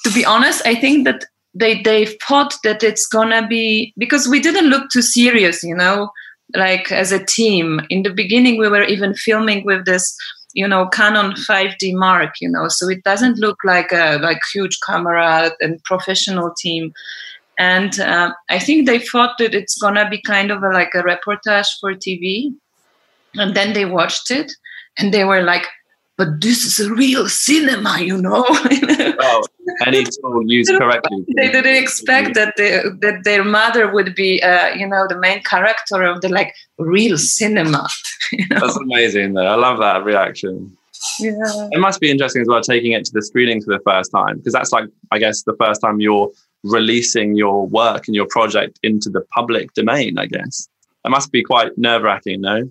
to 0.05 0.11
be 0.13 0.25
honest 0.25 0.67
i 0.67 0.75
think 0.75 1.05
that 1.05 1.25
they 1.59 1.81
they 1.83 2.07
thought 2.29 2.55
that 2.65 2.83
it's 2.83 3.07
gonna 3.07 3.47
be 3.49 3.93
because 3.97 4.29
we 4.29 4.41
didn't 4.41 4.69
look 4.69 4.91
too 4.93 5.01
serious, 5.01 5.63
you 5.63 5.75
know, 5.75 6.11
like 6.55 6.93
as 6.93 7.13
a 7.13 7.25
team. 7.25 7.81
In 7.89 8.03
the 8.03 8.13
beginning, 8.13 8.59
we 8.59 8.69
were 8.69 8.83
even 8.85 9.15
filming 9.15 9.65
with 9.65 9.87
this, 9.87 10.15
you 10.53 10.69
know, 10.69 10.87
Canon 10.89 11.33
5D 11.33 11.95
Mark, 11.95 12.35
you 12.43 12.51
know, 12.51 12.69
so 12.69 12.91
it 12.91 13.03
doesn't 13.05 13.39
look 13.39 13.57
like 13.65 13.91
a 13.91 14.19
like 14.21 14.41
huge 14.53 14.79
camera 14.87 15.51
and 15.61 15.83
professional 15.85 16.53
team. 16.59 16.93
And 17.59 17.99
uh, 18.01 18.33
I 18.51 18.59
think 18.59 18.87
they 18.87 18.99
thought 18.99 19.39
that 19.39 19.55
it's 19.55 19.79
gonna 19.79 20.09
be 20.09 20.21
kind 20.21 20.51
of 20.51 20.63
a, 20.63 20.71
like 20.71 20.91
a 20.95 21.03
reportage 21.03 21.69
for 21.81 21.95
TV, 21.95 22.55
and 23.35 23.55
then 23.55 23.73
they 23.73 23.85
watched 23.85 24.31
it 24.31 24.53
and 24.99 25.13
they 25.13 25.25
were 25.25 25.43
like, 25.43 25.67
"But 26.19 26.41
this 26.41 26.65
is 26.65 26.87
a 26.87 26.93
real 26.93 27.29
cinema, 27.29 27.99
you 28.01 28.21
know." 28.21 28.45
Oh, 28.49 29.43
any 29.87 30.05
tool 30.05 30.43
used 30.47 30.71
correctly. 30.77 31.25
they 31.37 31.51
didn't 31.51 31.77
expect 31.77 32.35
that 32.35 32.55
they, 32.57 32.83
that 33.01 33.23
their 33.25 33.45
mother 33.45 33.91
would 33.91 34.15
be, 34.15 34.43
uh, 34.43 34.75
you 34.75 34.87
know, 34.87 35.07
the 35.09 35.19
main 35.19 35.43
character 35.43 36.03
of 36.03 36.21
the 36.21 36.29
like 36.29 36.55
real 36.79 37.17
cinema. 37.17 37.89
you 38.33 38.47
know? 38.51 38.61
That's 38.61 38.77
amazing, 38.77 39.35
though. 39.35 39.47
I 39.47 39.55
love 39.55 39.79
that 39.79 40.05
reaction. 40.05 40.77
Yeah. 41.21 41.33
It 41.73 41.79
must 41.79 42.01
be 42.01 42.11
interesting 42.11 42.43
as 42.43 42.49
well 42.49 42.61
taking 42.61 42.93
it 42.93 43.05
to 43.07 43.13
the 43.13 43.23
screening 43.23 43.63
for 43.63 43.73
the 43.73 43.83
first 43.85 44.11
time 44.11 44.39
because 44.39 44.53
that's 44.53 44.73
like, 44.73 44.89
I 45.11 45.19
guess, 45.19 45.43
the 45.43 45.57
first 45.59 45.81
time 45.81 46.01
you're 46.01 46.31
releasing 46.67 47.37
your 47.37 47.67
work 47.67 48.07
and 48.07 48.15
your 48.15 48.27
project 48.27 48.79
into 48.83 49.11
the 49.11 49.23
public 49.35 49.73
domain. 49.75 50.19
I 50.19 50.27
guess 50.27 50.69
it 51.05 51.11
must 51.11 51.33
be 51.33 51.43
quite 51.43 51.77
nerve 51.77 52.03
wracking, 52.03 52.41
no? 52.41 52.71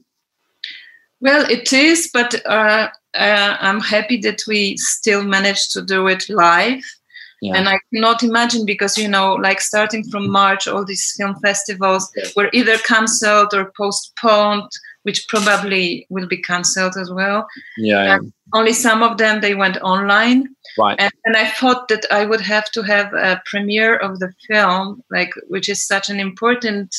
Well, 1.22 1.50
it 1.50 1.72
is, 1.74 2.10
but 2.14 2.46
uh, 2.46 2.90
uh, 3.16 3.58
I'm 3.60 3.80
happy 3.80 4.18
that 4.18 4.42
we 4.48 4.78
still 4.78 5.24
managed 5.24 5.72
to 5.72 5.82
do 5.82 6.08
it 6.08 6.30
live. 6.30 6.84
Yeah. 7.42 7.56
And 7.56 7.70
I 7.70 7.80
cannot 7.94 8.24
imagine 8.24 8.66
because, 8.66 8.98
you 8.98 9.08
know, 9.08 9.34
like 9.34 9.62
starting 9.62 10.04
from 10.10 10.30
March, 10.30 10.68
all 10.68 10.86
these 10.86 11.14
film 11.18 11.36
festivals 11.42 12.12
were 12.36 12.50
either 12.54 12.78
cancelled 12.80 13.54
or 13.54 13.72
postponed, 13.78 14.72
which 15.06 15.28
probably 15.28 16.08
will 16.10 16.28
be 16.28 16.42
cancelled 16.42 16.98
as 16.98 17.12
well. 17.12 17.48
yeah. 17.78 18.16
And 18.16 18.34
only 18.54 18.74
some 18.74 19.04
of 19.04 19.18
them 19.18 19.40
they 19.40 19.54
went 19.54 19.78
online. 19.78 20.50
right. 20.80 21.00
And, 21.00 21.14
and 21.26 21.38
I 21.38 21.48
thought 21.48 21.88
that 21.90 22.06
I 22.12 22.26
would 22.26 22.42
have 22.42 22.72
to 22.72 22.82
have 22.82 23.14
a 23.14 23.40
premiere 23.46 23.98
of 23.98 24.20
the 24.20 24.34
film, 24.48 25.04
like 25.12 25.32
which 25.48 25.70
is 25.70 25.86
such 25.86 26.10
an 26.10 26.20
important 26.20 26.96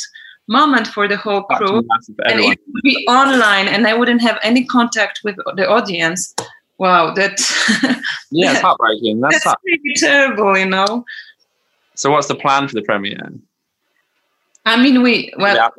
moment 0.46 0.86
for 0.86 1.09
the 1.09 1.16
whole 1.16 1.42
crew. 1.42 1.82
And 2.26 2.40
it 2.40 2.46
would 2.46 2.82
be 2.84 3.04
online, 3.09 3.66
and 3.66 3.88
I 3.88 3.94
wouldn't 3.94 4.22
have 4.22 4.38
any 4.42 4.64
contact 4.64 5.20
with 5.24 5.36
the 5.57 5.68
audience. 5.68 6.32
Wow, 6.78 7.12
that 7.14 7.40
Yeah, 8.30 8.52
it's 8.52 8.61
heartbreaking. 8.61 9.20
That's 9.20 9.42
that's 9.42 9.61
really 9.64 9.94
terrible, 9.96 10.57
you 10.57 10.66
know. 10.66 11.04
so. 11.94 12.11
What's 12.12 12.28
the 12.28 12.34
plan 12.36 12.68
for 12.68 12.74
the 12.74 12.82
premiere? 12.82 13.32
I 14.64 14.80
mean, 14.80 15.02
we 15.02 15.32
well. 15.38 15.72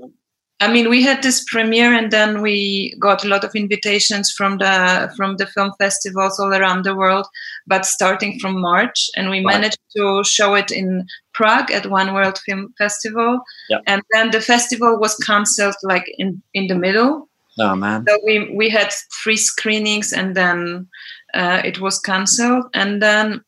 I 0.59 0.67
mean, 0.71 0.89
we 0.89 1.03
had 1.03 1.21
this 1.21 1.43
premiere, 1.43 1.93
and 1.93 2.11
then 2.11 2.41
we 2.41 2.95
got 2.99 3.23
a 3.23 3.27
lot 3.27 3.43
of 3.43 3.53
invitations 3.55 4.31
from 4.31 4.57
the 4.57 5.11
from 5.15 5.37
the 5.37 5.45
film 5.45 5.71
festivals 5.77 6.39
all 6.39 6.51
around 6.53 6.83
the 6.83 6.95
world. 6.95 7.27
But 7.67 7.85
starting 7.85 8.39
from 8.39 8.59
March, 8.59 9.09
and 9.15 9.29
we 9.29 9.37
Right. 9.37 9.53
managed 9.53 9.77
to 9.95 10.23
show 10.23 10.55
it 10.55 10.71
in 10.71 11.05
Prague 11.33 11.71
at 11.71 11.85
One 11.85 12.13
World 12.13 12.39
Film 12.45 12.73
Festival, 12.77 13.39
Yeah. 13.69 13.81
and 13.85 14.01
then 14.13 14.31
the 14.31 14.41
festival 14.41 14.97
was 14.99 15.15
cancelled 15.17 15.75
like 15.83 16.05
in 16.17 16.41
in 16.53 16.67
the 16.67 16.75
middle. 16.75 17.29
Oh 17.59 17.75
man. 17.75 18.05
So 18.07 18.17
we 18.25 18.49
we 18.55 18.69
had 18.69 18.91
three 19.23 19.37
screenings, 19.37 20.11
and 20.13 20.35
then 20.35 20.87
uh, 21.35 21.61
it 21.63 21.79
was 21.79 21.99
cancelled. 21.99 22.65
And 22.73 22.99
then, 23.01 23.43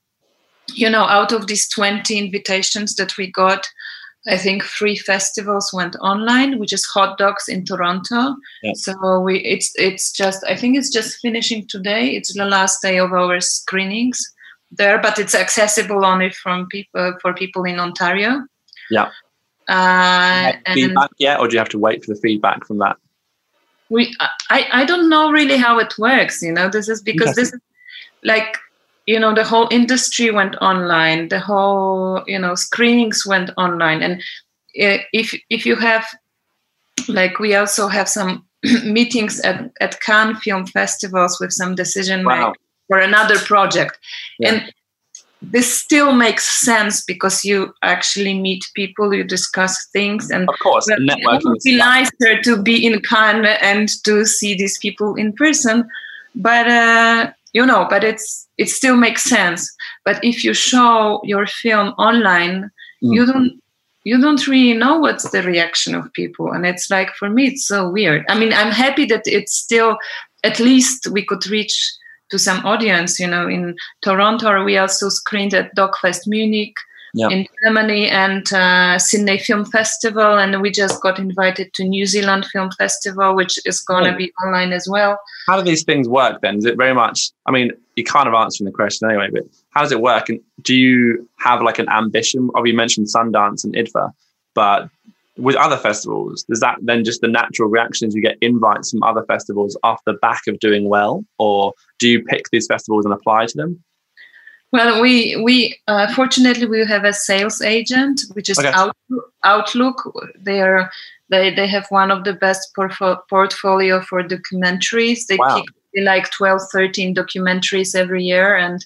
you 0.75 0.89
know, 0.89 1.05
out 1.05 1.31
of 1.31 1.47
these 1.47 1.67
twenty 1.69 2.17
invitations 2.19 2.95
that 2.95 3.17
we 3.17 3.31
got, 3.31 3.67
I 4.27 4.37
think 4.37 4.63
three 4.63 4.95
festivals 4.95 5.71
went 5.73 5.95
online, 6.01 6.59
which 6.59 6.73
is 6.73 6.85
Hot 6.85 7.17
Docs 7.17 7.47
in 7.47 7.65
Toronto. 7.65 8.35
Yeah. 8.61 8.73
So 8.75 9.19
we 9.19 9.39
it's 9.39 9.71
it's 9.75 10.11
just 10.11 10.43
I 10.45 10.55
think 10.55 10.77
it's 10.77 10.91
just 10.91 11.19
finishing 11.19 11.67
today. 11.67 12.09
It's 12.15 12.33
the 12.33 12.45
last 12.45 12.81
day 12.81 12.99
of 12.99 13.13
our 13.13 13.39
screenings 13.39 14.19
there, 14.71 14.99
but 14.99 15.17
it's 15.19 15.33
accessible 15.35 16.05
only 16.05 16.31
from 16.31 16.67
people 16.67 17.15
for 17.21 17.33
people 17.33 17.63
in 17.63 17.79
Ontario. 17.79 18.45
Yeah. 18.91 19.09
Uh, 19.67 20.53
and 20.65 20.73
feedback 20.73 21.11
yet, 21.17 21.39
or 21.39 21.47
do 21.47 21.53
you 21.53 21.59
have 21.59 21.69
to 21.69 21.79
wait 21.79 22.03
for 22.03 22.13
the 22.13 22.19
feedback 22.19 22.65
from 22.65 22.79
that? 22.79 22.97
we 23.89 24.15
I, 24.49 24.67
I 24.71 24.85
don't 24.85 25.09
know 25.09 25.31
really 25.31 25.57
how 25.57 25.79
it 25.79 25.97
works 25.97 26.41
you 26.41 26.51
know 26.51 26.69
this 26.69 26.87
is 26.87 27.01
because 27.01 27.35
this 27.35 27.53
is 27.53 27.59
like 28.23 28.57
you 29.09 29.19
know 29.19 29.33
the 29.33 29.43
whole 29.51 29.67
industry 29.71 30.29
went 30.29 30.55
online 30.61 31.29
the 31.29 31.39
whole 31.39 32.23
you 32.27 32.37
know 32.43 32.53
screenings 32.55 33.25
went 33.25 33.49
online 33.57 34.03
and 34.03 34.21
uh, 34.83 34.99
if 35.13 35.33
if 35.49 35.65
you 35.65 35.75
have 35.75 36.05
like 37.07 37.39
we 37.39 37.55
also 37.55 37.87
have 37.87 38.07
some 38.07 38.45
meetings 38.83 39.39
at, 39.41 39.71
at 39.81 39.99
Cannes 40.01 40.35
film 40.43 40.67
festivals 40.67 41.39
with 41.39 41.51
some 41.51 41.73
decision 41.75 42.23
Wow. 42.23 42.35
makers 42.35 42.61
for 42.87 42.99
another 42.99 43.39
project 43.39 43.97
Yeah. 44.39 44.49
and 44.49 44.73
this 45.41 45.73
still 45.81 46.11
makes 46.13 46.45
sense 46.65 47.03
because 47.07 47.45
you 47.49 47.73
actually 47.81 48.33
meet 48.39 48.63
people 48.75 49.13
you 49.13 49.23
discuss 49.23 49.73
things 49.93 50.29
and 50.29 50.47
Of 50.49 50.55
course, 50.59 50.85
well, 50.87 50.99
the 50.99 51.17
it 51.35 51.41
would 51.45 51.63
be 51.63 51.77
nicer 51.77 52.41
to 52.43 52.61
be 52.61 52.85
in 52.85 53.01
Cannes 53.01 53.57
and 53.61 53.87
to 54.03 54.25
see 54.25 54.53
these 54.55 54.77
people 54.77 55.15
in 55.15 55.33
person, 55.33 55.87
but 56.35 56.67
uh, 56.67 57.31
you 57.53 57.65
know, 57.65 57.87
but 57.89 58.03
it's 58.03 58.47
it 58.57 58.69
still 58.69 58.95
makes 58.97 59.23
sense. 59.23 59.69
But 60.05 60.23
if 60.23 60.43
you 60.43 60.53
show 60.53 61.21
your 61.23 61.47
film 61.47 61.89
online, 61.97 62.69
Mm. 63.01 63.15
you 63.15 63.25
don't 63.25 63.51
you 64.03 64.19
don't 64.19 64.45
really 64.47 64.77
know 64.77 64.97
what's 64.99 65.29
the 65.31 65.41
reaction 65.43 65.95
of 65.95 66.11
people, 66.13 66.51
and 66.51 66.65
it's 66.65 66.89
like 66.89 67.13
for 67.15 67.29
me, 67.29 67.47
it's 67.47 67.65
so 67.67 67.89
weird. 67.89 68.25
I 68.29 68.37
mean, 68.37 68.53
I'm 68.53 68.71
happy 68.71 69.05
that 69.05 69.23
it's 69.25 69.53
still 69.53 69.97
at 70.43 70.59
least 70.59 71.07
we 71.07 71.25
could 71.25 71.45
reach 71.47 71.75
to 72.31 72.37
some 72.37 72.65
audience. 72.65 73.19
You 73.19 73.27
know, 73.27 73.47
in 73.47 73.75
Toronto, 74.01 74.63
we 74.63 74.77
also 74.77 75.09
screened 75.09 75.53
at 75.53 75.73
DOK.fest 75.75 76.27
Munich 76.27 76.75
Yeah. 77.13 77.29
in 77.29 77.47
Germany 77.63 78.07
and 78.09 78.51
uh, 78.53 78.99
Sydney 78.99 79.37
Film 79.39 79.65
Festival, 79.65 80.37
and 80.37 80.61
we 80.61 80.69
just 80.71 81.01
got 81.01 81.17
invited 81.19 81.73
to 81.75 81.83
New 81.83 82.05
Zealand 82.05 82.45
Film 82.53 82.69
Festival, 82.77 83.35
which 83.35 83.57
is 83.65 83.79
going 83.81 84.03
to 84.05 84.13
Oh. 84.13 84.17
be 84.17 84.31
online 84.45 84.73
as 84.73 84.87
well. 84.89 85.19
How 85.47 85.57
do 85.57 85.63
these 85.63 85.83
things 85.83 86.07
work 86.07 86.41
then? 86.41 86.57
Is 86.57 86.65
it 86.65 86.77
very 86.77 86.93
much? 86.93 87.31
I 87.47 87.51
mean, 87.51 87.71
you 87.95 88.03
kind 88.03 88.27
of 88.27 88.33
answering 88.33 88.65
the 88.65 88.71
question 88.75 89.09
anyway, 89.09 89.29
but 89.31 89.43
how 89.71 89.81
does 89.81 89.91
it 89.91 90.01
work? 90.01 90.29
And 90.29 90.39
do 90.61 90.75
you 90.75 91.27
have 91.39 91.61
like 91.61 91.79
an 91.79 91.89
ambition? 91.89 92.49
Oh, 92.55 92.63
you 92.63 92.73
mentioned 92.75 93.07
Sundance 93.07 93.63
and 93.63 93.73
IDFA, 93.75 94.11
but 94.53 94.89
with 95.37 95.55
other 95.55 95.77
festivals, 95.77 96.45
is 96.49 96.59
that 96.59 96.77
then 96.81 97.03
just 97.05 97.21
the 97.21 97.27
natural 97.27 97.69
reactions 97.69 98.13
you 98.13 98.21
get 98.21 98.37
invites 98.41 98.91
from 98.91 99.01
other 99.03 99.23
festivals 99.23 99.77
off 99.83 100.01
the 100.05 100.13
back 100.13 100.41
of 100.47 100.59
doing 100.59 100.89
well, 100.89 101.23
or 101.37 101.73
do 101.97 102.09
you 102.09 102.21
pick 102.23 102.49
these 102.51 102.67
festivals 102.67 103.05
and 103.05 103.13
apply 103.13 103.45
to 103.45 103.55
them? 103.57 103.81
Well, 104.71 105.01
we 105.01 105.35
we 105.43 105.79
uh, 105.87 106.13
fortunately 106.13 106.65
we 106.67 106.85
have 106.85 107.03
a 107.03 107.13
sales 107.13 107.61
agent, 107.61 108.21
which 108.33 108.49
is 108.49 108.59
Okay. 108.59 108.71
Outlook. 108.73 109.33
Outlook. 109.43 110.13
They 110.39 110.61
are 110.61 110.91
they 111.29 111.53
they 111.53 111.67
have 111.67 111.87
one 111.89 112.11
of 112.11 112.23
the 112.23 112.33
best 112.33 112.73
portfo- 112.75 113.19
portfolio 113.29 114.01
for 114.01 114.23
documentaries. 114.23 115.25
They 115.27 115.37
Wow. 115.37 115.63
pick 115.93 116.03
like 116.05 116.29
12, 116.31 116.61
13 116.71 117.15
documentaries 117.15 117.95
every 117.95 118.23
year, 118.23 118.55
and 118.55 118.85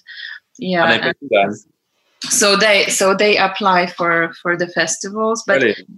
yeah, 0.58 0.84
And 0.84 1.02
they 1.02 1.08
pick 1.08 1.16
you 1.20 1.28
guys. 1.28 1.66
so 2.30 2.56
they 2.56 2.86
so 2.88 3.14
they 3.14 3.36
apply 3.36 3.86
for 3.88 4.32
for 4.40 4.56
the 4.56 4.68
festivals. 4.68 5.44
But 5.46 5.60
Brilliant. 5.60 5.88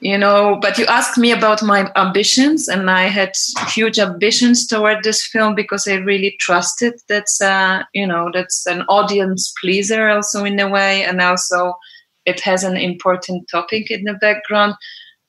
You 0.00 0.18
know 0.18 0.58
but 0.60 0.76
you 0.76 0.84
asked 0.86 1.16
me 1.16 1.30
about 1.30 1.62
my 1.62 1.90
ambitions 1.96 2.68
and 2.68 2.90
i 2.90 3.02
had 3.02 3.32
huge 3.68 3.98
ambitions 3.98 4.66
toward 4.66 5.02
this 5.02 5.24
film 5.26 5.54
because 5.54 5.86
i 5.86 5.94
really 5.94 6.36
trusted 6.40 6.94
that's 7.08 7.40
uh 7.40 7.82
you 7.94 8.06
know 8.06 8.30
that's 8.34 8.66
an 8.66 8.82
audience 8.82 9.52
pleaser 9.60 10.08
also 10.08 10.44
in 10.44 10.58
a 10.58 10.68
way 10.68 11.04
and 11.04 11.20
also 11.20 11.74
it 12.26 12.40
has 12.40 12.64
an 12.64 12.76
important 12.76 13.48
topic 13.50 13.90
in 13.90 14.04
the 14.04 14.14
background. 14.14 14.74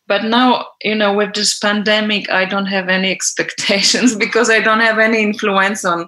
But 0.08 0.24
now 0.24 0.68
you 0.84 0.96
know 0.96 1.14
with 1.14 1.34
this 1.34 1.58
pandemic 1.58 2.30
i 2.30 2.46
don't 2.46 2.68
have 2.68 2.90
any 2.90 3.12
expectations 3.18 4.16
because 4.16 4.50
i 4.52 4.60
don't 4.60 4.80
have 4.80 5.00
any 5.00 5.24
influence 5.24 5.84
on 5.84 6.08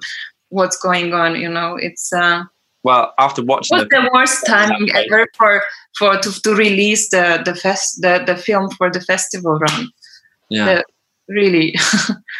what's 0.49 0.77
going 0.77 1.13
on 1.13 1.35
you 1.35 1.49
know. 1.49 1.75
It's 1.75 2.13
uh 2.13 2.43
Well, 2.87 3.13
after 3.19 3.43
watching 3.43 3.77
was 3.77 3.87
the 3.89 4.09
worst 4.13 4.45
timing 4.47 4.89
ever 4.95 5.27
for 5.37 5.61
for 5.97 6.17
to, 6.19 6.41
to 6.43 6.55
release 6.55 7.09
the 7.09 7.41
the 7.43 7.53
fest 7.53 8.01
the, 8.01 8.23
the 8.25 8.37
film 8.37 8.69
for 8.71 8.89
the 8.89 9.01
festival 9.01 9.59
run. 9.59 9.89
yeah. 10.49 10.65
The, 10.65 10.83
really, 11.27 11.75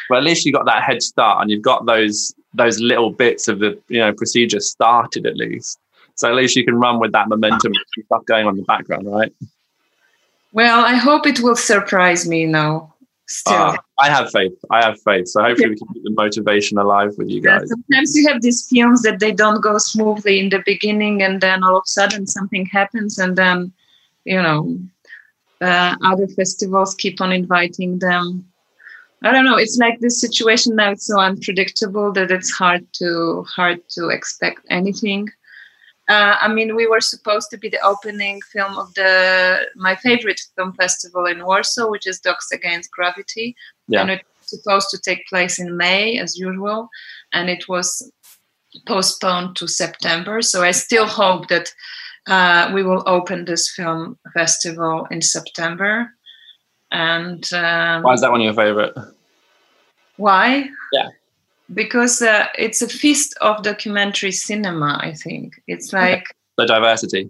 well, 0.10 0.20
at 0.20 0.24
least 0.24 0.46
you 0.46 0.54
got 0.54 0.66
that 0.66 0.84
head 0.84 1.04
start, 1.04 1.42
and 1.42 1.52
you've 1.52 1.64
got 1.64 1.86
those 1.86 2.34
those 2.54 2.80
little 2.80 3.12
bits 3.12 3.50
of 3.50 3.60
the 3.60 3.78
you 3.90 4.00
know 4.00 4.14
procedure 4.14 4.62
started 4.62 5.26
at 5.26 5.36
least. 5.36 5.80
So 6.16 6.30
at 6.30 6.36
least 6.36 6.56
you 6.56 6.64
can 6.64 6.76
run 6.76 7.02
with 7.02 7.12
that 7.12 7.28
momentum 7.28 7.74
stuff 8.06 8.24
going 8.26 8.48
on 8.48 8.54
in 8.54 8.62
the 8.62 8.64
background, 8.64 9.06
right? 9.06 9.34
well, 10.54 10.86
I 10.86 10.94
hope 10.94 11.28
it 11.28 11.42
will 11.42 11.58
surprise 11.58 12.26
me 12.26 12.46
now. 12.46 12.94
Still. 13.28 13.56
Ah, 13.56 13.78
I 14.00 14.10
have 14.10 14.32
faith. 14.32 14.54
I 14.72 14.86
have 14.86 15.02
faith. 15.02 15.28
So 15.28 15.44
hopefully 15.44 15.70
we 15.72 15.76
can 15.76 15.88
keep 15.94 16.04
the 16.04 16.12
motivation 16.12 16.78
alive 16.78 17.12
with 17.18 17.30
you 17.30 17.42
Yeah, 17.42 17.60
guys. 17.60 17.70
sometimes 17.70 18.16
you 18.16 18.28
have 18.30 18.42
these 18.42 18.68
films 18.70 19.02
that 19.02 19.20
they 19.20 19.34
don't 19.34 19.62
go 19.62 19.78
smoothly 19.78 20.40
in 20.40 20.50
the 20.50 20.64
beginning, 20.66 21.22
and 21.24 21.42
then 21.42 21.64
all 21.64 21.76
of 21.76 21.84
a 21.86 21.90
sudden 21.90 22.26
something 22.26 22.66
happens, 22.68 23.18
and 23.18 23.36
then 23.36 23.74
you 24.24 24.42
know 24.42 24.80
uh, 25.60 25.96
other 26.04 26.28
festivals 26.28 26.96
keep 26.96 27.20
on 27.20 27.34
inviting 27.34 28.00
them. 28.00 28.46
I 29.24 29.32
don't 29.32 29.46
know. 29.46 29.58
It's 29.58 29.78
like 29.78 30.00
this 30.00 30.22
situation 30.22 30.76
now. 30.76 30.92
It's 30.92 31.08
so 31.08 31.20
unpredictable 31.20 32.14
that 32.14 32.32
it's 32.32 32.52
hard 32.52 32.86
to 32.94 33.44
hard 33.44 33.82
to 33.90 34.10
expect 34.10 34.62
anything. 34.70 35.28
Uh, 36.10 36.38
I 36.40 36.48
mean, 36.48 36.76
we 36.76 36.88
were 36.88 37.02
supposed 37.02 37.50
to 37.52 37.58
be 37.58 37.68
the 37.70 37.82
opening 37.82 38.40
film 38.54 38.78
of 38.78 38.94
the 38.94 39.60
my 39.76 39.96
favorite 39.96 40.40
film 40.56 40.74
festival 40.74 41.26
in 41.26 41.44
Warsaw, 41.46 41.90
which 41.90 42.08
is 42.08 42.20
Docs 42.22 42.52
Against 42.52 42.92
Gravity, 42.92 43.56
Yeah. 43.88 44.02
and 44.02 44.12
it's 44.12 44.24
supposed 44.46 44.90
to 44.92 45.00
take 45.00 45.28
place 45.28 45.60
in 45.60 45.76
May 45.76 46.18
as 46.18 46.38
usual, 46.38 46.88
and 47.34 47.50
it 47.50 47.68
was 47.68 48.10
postponed 48.86 49.56
to 49.58 49.68
September. 49.68 50.42
So 50.42 50.64
I 50.64 50.72
still 50.72 51.08
hope 51.08 51.48
that 51.50 51.74
uh, 52.28 52.72
we 52.74 52.84
will 52.84 53.04
open 53.06 53.46
this 53.46 53.70
film 53.70 54.18
festival 54.34 55.08
in 55.12 55.22
September. 55.22 56.10
And 56.92 57.44
um, 57.54 58.04
Why 58.04 58.14
is 58.14 58.22
that 58.22 58.32
one 58.32 58.40
of 58.42 58.46
your 58.46 58.54
favorite? 58.54 58.94
why? 60.18 60.70
Yeah. 60.94 61.10
Because 61.74 62.22
uh, 62.22 62.48
it's 62.58 62.82
a 62.82 62.88
feast 62.88 63.38
of 63.42 63.64
documentary 63.64 64.32
cinema. 64.32 65.00
I 65.02 65.14
think 65.14 65.54
it's 65.68 65.92
like. 65.92 66.26
The 66.58 66.66
diversity. 66.66 67.30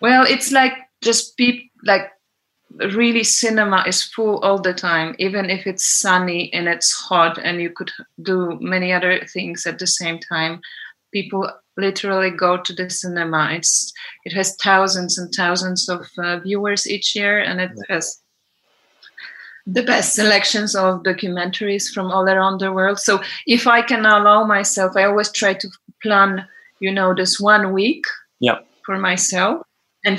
Well, 0.00 0.24
it's 0.28 0.52
like 0.52 0.72
just 1.02 1.36
people 1.36 1.68
like 1.84 2.10
really 2.78 3.24
cinema 3.24 3.84
is 3.86 4.02
full 4.02 4.38
all 4.38 4.60
the 4.60 4.74
time, 4.74 5.14
even 5.18 5.50
if 5.50 5.66
it's 5.66 6.00
sunny 6.00 6.52
and 6.52 6.68
it's 6.68 6.92
hot 6.92 7.38
and 7.38 7.60
you 7.60 7.70
could 7.70 7.90
do 8.22 8.58
many 8.60 8.92
other 8.92 9.24
things 9.32 9.66
at 9.66 9.78
the 9.78 9.86
same 9.86 10.18
time. 10.18 10.60
People 11.12 11.50
literally 11.76 12.30
go 12.30 12.56
to 12.56 12.72
the 12.72 12.90
cinema. 12.90 13.50
It's 13.52 13.92
it 14.24 14.32
has 14.32 14.56
thousands 14.62 15.18
and 15.18 15.32
thousands 15.34 15.88
of 15.88 16.06
uh, 16.18 16.40
viewers 16.40 16.86
each 16.86 17.14
year, 17.14 17.38
and 17.38 17.60
it 17.60 17.70
has 17.88 18.20
the 19.66 19.82
best 19.82 20.14
selections 20.14 20.74
of 20.76 21.02
documentaries 21.02 21.92
from 21.92 22.10
all 22.10 22.28
around 22.28 22.60
the 22.60 22.72
world. 22.72 23.00
So 23.00 23.20
if 23.46 23.66
I 23.66 23.82
can 23.82 24.06
allow 24.06 24.44
myself, 24.44 24.96
I 24.96 25.04
always 25.04 25.32
try 25.32 25.54
to 25.54 25.68
plan, 26.02 26.46
you 26.80 26.92
know, 26.92 27.14
this 27.14 27.40
one 27.40 27.72
week 27.72 28.04
Yeah. 28.40 28.58
for 28.84 28.96
myself 28.98 29.62
and 30.04 30.18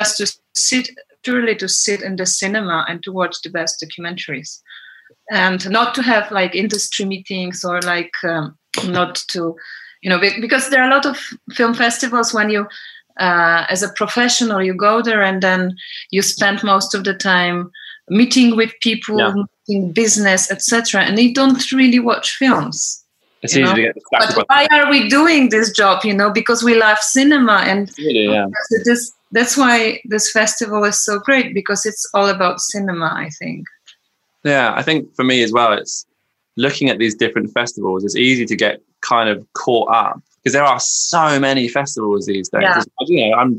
just 0.00 0.16
to 0.16 0.32
sit 0.54 0.88
truly 1.24 1.54
to 1.56 1.68
sit 1.68 2.02
in 2.02 2.16
the 2.16 2.26
cinema 2.26 2.86
and 2.88 3.02
to 3.02 3.12
watch 3.12 3.36
the 3.42 3.50
best 3.50 3.84
documentaries 3.84 4.60
and 5.30 5.68
not 5.70 5.94
to 5.94 6.02
have 6.02 6.30
like 6.30 6.54
industry 6.54 7.04
meetings 7.04 7.64
or 7.64 7.80
like 7.82 8.12
um, 8.24 8.56
not 8.86 9.16
to 9.28 9.56
you 10.02 10.08
know 10.08 10.18
because 10.40 10.70
there 10.70 10.82
are 10.82 10.88
a 10.88 10.94
lot 10.94 11.04
of 11.06 11.18
film 11.52 11.74
festivals 11.74 12.32
when 12.32 12.50
you 12.50 12.66
uh, 13.20 13.66
as 13.68 13.82
a 13.82 13.92
professional 13.94 14.62
you 14.62 14.72
go 14.74 15.02
there 15.02 15.22
and 15.22 15.42
then 15.42 15.76
you 16.10 16.22
spend 16.22 16.62
most 16.62 16.94
of 16.94 17.04
the 17.04 17.14
time 17.14 17.70
meeting 18.10 18.56
with 18.56 18.72
people 18.80 19.18
Yeah. 19.18 19.34
meeting 19.68 19.92
business 19.92 20.50
etc 20.50 21.02
and 21.02 21.16
they 21.18 21.30
don't 21.32 21.62
really 21.72 21.98
watch 21.98 22.36
films 22.36 23.04
It's 23.42 23.52
easy 23.54 23.62
know? 23.62 23.74
to 23.74 23.82
get 23.82 23.94
distracted 23.94 24.34
but 24.36 24.46
why 24.48 24.66
are 24.72 24.90
we 24.90 25.08
doing 25.08 25.48
this 25.50 25.70
job 25.70 26.04
you 26.04 26.14
know 26.14 26.30
because 26.30 26.62
we 26.62 26.74
love 26.74 26.98
cinema 26.98 27.64
and 27.66 27.90
Really, 27.98 28.26
yeah. 28.32 28.46
this 28.84 29.12
that's 29.32 29.56
why 29.56 30.00
this 30.04 30.30
festival 30.32 30.84
is 30.84 30.98
so 31.04 31.18
great 31.18 31.52
because 31.54 31.84
it's 31.84 32.08
all 32.14 32.28
about 32.28 32.60
cinema 32.60 33.10
i 33.14 33.28
think 33.38 33.66
Yeah, 34.44 34.72
I 34.80 34.82
think 34.82 35.00
for 35.16 35.24
me 35.24 35.42
as 35.42 35.52
well, 35.52 35.72
it's 35.72 36.06
looking 36.56 36.88
at 36.90 36.98
these 36.98 37.14
different 37.22 37.48
festivals. 37.52 38.04
It's 38.04 38.16
easy 38.16 38.46
to 38.46 38.56
get 38.56 38.80
kind 39.12 39.28
of 39.28 39.36
caught 39.54 39.88
up 40.02 40.20
because 40.38 40.52
there 40.54 40.64
are 40.64 40.80
so 40.80 41.38
many 41.40 41.68
festivals 41.68 42.26
these 42.26 42.48
days. 42.48 42.62
Yeah. 42.62 42.82
You 43.08 43.18
know, 43.30 43.36
I'm 43.40 43.52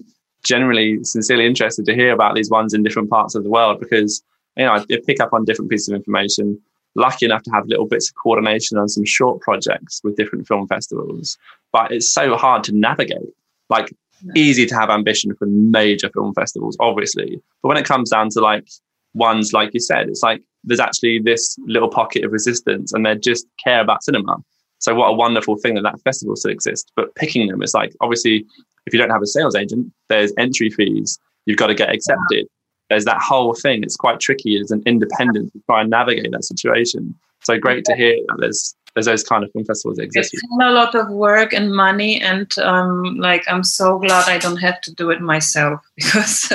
generally 0.44 1.04
sincerely 1.04 1.46
interested 1.46 1.86
to 1.86 1.94
hear 1.94 2.12
about 2.14 2.34
these 2.36 2.50
ones 2.50 2.74
in 2.74 2.82
different 2.84 3.10
parts 3.10 3.36
of 3.36 3.44
the 3.44 3.50
world 3.50 3.80
because 3.80 4.24
you 4.60 4.66
know 4.66 4.74
I 4.74 4.86
pick 5.06 5.20
up 5.20 5.34
on 5.34 5.46
different 5.46 5.72
pieces 5.72 5.90
of 5.90 5.96
information. 5.96 6.60
Lucky 6.96 7.26
enough 7.26 7.44
to 7.44 7.52
have 7.52 7.68
little 7.68 7.88
bits 7.88 8.10
of 8.10 8.16
coordination 8.16 8.78
on 8.78 8.90
some 8.90 9.06
short 9.06 9.42
projects 9.42 10.02
with 10.04 10.16
different 10.16 10.48
film 10.48 10.68
festivals, 10.68 11.38
but 11.72 11.92
it's 11.92 12.10
so 12.12 12.36
hard 12.36 12.64
to 12.66 12.76
navigate. 12.76 13.34
Like 13.70 13.94
easy 14.36 14.66
to 14.66 14.76
have 14.76 14.90
ambition 14.90 15.34
for 15.36 15.46
major 15.46 16.10
film 16.10 16.34
festivals, 16.34 16.76
obviously, 16.80 17.42
but 17.62 17.70
when 17.70 17.78
it 17.78 17.86
comes 17.86 18.10
down 18.10 18.30
to 18.32 18.42
like 18.42 18.68
ones 19.14 19.54
like 19.54 19.74
you 19.74 19.80
said, 19.80 20.10
it's 20.10 20.24
like 20.24 20.42
there's 20.64 20.80
actually 20.80 21.20
this 21.20 21.58
little 21.66 21.90
pocket 21.90 22.26
of 22.26 22.32
resistance, 22.32 22.92
and 22.92 23.06
they 23.06 23.16
just 23.16 23.48
care 23.64 23.82
about 23.82 24.04
cinema. 24.04 24.38
So 24.80 24.96
what 24.96 25.08
a 25.08 25.14
wonderful 25.14 25.58
thing 25.58 25.76
that 25.76 25.84
that 25.84 26.02
festival 26.02 26.36
still 26.36 26.52
exists. 26.52 26.92
But 26.96 27.14
picking 27.16 27.48
them, 27.48 27.62
it's 27.62 27.74
like 27.74 27.94
obviously 28.02 28.46
if 28.86 28.94
you 28.94 29.00
don't 29.00 29.12
have 29.12 29.22
a 29.22 29.28
sales 29.28 29.56
agent, 29.56 29.92
there's 30.08 30.34
entry 30.38 30.70
fees. 30.70 31.20
You've 31.46 31.58
got 31.58 31.68
to 31.68 31.76
get 31.76 31.94
accepted. 31.94 32.48
There's 32.90 33.06
that 33.06 33.22
whole 33.22 33.54
thing. 33.54 33.84
It's 33.84 33.96
quite 33.96 34.20
tricky 34.20 34.60
as 34.60 34.72
an 34.72 34.82
independent 34.86 35.54
to 35.54 35.62
try 35.68 35.82
and 35.82 35.90
navigate 35.90 36.32
that 36.32 36.44
situation. 36.44 37.14
So 37.44 37.58
great 37.58 37.86
to 37.86 37.96
hear 37.96 38.16
that 38.28 38.38
there's 38.40 38.76
there's 38.96 39.06
those 39.06 39.24
kind 39.24 39.44
of 39.44 39.52
film 39.52 39.64
festivals 39.66 39.98
that 39.98 40.04
exist. 40.04 40.34
it's 40.34 40.44
a 40.62 40.72
lot 40.72 40.96
of 40.96 41.10
work 41.10 41.54
and 41.54 41.72
money 41.74 42.20
and 42.20 42.52
um 42.58 43.04
like 43.18 43.44
i'm 43.48 43.64
so 43.64 44.00
glad 44.00 44.28
i 44.28 44.40
don't 44.40 44.58
have 44.58 44.82
to 44.82 44.92
do 44.96 45.12
it 45.12 45.22
myself 45.22 45.80
because 45.96 46.52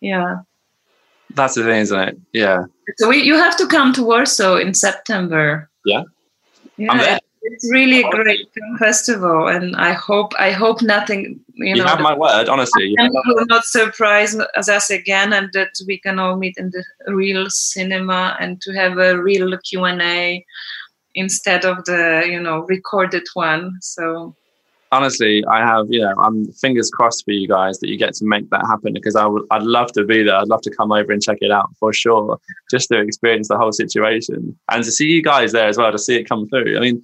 yeah 0.00 0.38
That's 1.34 1.54
the 1.54 1.62
thing, 1.62 1.80
isn't 1.80 1.98
it? 2.08 2.18
Yeah. 2.32 2.64
so 2.96 3.08
we, 3.08 3.22
you 3.22 3.34
have 3.36 3.56
to 3.58 3.66
come 3.66 3.92
to 3.92 4.02
warsaw 4.02 4.56
in 4.56 4.72
september 4.74 5.68
Yeah. 5.84 6.02
yeah 6.78 6.90
I'm 6.90 6.98
there. 6.98 7.16
it- 7.16 7.22
it's 7.42 7.70
really 7.70 8.00
a 8.02 8.10
great 8.10 8.52
film 8.52 8.78
festival 8.78 9.48
and 9.48 9.74
i 9.76 9.92
hope 9.92 10.32
i 10.38 10.50
hope 10.50 10.80
nothing 10.82 11.40
you, 11.54 11.66
You, 11.66 11.76
know 11.76 11.86
have 11.86 12.00
my 12.00 12.16
word, 12.16 12.48
honestly. 12.48 12.86
You 12.88 12.96
and 12.98 13.12
will 13.26 13.46
not 13.46 13.64
surprise 13.64 14.36
us 14.56 14.90
again 14.90 15.32
and 15.32 15.50
that 15.52 15.72
we 15.86 15.98
can 15.98 16.18
all 16.18 16.36
meet 16.36 16.56
in 16.56 16.70
the 16.70 16.84
real 17.12 17.50
cinema 17.50 18.36
and 18.40 18.60
to 18.62 18.72
have 18.72 18.98
a 18.98 19.20
real 19.20 19.56
q&a 19.58 20.44
instead 21.14 21.64
of 21.64 21.84
the 21.84 22.24
you 22.26 22.40
know 22.40 22.60
recorded 22.68 23.24
one 23.34 23.76
so 23.80 24.34
honestly, 24.92 25.42
I 25.50 25.60
have, 25.60 25.86
you 25.88 26.00
know, 26.00 26.14
I'm 26.18 26.52
fingers 26.52 26.90
crossed 26.90 27.24
for 27.24 27.32
you 27.32 27.48
guys 27.48 27.80
that 27.80 27.88
you 27.88 27.96
get 27.96 28.14
to 28.16 28.24
make 28.26 28.48
that 28.50 28.64
happen 28.66 28.92
because 28.92 29.16
I 29.16 29.26
would, 29.26 29.44
I'd 29.50 29.62
love 29.62 29.90
to 29.92 30.04
be 30.04 30.22
there. 30.22 30.36
I'd 30.36 30.48
love 30.48 30.60
to 30.62 30.70
come 30.70 30.92
over 30.92 31.10
and 31.12 31.22
check 31.22 31.38
it 31.40 31.50
out 31.50 31.70
for 31.80 31.92
sure, 31.92 32.38
just 32.70 32.88
to 32.90 33.00
experience 33.00 33.48
the 33.48 33.56
whole 33.56 33.72
situation 33.72 34.56
and 34.70 34.84
to 34.84 34.92
see 34.92 35.06
you 35.06 35.22
guys 35.22 35.52
there 35.52 35.66
as 35.66 35.78
well, 35.78 35.90
to 35.90 35.98
see 35.98 36.16
it 36.16 36.28
come 36.28 36.46
through. 36.48 36.76
I 36.76 36.80
mean, 36.80 37.02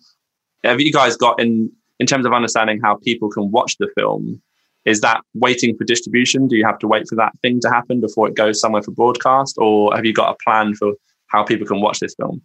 have 0.65 0.81
you 0.81 0.93
guys 0.93 1.17
got 1.17 1.41
in, 1.41 1.71
in 1.99 2.07
terms 2.07 2.27
of 2.27 2.33
understanding 2.33 2.81
how 2.83 2.97
people 2.97 3.31
can 3.31 3.51
watch 3.51 3.77
the 3.79 3.89
film? 3.97 4.41
Is 4.85 5.01
that 5.01 5.21
waiting 5.35 5.77
for 5.77 5.85
distribution? 5.85 6.49
Do 6.49 6.57
you 6.57 6.65
have 6.65 6.79
to 6.79 6.87
wait 6.87 7.09
for 7.09 7.17
that 7.17 7.33
thing 7.43 7.61
to 7.61 7.69
happen 7.69 8.01
before 8.01 8.29
it 8.29 8.35
goes 8.35 8.61
somewhere 8.61 8.83
for 8.83 8.93
broadcast, 8.93 9.57
or 9.59 9.95
have 9.95 10.05
you 10.05 10.15
got 10.15 10.35
a 10.35 10.37
plan 10.43 10.75
for 10.75 10.95
how 11.27 11.45
people 11.45 11.67
can 11.67 11.81
watch 11.81 12.01
this 12.01 12.15
film? 12.15 12.41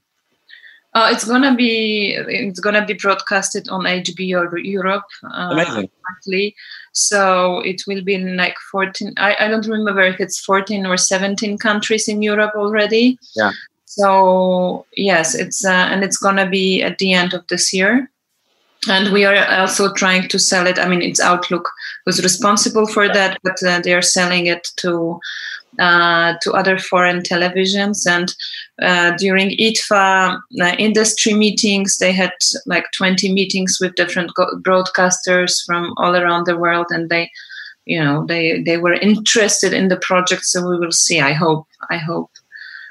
Uh, 0.96 1.10
it's 1.12 1.26
gonna 1.26 1.56
be 1.56 2.16
it's 2.28 2.60
gonna 2.60 2.86
be 2.86 2.94
broadcasted 2.94 3.68
on 3.70 3.82
HBO 3.82 4.52
Europe. 4.64 5.06
Uh, 5.24 5.50
Amazing. 5.52 5.90
monthly. 6.08 6.56
So 6.92 7.62
it 7.62 7.82
will 7.88 8.04
be 8.04 8.14
in 8.14 8.38
like 8.38 8.56
14. 8.72 9.14
I, 9.18 9.36
I 9.40 9.48
don't 9.48 9.66
remember 9.68 10.02
if 10.04 10.20
it's 10.20 10.40
14 10.42 10.86
or 10.86 10.98
17 10.98 11.58
countries 11.58 12.08
in 12.08 12.22
Europe 12.22 12.54
already. 12.56 13.18
Yeah. 13.36 13.52
So 13.96 14.86
yes, 14.96 15.36
it's 15.36 15.64
uh, 15.64 15.88
and 15.92 16.04
it's 16.04 16.18
gonna 16.18 16.50
be 16.50 16.82
at 16.82 16.98
the 16.98 17.14
end 17.14 17.34
of 17.34 17.46
this 17.48 17.72
year. 17.74 18.10
And 18.90 19.14
we 19.14 19.24
are 19.24 19.46
also 19.62 19.94
trying 19.94 20.28
to 20.28 20.40
sell 20.40 20.68
it. 20.68 20.78
I 20.78 20.88
mean, 20.90 21.02
it's 21.02 21.22
Outlook 21.22 21.70
who's 22.06 22.22
responsible 22.22 22.86
for 22.86 23.08
that, 23.08 23.40
but 23.44 23.62
uh, 23.64 23.80
they 23.80 23.94
are 23.94 24.02
selling 24.02 24.48
it 24.48 24.68
to 24.78 25.20
uh, 25.80 26.34
to 26.42 26.54
other 26.54 26.78
foreign 26.78 27.22
televisions. 27.22 28.06
And 28.08 28.34
uh, 28.82 29.16
during 29.18 29.52
IDFA 29.52 30.38
uh, 30.62 30.76
industry 30.78 31.34
meetings, 31.34 31.98
they 31.98 32.12
had 32.12 32.34
like 32.66 32.86
20 32.98 33.32
meetings 33.32 33.78
with 33.80 33.96
different 33.96 34.32
broadcasters 34.66 35.64
from 35.66 35.94
all 35.98 36.16
around 36.16 36.46
the 36.46 36.58
world, 36.58 36.88
and 36.90 37.10
they, 37.10 37.30
you 37.86 38.04
know, 38.04 38.26
they 38.26 38.62
they 38.64 38.78
were 38.78 38.94
interested 38.94 39.72
in 39.72 39.88
the 39.88 39.98
project. 39.98 40.44
So 40.46 40.68
we 40.68 40.78
will 40.80 40.92
see. 40.92 41.22
I 41.22 41.34
hope. 41.34 41.68
I 41.90 41.98
hope. 41.98 42.32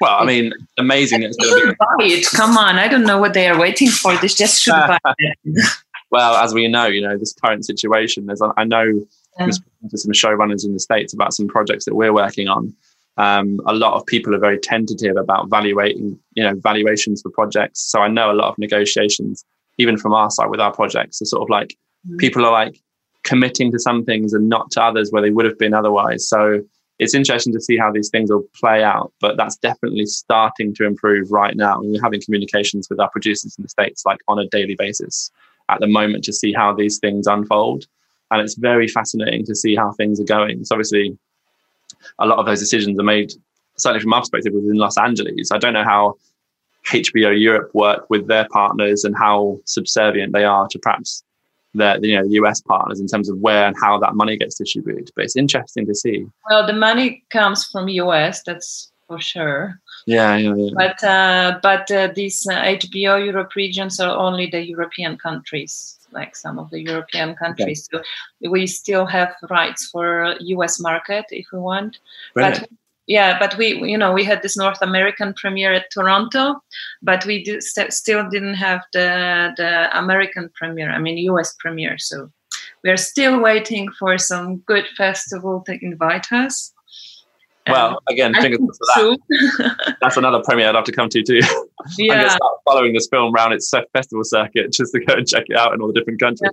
Well, 0.02 0.18
I 0.18 0.24
mean, 0.24 0.52
amazing. 0.78 1.22
It's 1.22 1.36
They 1.38 1.48
gonna 1.48 1.60
should 1.60 1.78
buy 1.78 1.86
it. 2.00 2.26
Come 2.32 2.58
on! 2.58 2.76
I 2.76 2.88
don't 2.88 3.04
know 3.04 3.18
what 3.18 3.34
they 3.34 3.48
are 3.48 3.58
waiting 3.58 3.88
for. 3.88 4.16
They 4.16 4.28
just 4.28 4.60
should 4.62 4.72
buy 4.72 4.98
it. 5.18 5.68
well, 6.10 6.34
as 6.36 6.52
we 6.52 6.66
know, 6.68 6.86
you 6.86 7.00
know, 7.00 7.16
this 7.16 7.32
current 7.32 7.64
situation, 7.64 8.26
there's, 8.26 8.42
I 8.56 8.64
know 8.64 9.06
Yeah. 9.38 9.46
To 9.46 9.98
some 9.98 10.12
showrunners 10.12 10.64
in 10.64 10.72
the 10.74 10.80
States 10.80 11.14
about 11.14 11.32
some 11.34 11.48
projects 11.48 11.84
that 11.86 11.94
we're 11.94 12.12
working 12.12 12.48
on. 12.48 12.74
Um, 13.16 13.60
a 13.66 13.74
lot 13.74 13.94
of 13.94 14.04
people 14.06 14.34
are 14.34 14.38
very 14.38 14.58
tentative 14.58 15.16
about 15.16 15.48
valuating, 15.50 16.18
you 16.34 16.42
know, 16.42 16.54
valuations 16.56 17.22
for 17.22 17.30
projects. 17.30 17.80
So 17.80 18.00
I 18.00 18.08
know 18.08 18.30
a 18.30 18.38
lot 18.40 18.48
of 18.48 18.58
negotiations, 18.58 19.44
even 19.78 19.96
from 19.96 20.12
our 20.12 20.30
side 20.30 20.50
with 20.50 20.60
our 20.60 20.72
projects, 20.72 21.22
are 21.22 21.26
sort 21.26 21.42
of 21.42 21.48
like 21.48 21.76
people 22.18 22.44
are 22.44 22.52
like 22.52 22.78
committing 23.24 23.70
to 23.72 23.78
some 23.78 24.04
things 24.04 24.32
and 24.32 24.48
not 24.48 24.70
to 24.72 24.82
others 24.82 25.10
where 25.10 25.22
they 25.22 25.30
would 25.30 25.44
have 25.44 25.58
been 25.58 25.74
otherwise. 25.74 26.28
So 26.28 26.62
it's 27.02 27.14
interesting 27.14 27.52
to 27.52 27.60
see 27.60 27.76
how 27.76 27.90
these 27.90 28.10
things 28.10 28.30
will 28.30 28.46
play 28.54 28.84
out. 28.84 29.12
But 29.20 29.36
that's 29.36 29.56
definitely 29.56 30.06
starting 30.06 30.72
to 30.74 30.86
improve 30.86 31.32
right 31.32 31.56
now. 31.56 31.80
And 31.80 31.90
we're 31.90 32.00
having 32.00 32.22
communications 32.22 32.86
with 32.88 33.00
our 33.00 33.10
producers 33.10 33.56
in 33.58 33.62
the 33.62 33.68
states 33.68 34.06
like 34.06 34.20
on 34.28 34.38
a 34.38 34.46
daily 34.46 34.76
basis 34.78 35.32
at 35.68 35.80
the 35.80 35.88
moment 35.88 36.22
to 36.24 36.32
see 36.32 36.52
how 36.52 36.72
these 36.72 36.98
things 37.00 37.26
unfold. 37.26 37.86
And 38.30 38.40
it's 38.40 38.54
very 38.54 38.86
fascinating 38.86 39.44
to 39.46 39.54
see 39.56 39.74
how 39.74 39.90
things 39.92 40.20
are 40.20 40.24
going. 40.24 40.64
So 40.64 40.76
obviously, 40.76 41.18
a 42.20 42.26
lot 42.26 42.38
of 42.38 42.46
those 42.46 42.60
decisions 42.60 42.96
are 43.00 43.02
made 43.02 43.32
certainly 43.76 44.00
from 44.00 44.10
my 44.10 44.20
perspective 44.20 44.52
within 44.54 44.76
Los 44.76 44.96
Angeles. 44.96 45.50
I 45.50 45.58
don't 45.58 45.72
know 45.72 45.84
how 45.84 46.14
HBO 46.86 47.36
Europe 47.36 47.72
work 47.74 48.08
with 48.10 48.28
their 48.28 48.46
partners 48.52 49.02
and 49.02 49.16
how 49.16 49.58
subservient 49.64 50.32
they 50.32 50.44
are 50.44 50.68
to 50.68 50.78
perhaps 50.78 51.24
their 51.74 51.98
you 52.04 52.16
know 52.16 52.26
US 52.44 52.60
partners 52.60 53.00
in 53.00 53.06
terms 53.06 53.28
of 53.28 53.38
where 53.38 53.66
and 53.66 53.76
how 53.80 53.98
that 53.98 54.14
money 54.14 54.36
gets 54.36 54.56
distributed. 54.56 55.10
But 55.14 55.24
it's 55.24 55.36
interesting 55.36 55.86
to 55.86 55.94
see. 55.94 56.26
Well, 56.48 56.66
the 56.66 56.72
money 56.72 57.24
comes 57.30 57.64
from 57.64 57.88
US, 57.88 58.42
that's 58.42 58.92
for 59.06 59.20
sure. 59.20 59.80
Yeah, 60.06 60.36
yeah, 60.36 60.54
yeah. 60.56 60.70
But 60.74 61.04
uh, 61.04 61.58
but 61.62 61.90
uh, 61.90 62.08
these 62.14 62.46
uh, 62.46 62.62
HBO 62.62 63.24
Europe 63.24 63.54
regions 63.54 64.00
are 64.00 64.16
only 64.16 64.46
the 64.46 64.66
European 64.66 65.16
countries, 65.16 65.98
like 66.12 66.34
some 66.34 66.58
of 66.58 66.70
the 66.70 66.80
European 66.80 67.34
countries. 67.34 67.88
So 67.90 68.02
we 68.40 68.66
still 68.66 69.06
have 69.06 69.34
rights 69.50 69.88
for 69.92 70.34
US 70.40 70.80
market 70.80 71.26
if 71.30 71.46
we 71.52 71.58
want. 71.58 71.98
Brilliant. 72.34 72.60
But 72.60 72.68
yeah, 73.12 73.38
but 73.38 73.56
we 73.58 73.66
you 73.92 73.98
know 73.98 74.10
we 74.12 74.24
had 74.24 74.40
this 74.42 74.56
North 74.56 74.80
American 74.80 75.34
premiere 75.34 75.74
at 75.74 75.90
Toronto, 75.90 76.44
but 77.02 77.26
we 77.26 77.44
did, 77.44 77.62
st- 77.62 77.92
still 77.92 78.22
didn't 78.30 78.54
have 78.54 78.80
the 78.94 79.52
the 79.58 79.72
American 79.98 80.48
premiere. 80.54 80.90
I 80.90 80.98
mean 80.98 81.18
US 81.30 81.54
premiere. 81.60 81.98
So 81.98 82.30
we 82.82 82.90
are 82.90 82.96
still 82.96 83.40
waiting 83.40 83.90
for 83.98 84.16
some 84.16 84.58
good 84.70 84.86
festival 84.96 85.62
to 85.66 85.78
invite 85.82 86.32
us. 86.32 86.72
Well, 87.68 88.00
again, 88.08 88.34
fingers 88.34 88.58
crossed 88.58 88.94
for 88.94 89.16
that. 89.58 89.96
That's 90.00 90.16
another 90.16 90.42
premiere 90.42 90.70
I'd 90.70 90.74
have 90.74 90.84
to 90.84 90.92
come 90.92 91.08
to 91.10 91.22
too. 91.22 91.40
I'm 91.42 92.06
going 92.08 92.18
to 92.20 92.26
yeah. 92.26 92.28
start 92.28 92.54
following 92.64 92.92
this 92.92 93.08
film 93.08 93.34
around 93.34 93.52
its 93.52 93.70
festival 93.92 94.24
circuit 94.24 94.72
just 94.78 94.92
to 94.94 95.00
go 95.04 95.14
and 95.14 95.28
check 95.28 95.44
it 95.48 95.56
out 95.56 95.74
in 95.74 95.80
all 95.80 95.86
the 95.86 95.92
different 95.92 96.18
countries. 96.18 96.50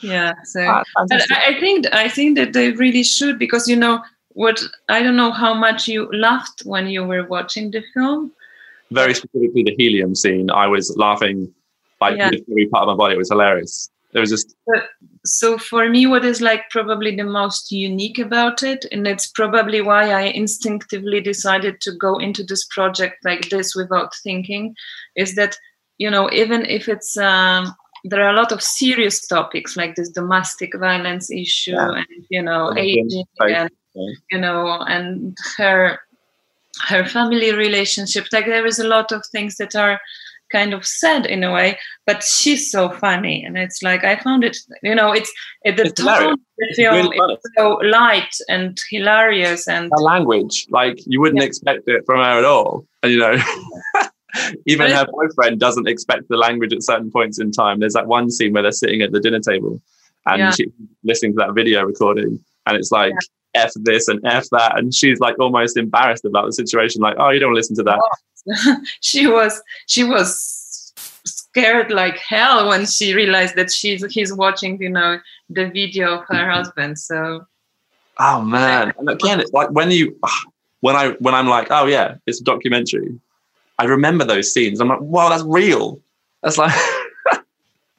Yeah, 0.00 0.34
so 0.44 0.60
Ah, 0.60 0.84
I 0.96 1.58
think 1.58 1.92
I 1.92 2.08
think 2.08 2.36
that 2.38 2.52
they 2.52 2.70
really 2.70 3.02
should 3.02 3.36
because 3.36 3.66
you 3.66 3.74
know 3.74 4.00
what 4.38 4.62
I 4.88 5.02
don't 5.02 5.16
know 5.16 5.32
how 5.32 5.52
much 5.52 5.88
you 5.88 6.08
laughed 6.12 6.60
when 6.64 6.86
you 6.86 7.02
were 7.04 7.26
watching 7.26 7.72
the 7.72 7.82
film. 7.92 8.30
Very 8.92 9.12
specifically, 9.14 9.64
the 9.64 9.74
helium 9.76 10.14
scene. 10.14 10.48
I 10.64 10.66
was 10.74 10.96
laughing 10.96 11.52
like 12.00 12.16
Yeah. 12.16 12.30
every 12.50 12.66
part 12.72 12.82
of 12.84 12.88
my 12.92 12.98
body. 13.02 13.14
It 13.14 13.18
was 13.18 13.30
hilarious. 13.30 13.90
It 14.14 14.20
was 14.20 14.30
just 14.30 14.54
So 15.24 15.58
for 15.58 15.88
me, 15.94 16.06
what 16.06 16.24
is 16.24 16.40
like 16.40 16.62
probably 16.70 17.12
the 17.16 17.24
most 17.40 17.72
unique 17.72 18.20
about 18.28 18.62
it, 18.62 18.86
and 18.92 19.06
it's 19.12 19.26
probably 19.40 19.80
why 19.90 20.02
I 20.22 20.24
instinctively 20.42 21.20
decided 21.20 21.74
to 21.80 21.90
go 22.06 22.12
into 22.26 22.42
this 22.44 22.64
project 22.76 23.16
like 23.24 23.44
this 23.50 23.74
without 23.74 24.10
thinking, 24.26 24.74
is 25.16 25.34
that 25.34 25.58
you 26.04 26.10
know 26.14 26.24
even 26.42 26.60
if 26.76 26.88
it's 26.88 27.16
um, 27.18 27.74
there 28.10 28.22
are 28.24 28.32
a 28.34 28.40
lot 28.42 28.52
of 28.52 28.62
serious 28.62 29.26
topics 29.26 29.76
like 29.76 29.94
this 29.96 30.10
domestic 30.20 30.70
violence 30.78 31.26
issue 31.44 31.72
Yeah. 31.78 31.98
and 32.00 32.24
you 32.30 32.42
know 32.48 32.62
aging 32.76 33.26
and. 33.40 33.70
You 34.30 34.38
know 34.38 34.80
and 34.88 35.36
her 35.56 35.98
her 36.86 37.04
family 37.04 37.52
relationship 37.52 38.26
like 38.32 38.46
there 38.46 38.66
is 38.66 38.78
a 38.78 38.86
lot 38.86 39.10
of 39.12 39.22
things 39.32 39.56
that 39.56 39.74
are 39.74 40.00
kind 40.52 40.72
of 40.72 40.86
sad 40.86 41.26
in 41.26 41.44
a 41.44 41.52
way 41.52 41.78
but 42.06 42.22
she's 42.22 42.70
so 42.70 42.88
funny 42.88 43.44
and 43.44 43.58
it's 43.58 43.82
like 43.82 44.02
i 44.04 44.16
found 44.16 44.42
it 44.44 44.56
you 44.82 44.94
know 44.94 45.12
it's 45.12 45.30
it, 45.64 45.76
the 45.76 45.82
It's 45.84 46.00
tone 46.00 46.32
of 46.32 46.38
the 46.58 46.74
film 46.76 46.94
really 46.94 47.16
is 47.16 47.38
so 47.56 47.78
light 47.82 48.34
and 48.48 48.78
hilarious 48.90 49.68
and 49.68 49.90
her 49.92 50.02
language. 50.02 50.66
Like 50.70 50.98
you 51.06 51.20
wouldn't 51.20 51.42
expect 51.42 51.86
it 51.86 52.04
from 52.04 52.16
her 52.18 52.38
at 52.38 52.44
all. 52.44 52.84
And 53.02 53.12
you 53.12 53.18
know, 53.18 53.36
even 54.66 54.90
her 54.90 55.06
boyfriend 55.06 55.60
doesn't 55.60 55.86
expect 55.88 56.28
the 56.28 56.36
language 56.36 56.72
at 56.72 56.82
certain 56.82 57.10
points 57.10 57.38
in 57.38 57.52
time. 57.52 57.78
There's 57.78 57.92
that 57.94 58.06
one 58.06 58.30
scene 58.30 58.52
where 58.52 58.62
they're 58.62 58.72
sitting 58.72 59.02
at 59.02 59.12
the 59.12 59.20
dinner 59.20 59.40
table 59.40 59.80
and 60.26 60.40
Yeah. 60.40 60.50
she's 60.50 60.68
listening 61.04 61.32
to 61.32 61.36
that 61.38 61.54
video 61.54 61.84
recording, 61.84 62.44
and 62.66 62.76
it's 62.76 62.90
like 62.90 63.14
f 63.54 63.72
this 63.76 64.08
and 64.08 64.24
f 64.24 64.48
that, 64.50 64.78
and 64.78 64.94
she's 64.94 65.20
like 65.20 65.38
almost 65.38 65.76
embarrassed 65.76 66.24
about 66.24 66.46
the 66.46 66.52
situation. 66.52 67.02
Like, 67.02 67.16
oh, 67.18 67.30
you 67.30 67.40
don't 67.40 67.54
listen 67.54 67.76
to 67.76 67.82
that. 67.84 68.80
she 69.00 69.26
was 69.26 69.60
she 69.86 70.04
was 70.04 70.92
scared 71.24 71.90
like 71.90 72.16
hell 72.18 72.68
when 72.68 72.86
she 72.86 73.14
realized 73.14 73.56
that 73.56 73.70
she's 73.70 74.04
he's 74.12 74.32
watching 74.32 74.80
you 74.80 74.88
know 74.88 75.18
the 75.50 75.66
video 75.66 76.18
of 76.18 76.26
her 76.28 76.34
mm-hmm. 76.34 76.52
husband 76.52 76.98
so 76.98 77.46
Oh 78.18 78.42
man! 78.42 78.92
And 78.98 79.08
again, 79.08 79.40
it's 79.40 79.52
like 79.52 79.70
when 79.70 79.90
you 79.90 80.18
when 80.80 80.96
I 80.96 81.10
when 81.20 81.34
I'm 81.34 81.48
like, 81.48 81.68
oh 81.70 81.86
yeah, 81.86 82.16
it's 82.26 82.40
a 82.40 82.44
documentary. 82.44 83.18
I 83.78 83.84
remember 83.84 84.24
those 84.24 84.52
scenes. 84.52 84.80
I'm 84.80 84.88
like, 84.88 85.00
wow, 85.00 85.28
that's 85.28 85.44
real. 85.44 86.00
That's 86.42 86.58
like. 86.58 86.74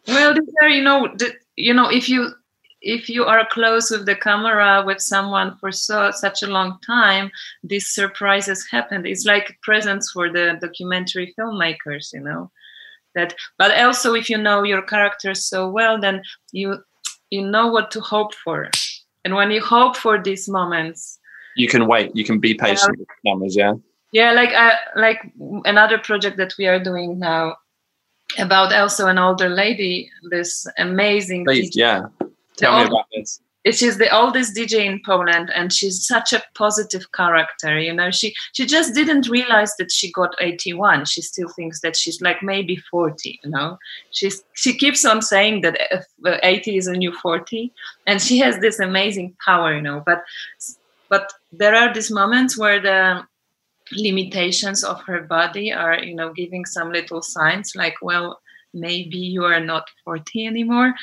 Well, 0.08 0.34
these 0.34 0.50
are, 0.64 0.70
you 0.70 0.82
know, 0.82 1.08
the, 1.18 1.36
you 1.56 1.72
know, 1.72 1.88
if 1.88 2.10
you 2.10 2.32
if 2.82 3.10
you 3.10 3.26
are 3.26 3.48
close 3.52 3.92
with 3.92 4.06
the 4.06 4.16
camera 4.16 4.84
with 4.86 5.02
someone 5.02 5.58
for 5.58 5.72
so 5.72 6.12
such 6.12 6.44
a 6.44 6.48
long 6.48 6.80
time, 6.86 7.32
these 7.64 7.90
surprises 7.90 8.68
happen. 8.70 9.06
It's 9.06 9.26
like 9.26 9.58
presents 9.62 10.12
for 10.12 10.32
the 10.32 10.58
documentary 10.62 11.34
filmmakers, 11.38 12.14
you 12.14 12.22
know. 12.22 12.52
That, 13.16 13.34
but 13.58 13.78
also 13.78 14.14
if 14.14 14.30
you 14.30 14.38
know 14.38 14.64
your 14.64 14.84
characters 14.84 15.44
so 15.44 15.68
well, 15.70 16.00
then 16.00 16.22
you 16.52 16.78
you 17.32 17.46
know 17.46 17.68
what 17.68 17.92
to 17.92 18.02
hope 18.02 18.34
for, 18.36 18.70
and 19.26 19.36
when 19.36 19.52
you 19.52 19.62
hope 19.62 19.98
for 19.98 20.22
these 20.22 20.48
moments, 20.48 21.20
you 21.56 21.68
can 21.68 21.88
wait. 21.88 22.16
You 22.16 22.24
can 22.24 22.40
be 22.40 22.54
patient 22.54 22.98
with 22.98 23.08
the 23.08 23.30
cameras. 23.30 23.56
Yeah. 23.56 23.74
yeah, 24.14 24.32
like 24.32 24.54
uh, 24.54 24.76
like 24.96 25.20
another 25.66 25.98
project 25.98 26.38
that 26.38 26.54
we 26.58 26.68
are 26.68 26.82
doing 26.82 27.20
now 27.20 27.56
about 28.38 28.74
also 28.74 29.08
an 29.08 29.18
older 29.18 29.50
lady, 29.50 30.12
this 30.30 30.68
amazing 30.78 31.46
Please, 31.46 31.76
yeah. 31.76 32.04
Tell 32.60 32.80
me 32.80 32.88
about 32.88 33.06
this. 33.14 33.42
She's 33.72 33.98
the 33.98 34.10
oldest 34.16 34.56
DJ 34.56 34.86
in 34.86 35.02
Poland, 35.06 35.52
and 35.54 35.72
she's 35.72 36.08
such 36.08 36.32
a 36.32 36.42
positive 36.56 37.12
character. 37.12 37.78
You 37.78 37.94
know, 37.94 38.10
she 38.10 38.34
she 38.54 38.66
just 38.66 38.96
didn't 38.96 39.28
realize 39.28 39.76
that 39.78 39.92
she 39.92 40.12
got 40.12 40.34
81. 40.40 41.06
She 41.06 41.22
still 41.22 41.50
thinks 41.50 41.82
that 41.82 41.98
she's 41.98 42.22
like 42.22 42.42
maybe 42.42 42.78
40. 42.78 43.40
You 43.44 43.50
know, 43.50 43.78
she's 44.12 44.42
she 44.54 44.78
keeps 44.78 45.04
on 45.04 45.22
saying 45.22 45.62
that 45.62 45.78
uh, 45.92 46.38
80 46.42 46.78
is 46.78 46.88
a 46.88 46.94
new 46.94 47.14
40, 47.14 47.72
and 48.08 48.22
she 48.22 48.38
has 48.40 48.60
this 48.60 48.80
amazing 48.80 49.36
power. 49.44 49.76
You 49.76 49.82
know, 49.82 50.04
but 50.06 50.24
but 51.10 51.34
there 51.52 51.76
are 51.76 51.94
these 51.94 52.10
moments 52.10 52.58
where 52.58 52.80
the 52.80 53.28
limitations 53.92 54.84
of 54.84 55.02
her 55.02 55.22
body 55.22 55.74
are 55.74 55.98
you 56.02 56.16
know 56.16 56.32
giving 56.32 56.66
some 56.66 56.92
little 56.92 57.22
signs 57.22 57.76
like 57.76 57.96
well 58.02 58.40
maybe 58.74 59.18
you 59.18 59.44
are 59.44 59.60
not 59.60 59.90
40 60.06 60.46
anymore. 60.46 60.94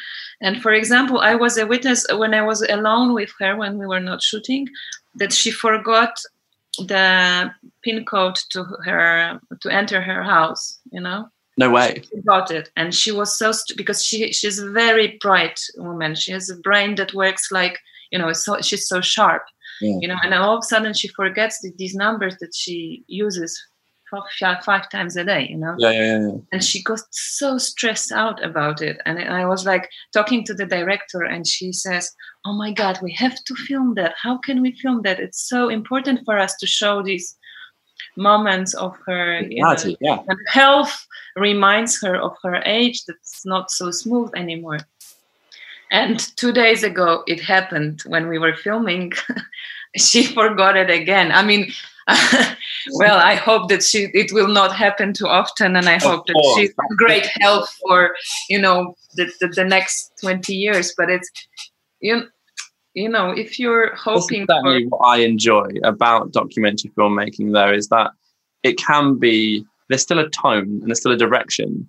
And 0.40 0.62
for 0.62 0.72
example 0.72 1.18
i 1.20 1.34
was 1.34 1.56
a 1.58 1.66
witness 1.66 2.06
when 2.12 2.32
i 2.34 2.42
was 2.42 2.62
alone 2.62 3.14
with 3.14 3.30
her 3.40 3.56
when 3.56 3.78
we 3.78 3.86
were 3.86 4.00
not 4.00 4.22
shooting 4.22 4.68
that 5.16 5.32
she 5.32 5.50
forgot 5.50 6.14
the 6.78 7.50
pin 7.82 8.04
code 8.04 8.36
to 8.50 8.64
her 8.84 9.40
to 9.60 9.70
enter 9.70 10.00
her 10.00 10.22
house 10.22 10.78
you 10.92 11.00
know? 11.00 11.28
No 11.58 11.70
way. 11.70 12.02
she 12.08 12.20
got 12.20 12.50
it. 12.50 12.68
And 12.76 12.94
she 12.94 13.10
was 13.12 13.38
so 13.38 13.50
st- 13.52 13.78
because 13.78 14.04
she 14.04 14.30
she's 14.32 14.58
a 14.58 14.70
very 14.70 15.16
bright 15.22 15.58
woman. 15.78 16.14
She 16.14 16.32
has 16.32 16.50
a 16.50 16.56
brain 16.56 16.96
that 16.96 17.14
works 17.14 17.50
like 17.50 17.78
you 18.12 18.18
know 18.18 18.32
so 18.34 18.60
she's 18.60 18.86
so 18.86 19.00
sharp 19.00 19.42
Yeah. 19.80 19.96
you 20.02 20.08
know? 20.08 20.18
And 20.22 20.34
all 20.34 20.56
of 20.58 20.60
a 20.64 20.68
sudden 20.68 20.92
she 20.92 21.08
forgets 21.08 21.60
the, 21.60 21.72
these 21.78 21.94
numbers 21.94 22.36
that 22.40 22.54
she 22.54 23.04
uses 23.08 23.52
five, 24.11 24.64
five 24.64 24.90
times 24.90 25.16
a 25.16 25.24
day 25.24 25.48
you 25.50 25.57
know? 25.57 25.74
Yeah, 25.78 25.90
yeah, 25.90 26.20
yeah. 26.20 26.30
and 26.52 26.64
she 26.64 26.82
got 26.82 27.00
so 27.11 27.59
stressed 27.59 28.12
out 28.12 28.42
about 28.44 28.80
it. 28.82 29.00
And 29.04 29.18
i 29.18 29.44
was 29.46 29.66
like 29.66 29.88
talking 30.12 30.44
to 30.44 30.54
the 30.54 30.66
director 30.66 31.22
and 31.22 31.46
she 31.46 31.72
says 31.72 32.14
oh 32.44 32.52
my 32.52 32.72
god 32.72 32.98
we 33.02 33.12
have 33.12 33.42
to 33.44 33.54
film 33.54 33.94
that. 33.94 34.14
How 34.20 34.38
can 34.38 34.62
we 34.62 34.72
film 34.72 35.02
that? 35.02 35.20
It's 35.20 35.48
so 35.48 35.68
important 35.68 36.20
for 36.24 36.38
us 36.38 36.57
to 36.57 36.66
show 36.66 37.02
these 37.02 37.36
moments 38.16 38.74
of 38.74 38.96
her 39.07 39.42
know, 39.42 39.76
yeah. 40.00 40.22
and 40.26 40.38
health 40.48 41.07
reminds 41.36 42.00
her 42.00 42.16
of 42.16 42.34
her 42.42 42.62
age 42.64 43.04
that's 43.04 43.44
not 43.44 43.70
so 43.70 43.90
smooth 43.90 44.30
anymore. 44.34 44.78
And 45.90 46.18
two 46.36 46.52
days 46.52 46.82
ago 46.82 47.22
it 47.26 47.40
happened 47.40 48.02
when 48.07 48.28
we 48.28 48.38
were 48.38 48.54
filming. 48.54 49.12
She 49.96 50.24
forgot 50.24 50.76
it 50.76 50.90
again. 50.90 51.32
I 51.32 51.42
mean 51.42 51.72
well 52.95 53.18
i 53.18 53.34
hope 53.34 53.68
that 53.68 53.82
she 53.82 54.09
it 54.14 54.32
will 54.32 54.49
not 54.49 54.74
happen 54.74 55.12
too 55.12 55.26
often 55.26 55.76
and 55.76 55.89
i 55.89 55.99
hope 55.99 56.26
that 56.26 56.32
course. 56.34 56.59
she's 56.59 56.70
in 56.70 56.97
great 56.97 57.26
health 57.41 57.68
for 57.82 58.14
you 58.49 58.59
know 58.59 58.95
the, 59.14 59.30
the, 59.41 59.49
the 59.49 59.64
next 59.64 60.12
20 60.20 60.55
years 60.55 60.93
but 60.97 61.11
it's 61.11 61.30
you 62.01 62.22
you 62.95 63.09
know 63.09 63.30
if 63.30 63.59
you're 63.59 63.91
That's 63.91 64.03
hoping 64.03 64.47
for 64.47 64.59
exactly 64.59 64.87
what 64.87 65.07
I 65.07 65.18
enjoy 65.18 65.68
about 65.84 66.32
documentary 66.32 66.91
filmmaking, 66.99 67.53
though, 67.53 67.72
is 67.72 67.89
that 67.89 68.11
it 68.62 68.78
can 68.78 69.18
be 69.18 69.64
there's 69.89 70.03
still 70.03 70.18
a 70.18 70.28
tone 70.30 70.80
and 70.80 70.87
there's 70.87 71.01
still 71.01 71.12
a 71.12 71.16
direction 71.16 71.89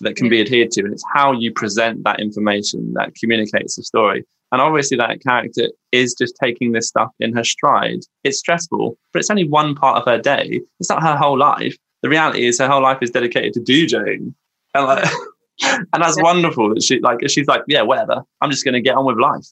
that 0.00 0.16
can 0.16 0.28
be 0.28 0.38
mm. 0.38 0.42
adhered 0.42 0.70
to, 0.72 0.82
and 0.82 0.92
it's 0.92 1.04
how 1.14 1.32
you 1.32 1.52
present 1.52 2.04
that 2.04 2.20
information 2.20 2.92
that 2.94 3.14
communicates 3.14 3.76
the 3.76 3.82
story. 3.82 4.24
And 4.50 4.62
obviously, 4.62 4.96
that 4.96 5.22
character 5.22 5.68
is 5.92 6.14
just 6.14 6.34
taking 6.42 6.72
this 6.72 6.88
stuff 6.88 7.10
in 7.20 7.34
her 7.34 7.44
stride. 7.44 8.00
It's 8.24 8.38
stressful, 8.38 8.96
but 9.12 9.20
it's 9.20 9.30
only 9.30 9.48
one 9.48 9.74
part 9.74 9.98
of 9.98 10.10
her 10.10 10.18
day. 10.18 10.60
It's 10.80 10.88
not 10.88 11.02
her 11.02 11.16
whole 11.16 11.38
life. 11.38 11.76
The 12.02 12.08
reality 12.08 12.46
is, 12.46 12.58
her 12.58 12.68
whole 12.68 12.82
life 12.82 12.98
is 13.02 13.10
dedicated 13.10 13.52
to 13.54 13.60
DJing, 13.60 14.34
and 14.74 14.84
like, 14.86 15.04
and 15.62 16.02
that's 16.02 16.20
wonderful. 16.22 16.74
That 16.74 16.82
she 16.82 17.00
like, 17.00 17.18
she's 17.28 17.46
like, 17.46 17.62
yeah, 17.68 17.82
whatever. 17.82 18.22
I'm 18.40 18.50
just 18.50 18.64
going 18.64 18.74
to 18.74 18.80
get 18.80 18.96
on 18.96 19.04
with 19.04 19.18
life. 19.18 19.46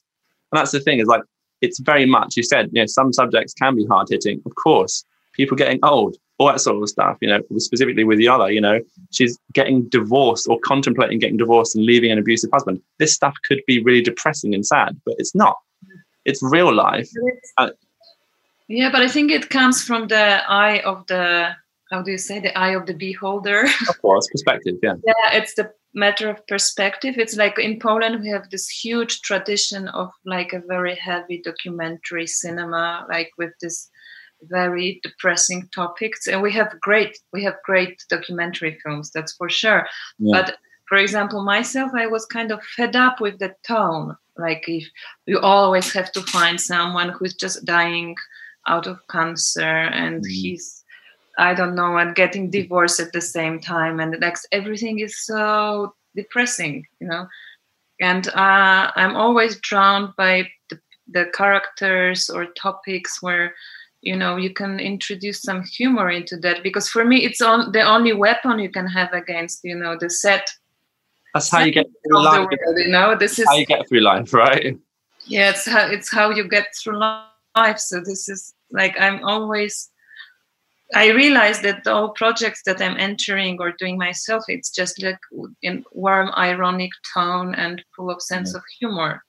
And 0.53 0.61
that's 0.61 0.71
the 0.71 0.81
thing 0.81 1.01
is 1.01 1.07
like, 1.07 1.23
it's 1.61 1.81
very 1.81 2.07
much. 2.07 2.37
You 2.37 2.43
said, 2.43 2.71
you 2.73 2.83
know, 2.83 2.87
some 2.87 3.13
subjects 3.13 3.53
can 3.55 3.77
be 3.77 3.87
hard 3.87 4.09
hitting, 4.11 4.41
of 4.47 4.55
course. 4.55 5.05
People 5.37 5.57
getting 5.57 5.79
old, 5.83 6.17
all 6.39 6.49
that 6.49 6.61
sort 6.61 6.83
of 6.83 6.89
stuff. 6.89 7.19
You 7.21 7.29
know, 7.29 7.41
specifically 7.59 8.05
with 8.05 8.19
Yola, 8.19 8.51
you 8.51 8.61
know, 8.61 8.81
she's 9.11 9.39
getting 9.53 9.89
divorced 9.89 10.47
or 10.49 10.59
contemplating 10.61 11.19
getting 11.19 11.37
divorced 11.37 11.77
and 11.77 11.85
leaving 11.85 12.11
an 12.11 12.19
abusive 12.19 12.51
husband. 12.53 12.81
This 12.99 13.15
stuff 13.15 13.35
could 13.45 13.61
be 13.67 13.83
really 13.83 14.03
depressing 14.03 14.55
and 14.55 14.65
sad, 14.65 15.01
but 15.05 15.15
it's 15.19 15.35
not. 15.35 15.57
It's 16.25 16.43
real 16.43 16.75
life. 16.75 17.09
Uh, 17.57 17.71
Yeah, 18.69 18.91
but 18.91 19.01
I 19.01 19.09
think 19.09 19.31
it 19.31 19.49
comes 19.49 19.85
from 19.85 20.09
the 20.09 20.43
eye 20.49 20.81
of 20.81 21.07
the 21.07 21.55
how 21.91 22.03
do 22.03 22.11
you 22.11 22.19
say 22.19 22.41
the 22.41 22.57
eye 22.59 22.75
of 22.75 22.87
the 22.87 22.95
beholder. 22.95 23.65
of 23.89 24.03
course, 24.03 24.27
perspective. 24.29 24.77
Yeah. 24.83 24.95
yeah, 25.07 25.39
it's 25.39 25.55
the 25.55 25.71
matter 25.95 26.29
of 26.29 26.47
perspective. 26.47 27.15
It's 27.17 27.37
like 27.37 27.59
in 27.59 27.79
Poland 27.79 28.21
we 28.21 28.29
have 28.29 28.51
this 28.51 28.69
huge 28.69 29.21
tradition 29.23 29.89
of 29.89 30.11
like 30.25 30.53
a 30.53 30.63
very 30.67 30.95
heavy 30.95 31.41
documentary 31.43 32.27
cinema, 32.27 33.07
like 33.09 33.31
with 33.39 33.53
this 33.61 33.89
very 34.43 35.01
depressing 35.03 35.69
topics, 35.75 36.27
and 36.27 36.43
we 36.43 36.53
have 36.53 36.75
great 36.81 37.19
we 37.33 37.43
have 37.45 37.57
great 37.65 38.03
documentary 38.11 38.79
films. 38.83 39.11
That's 39.11 39.33
for 39.33 39.49
sure. 39.49 39.87
Yeah. 40.19 40.43
But 40.43 40.57
for 40.89 40.99
example, 40.99 41.43
myself, 41.43 41.93
I 41.95 42.07
was 42.07 42.27
kind 42.27 42.53
of 42.53 42.63
fed 42.77 42.95
up 42.97 43.21
with 43.21 43.39
the 43.39 43.55
tone. 43.67 44.17
Like 44.37 44.65
if 44.69 44.87
you 45.27 45.41
always 45.41 45.93
have 45.93 46.13
to 46.13 46.21
find 46.23 46.61
someone 46.61 47.09
who's 47.09 47.35
just 47.35 47.65
dying 47.65 48.15
out 48.69 48.87
of 48.87 49.01
cancer 49.09 49.63
and 49.63 50.25
he's 50.27 50.85
I 51.39 51.55
don't 51.55 51.75
know 51.75 51.99
and 51.99 52.15
getting 52.15 52.51
divorced 52.51 52.99
at 52.99 53.13
the 53.13 53.21
same 53.21 53.61
time 53.61 54.01
and 54.01 54.13
the 54.13 54.19
next 54.19 54.47
everything 54.53 55.01
is 55.01 55.25
so 55.25 55.95
depressing, 56.15 56.87
you 57.01 57.09
know. 57.09 57.27
And 58.01 58.29
uh, 58.29 58.91
I'm 58.95 59.17
always 59.17 59.61
drowned 59.61 60.11
by 60.17 60.49
the, 60.71 60.79
the 61.09 61.27
characters 61.35 62.29
or 62.29 62.47
topics 62.47 63.23
where 63.23 63.55
you 64.03 64.17
know 64.17 64.37
you 64.37 64.53
can 64.53 64.79
introduce 64.79 65.43
some 65.43 65.63
humor 65.65 66.11
into 66.11 66.37
that 66.37 66.63
because 66.63 66.89
for 66.89 67.05
me 67.05 67.25
it's 67.25 67.41
on 67.41 67.73
the 67.73 67.81
only 67.83 68.13
weapon 68.13 68.59
you 68.59 68.71
can 68.71 68.87
have 68.87 69.13
against 69.13 69.61
you 69.65 69.75
know 69.75 69.97
the 69.99 70.09
set 70.11 70.49
That's 71.35 71.51
how 71.51 71.61
you 71.61 71.73
get 71.73 71.87
through 71.87 72.23
life. 72.23 72.39
world, 72.39 72.79
you 72.79 72.89
know 72.89 73.17
this 73.17 73.39
is 73.39 73.47
How 73.47 73.57
you 73.57 73.67
get 73.67 73.89
through 73.89 74.01
life, 74.01 74.33
right? 74.33 74.77
yeah 75.27 75.51
it's 75.51 75.67
how 75.67 75.87
it's 75.91 76.11
how 76.13 76.31
you 76.31 76.49
get 76.49 76.67
through 76.79 76.99
life 76.99 77.79
so 77.79 78.01
this 78.01 78.29
is 78.29 78.55
like 78.71 78.95
i'm 79.01 79.25
always 79.25 79.91
i 80.95 81.09
realize 81.11 81.61
that 81.63 81.85
all 81.87 82.11
projects 82.11 82.63
that 82.65 82.81
i'm 82.81 82.97
entering 82.97 83.57
or 83.61 83.73
doing 83.73 83.99
myself 83.99 84.45
it's 84.49 84.71
just 84.71 85.03
like 85.03 85.19
in 85.63 85.85
warm 85.93 86.31
ironic 86.37 86.91
tone 87.13 87.55
and 87.57 87.83
full 87.97 88.09
of 88.11 88.23
sense 88.23 88.55
of 88.55 88.63
humor 88.79 89.21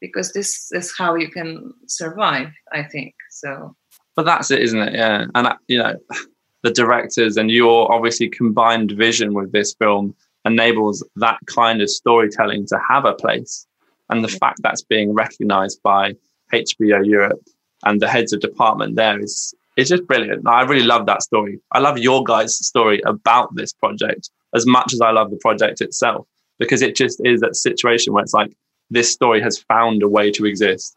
because 0.00 0.32
this 0.32 0.70
is 0.72 0.94
how 0.96 1.16
you 1.16 1.28
can 1.28 1.72
survive 1.88 2.48
i 2.72 2.82
think 2.82 3.12
so 3.30 3.74
But 4.20 4.26
that's 4.26 4.50
it, 4.50 4.60
isn't 4.60 4.78
it? 4.78 4.92
Yeah. 4.92 5.24
And, 5.34 5.46
uh, 5.46 5.56
you 5.66 5.78
know, 5.78 5.94
the 6.62 6.70
directors 6.70 7.38
and 7.38 7.50
your 7.50 7.90
obviously 7.90 8.28
combined 8.28 8.90
vision 8.90 9.32
with 9.32 9.50
this 9.50 9.72
film 9.72 10.14
enables 10.44 11.02
that 11.16 11.38
kind 11.46 11.80
of 11.80 11.88
storytelling 11.88 12.66
to 12.66 12.78
have 12.86 13.06
a 13.06 13.14
place. 13.14 13.66
And 14.10 14.22
the 14.22 14.28
fact 14.28 14.60
that's 14.62 14.82
being 14.82 15.14
recognized 15.14 15.80
by 15.82 16.16
HBO 16.52 17.00
Europe 17.06 17.40
and 17.86 17.98
the 18.02 18.08
heads 18.08 18.34
of 18.34 18.40
department 18.40 18.96
there 18.96 19.18
is, 19.18 19.54
is 19.78 19.88
just 19.88 20.06
brilliant. 20.06 20.46
I 20.46 20.64
really 20.64 20.84
love 20.84 21.06
that 21.06 21.22
story. 21.22 21.58
I 21.72 21.78
love 21.78 21.96
your 21.96 22.22
guys' 22.22 22.58
story 22.58 23.00
about 23.06 23.54
this 23.54 23.72
project 23.72 24.28
as 24.54 24.66
much 24.66 24.92
as 24.92 25.00
I 25.00 25.12
love 25.12 25.30
the 25.30 25.38
project 25.38 25.80
itself, 25.80 26.26
because 26.58 26.82
it 26.82 26.94
just 26.94 27.22
is 27.24 27.40
that 27.40 27.56
situation 27.56 28.12
where 28.12 28.22
it's 28.22 28.34
like, 28.34 28.52
this 28.90 29.10
story 29.10 29.40
has 29.40 29.56
found 29.60 30.02
a 30.02 30.08
way 30.08 30.30
to 30.32 30.44
exist. 30.44 30.94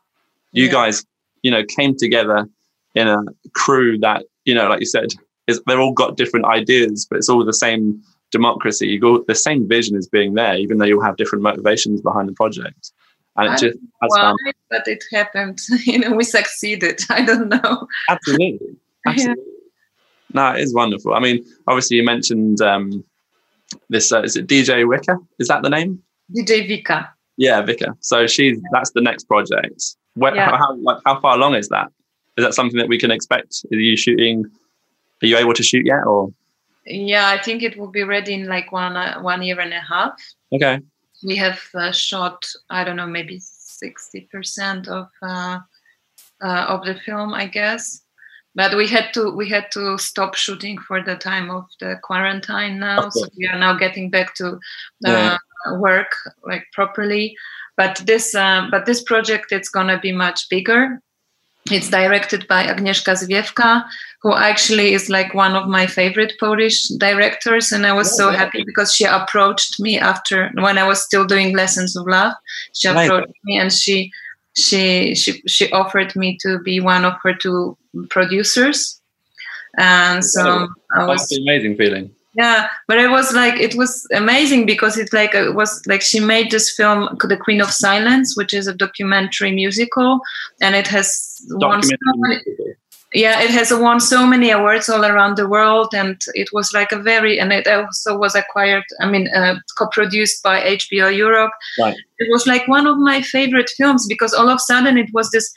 You 0.51 0.65
Yeah. 0.65 0.71
guys, 0.73 1.05
you 1.41 1.51
know, 1.51 1.63
came 1.63 1.95
together 1.95 2.49
in 2.95 3.07
a 3.07 3.17
crew 3.53 3.97
that 3.99 4.25
you 4.45 4.53
know, 4.53 4.67
like 4.67 4.79
you 4.79 4.85
said, 4.85 5.09
is 5.47 5.61
they've 5.67 5.79
all 5.79 5.93
got 5.93 6.17
different 6.17 6.45
ideas, 6.45 7.07
but 7.09 7.17
it's 7.17 7.29
all 7.29 7.43
the 7.43 7.53
same 7.53 8.01
democracy. 8.31 8.87
You 8.87 8.99
go 8.99 9.23
the 9.27 9.35
same 9.35 9.67
vision 9.67 9.95
is 9.95 10.07
being 10.07 10.33
there, 10.33 10.57
even 10.57 10.77
though 10.77 10.85
you'll 10.85 11.03
have 11.03 11.17
different 11.17 11.43
motivations 11.43 12.01
behind 12.01 12.27
the 12.27 12.33
project. 12.33 12.91
And 13.35 13.49
I 13.49 13.53
it 13.55 13.59
just 13.59 13.77
found 14.15 14.37
but 14.69 14.87
it 14.87 15.03
happened 15.11 15.59
you 15.85 15.97
know 15.97 16.11
we 16.11 16.23
succeeded 16.23 17.01
i 17.09 17.25
don't 17.25 17.49
know 17.49 17.87
absolutely, 18.07 18.77
absolutely. 19.07 19.43
No, 20.33 20.51
it 20.51 20.61
is 20.61 20.73
wonderful. 20.73 21.13
I 21.13 21.19
mean, 21.19 21.45
obviously, 21.67 21.97
you 21.97 22.03
mentioned 22.03 22.59
um, 22.61 23.03
this. 23.89 24.11
Uh, 24.11 24.23
is 24.23 24.35
it 24.35 24.47
DJ 24.47 24.87
Wicker? 24.87 25.19
Is 25.39 25.47
that 25.47 25.61
the 25.61 25.69
name? 25.69 26.01
dj 26.35 26.67
vika 26.67 27.09
Yeah, 27.37 27.61
Vika. 27.61 27.95
So 27.99 28.25
she's 28.27 28.59
that's 28.71 28.91
the 28.91 29.01
next 29.01 29.25
project. 29.25 29.83
Where, 30.15 30.35
Yeah. 30.35 30.57
how, 30.57 30.75
like, 30.77 30.97
how 31.05 31.19
far 31.21 31.35
along 31.35 31.55
is 31.55 31.69
that? 31.69 31.87
Is 32.37 32.45
that 32.45 32.53
something 32.53 32.77
that 32.79 32.87
we 32.87 32.97
can 32.97 33.11
expect? 33.11 33.65
Are 33.71 33.77
you 33.77 33.95
shooting? 33.95 34.45
Are 35.21 35.27
you 35.27 35.37
able 35.37 35.53
to 35.53 35.63
shoot 35.63 35.85
yet? 35.85 36.03
Or 36.05 36.33
yeah 36.85 37.29
i 37.29 37.41
think 37.41 37.63
it 37.63 37.77
will 37.77 37.87
be 37.87 38.03
ready 38.03 38.33
in 38.33 38.47
like 38.47 38.71
one 38.71 38.95
uh, 38.95 39.19
one 39.21 39.41
year 39.41 39.59
and 39.59 39.73
a 39.73 39.79
half 39.79 40.13
okay, 40.53 40.79
we 41.23 41.35
have 41.35 41.59
uh, 41.75 41.91
shot 41.91 42.45
i 42.69 42.83
don't 42.83 42.97
know 42.97 43.07
maybe 43.07 43.39
60% 43.39 44.87
of 44.87 45.07
uh, 45.21 45.59
uh, 46.43 46.65
of 46.67 46.85
the 46.85 46.95
film 47.05 47.33
i 47.33 47.47
guess 47.47 48.01
but 48.55 48.75
we 48.75 48.87
had 48.87 49.13
to 49.13 49.31
we 49.31 49.49
had 49.49 49.71
to 49.71 49.97
stop 49.97 50.35
shooting 50.35 50.77
for 50.77 51.01
the 51.01 51.15
time 51.15 51.49
of 51.49 51.65
the 51.79 51.95
quarantine 52.03 52.79
now 52.79 53.09
so 53.09 53.27
we 53.37 53.47
are 53.47 53.57
now 53.57 53.73
getting 53.73 54.09
back 54.09 54.35
to 54.35 54.47
uh, 54.53 54.57
Yeah. 55.01 55.37
work 55.77 56.11
like 56.43 56.65
properly 56.73 57.35
but 57.77 58.01
this 58.05 58.35
uh, 58.35 58.67
but 58.69 58.85
this 58.85 59.01
project 59.03 59.51
it's 59.51 59.69
gonna 59.69 59.99
be 59.99 60.11
much 60.11 60.49
bigger 60.49 60.99
it's 61.71 61.89
directed 61.89 62.47
by 62.47 62.65
Agnieszka 62.65 63.13
Zwiefka, 63.15 63.83
who 64.21 64.33
actually 64.33 64.93
is 64.93 65.09
like 65.09 65.33
one 65.33 65.55
of 65.55 65.67
my 65.67 65.85
favorite 65.87 66.33
Polish 66.39 66.87
directors. 66.97 67.71
And 67.71 67.85
I 67.85 67.93
was 67.93 68.15
so 68.15 68.31
happy 68.31 68.63
because 68.65 68.93
she 68.93 69.05
approached 69.05 69.79
me 69.79 69.97
after 69.97 70.51
when 70.55 70.77
I 70.77 70.87
was 70.87 71.01
still 71.01 71.25
doing 71.25 71.55
lessons 71.55 71.95
of 71.95 72.05
love. 72.07 72.33
She 72.73 72.87
Right. 72.89 73.05
approached 73.05 73.33
me 73.43 73.57
and 73.57 73.71
she 73.71 74.11
she 74.55 75.15
she 75.15 75.41
she 75.47 75.71
offered 75.71 76.15
me 76.15 76.37
to 76.41 76.59
be 76.59 76.79
one 76.79 77.05
of 77.05 77.13
her 77.23 77.33
two 77.33 77.77
producers. 78.09 78.99
And 79.77 80.23
so 80.23 80.67
I 80.95 81.05
was 81.05 81.21
that's 81.21 81.31
an 81.31 81.43
amazing 81.43 81.77
feeling. 81.77 82.11
Yeah, 82.35 82.67
but 82.87 82.97
it 82.97 83.09
was 83.09 83.33
like 83.33 83.59
it 83.59 83.75
was 83.75 84.07
amazing 84.13 84.65
because 84.65 84.97
it 84.97 85.13
like 85.13 85.35
it 85.35 85.53
was 85.53 85.81
like 85.85 86.01
she 86.01 86.19
made 86.19 86.49
this 86.49 86.73
film, 86.73 87.15
The 87.19 87.37
Queen 87.37 87.61
of 87.61 87.69
Silence, 87.69 88.35
which 88.35 88.53
is 88.53 88.67
a 88.67 88.73
documentary 88.73 89.51
musical, 89.51 90.19
and 90.59 90.75
it 90.75 90.87
has 90.87 91.39
won 91.51 91.83
so 91.83 91.95
many, 92.15 92.41
yeah, 93.13 93.39
it 93.41 93.51
has 93.51 93.71
won 93.71 93.99
so 93.99 94.25
many 94.25 94.49
awards 94.49 94.89
all 94.89 95.05
around 95.05 95.37
the 95.37 95.47
world, 95.47 95.93
and 95.93 96.19
it 96.33 96.49
was 96.51 96.73
like 96.73 96.91
a 96.91 96.99
very 96.99 97.39
and 97.39 97.53
it 97.53 97.67
also 97.67 98.17
was 98.17 98.33
acquired. 98.33 98.83
I 98.99 99.09
mean, 99.09 99.27
uh, 99.27 99.55
co-produced 99.77 100.41
by 100.41 100.59
HBO 100.61 101.15
Europe. 101.15 101.51
Right. 101.79 101.95
It 102.17 102.27
was 102.31 102.47
like 102.47 102.67
one 102.67 102.87
of 102.87 102.97
my 102.97 103.21
favorite 103.21 103.69
films 103.77 104.07
because 104.07 104.33
all 104.33 104.49
of 104.49 104.55
a 104.55 104.59
sudden 104.59 104.97
it 104.97 105.09
was 105.13 105.29
this 105.29 105.53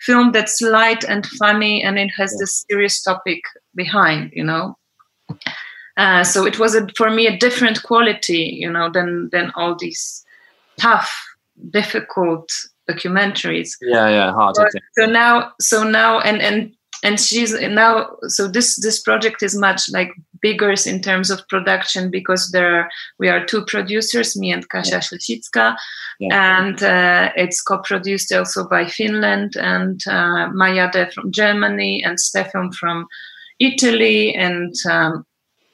film 0.00 0.32
that's 0.32 0.60
light 0.60 1.04
and 1.04 1.24
funny, 1.24 1.82
and 1.82 1.98
it 1.98 2.10
has 2.18 2.36
this 2.38 2.66
serious 2.70 3.02
topic 3.02 3.40
behind, 3.74 4.30
you 4.34 4.44
know. 4.44 4.76
Uh, 5.98 6.22
so 6.22 6.46
it 6.46 6.58
was 6.58 6.74
a, 6.76 6.86
for 6.96 7.10
me 7.10 7.26
a 7.26 7.36
different 7.36 7.82
quality, 7.82 8.56
you 8.60 8.70
know, 8.70 8.88
than 8.90 9.28
than 9.32 9.50
all 9.56 9.76
these 9.76 10.24
tough, 10.78 11.12
difficult 11.70 12.48
documentaries. 12.88 13.70
Yeah, 13.82 14.08
yeah, 14.08 14.32
hard 14.32 14.54
So, 14.56 14.66
so 14.98 15.06
now, 15.06 15.52
so 15.60 15.82
now, 15.82 16.20
and 16.20 16.40
and 16.40 16.72
and 17.02 17.20
she's 17.20 17.52
now. 17.60 18.10
So 18.28 18.46
this 18.46 18.76
this 18.80 19.02
project 19.02 19.42
is 19.42 19.56
much 19.56 19.90
like 19.92 20.10
bigger 20.40 20.72
in 20.86 21.02
terms 21.02 21.30
of 21.30 21.46
production 21.48 22.10
because 22.10 22.50
there 22.52 22.76
are, 22.80 22.88
we 23.18 23.28
are 23.28 23.44
two 23.44 23.64
producers, 23.64 24.36
me 24.36 24.52
and 24.52 24.68
Kasia 24.68 25.00
Ślesicka, 25.00 25.76
Yeah. 26.20 26.58
and 26.58 26.80
uh, 26.82 27.32
it's 27.34 27.60
co-produced 27.60 28.32
also 28.32 28.68
by 28.68 28.86
Finland 28.86 29.56
and 29.56 30.00
uh, 30.06 30.48
Mayade 30.54 31.12
from 31.12 31.32
Germany 31.32 32.04
and 32.04 32.20
Stefan 32.20 32.70
from 32.72 33.06
Italy 33.58 34.32
and. 34.36 34.72
Um, 34.88 35.24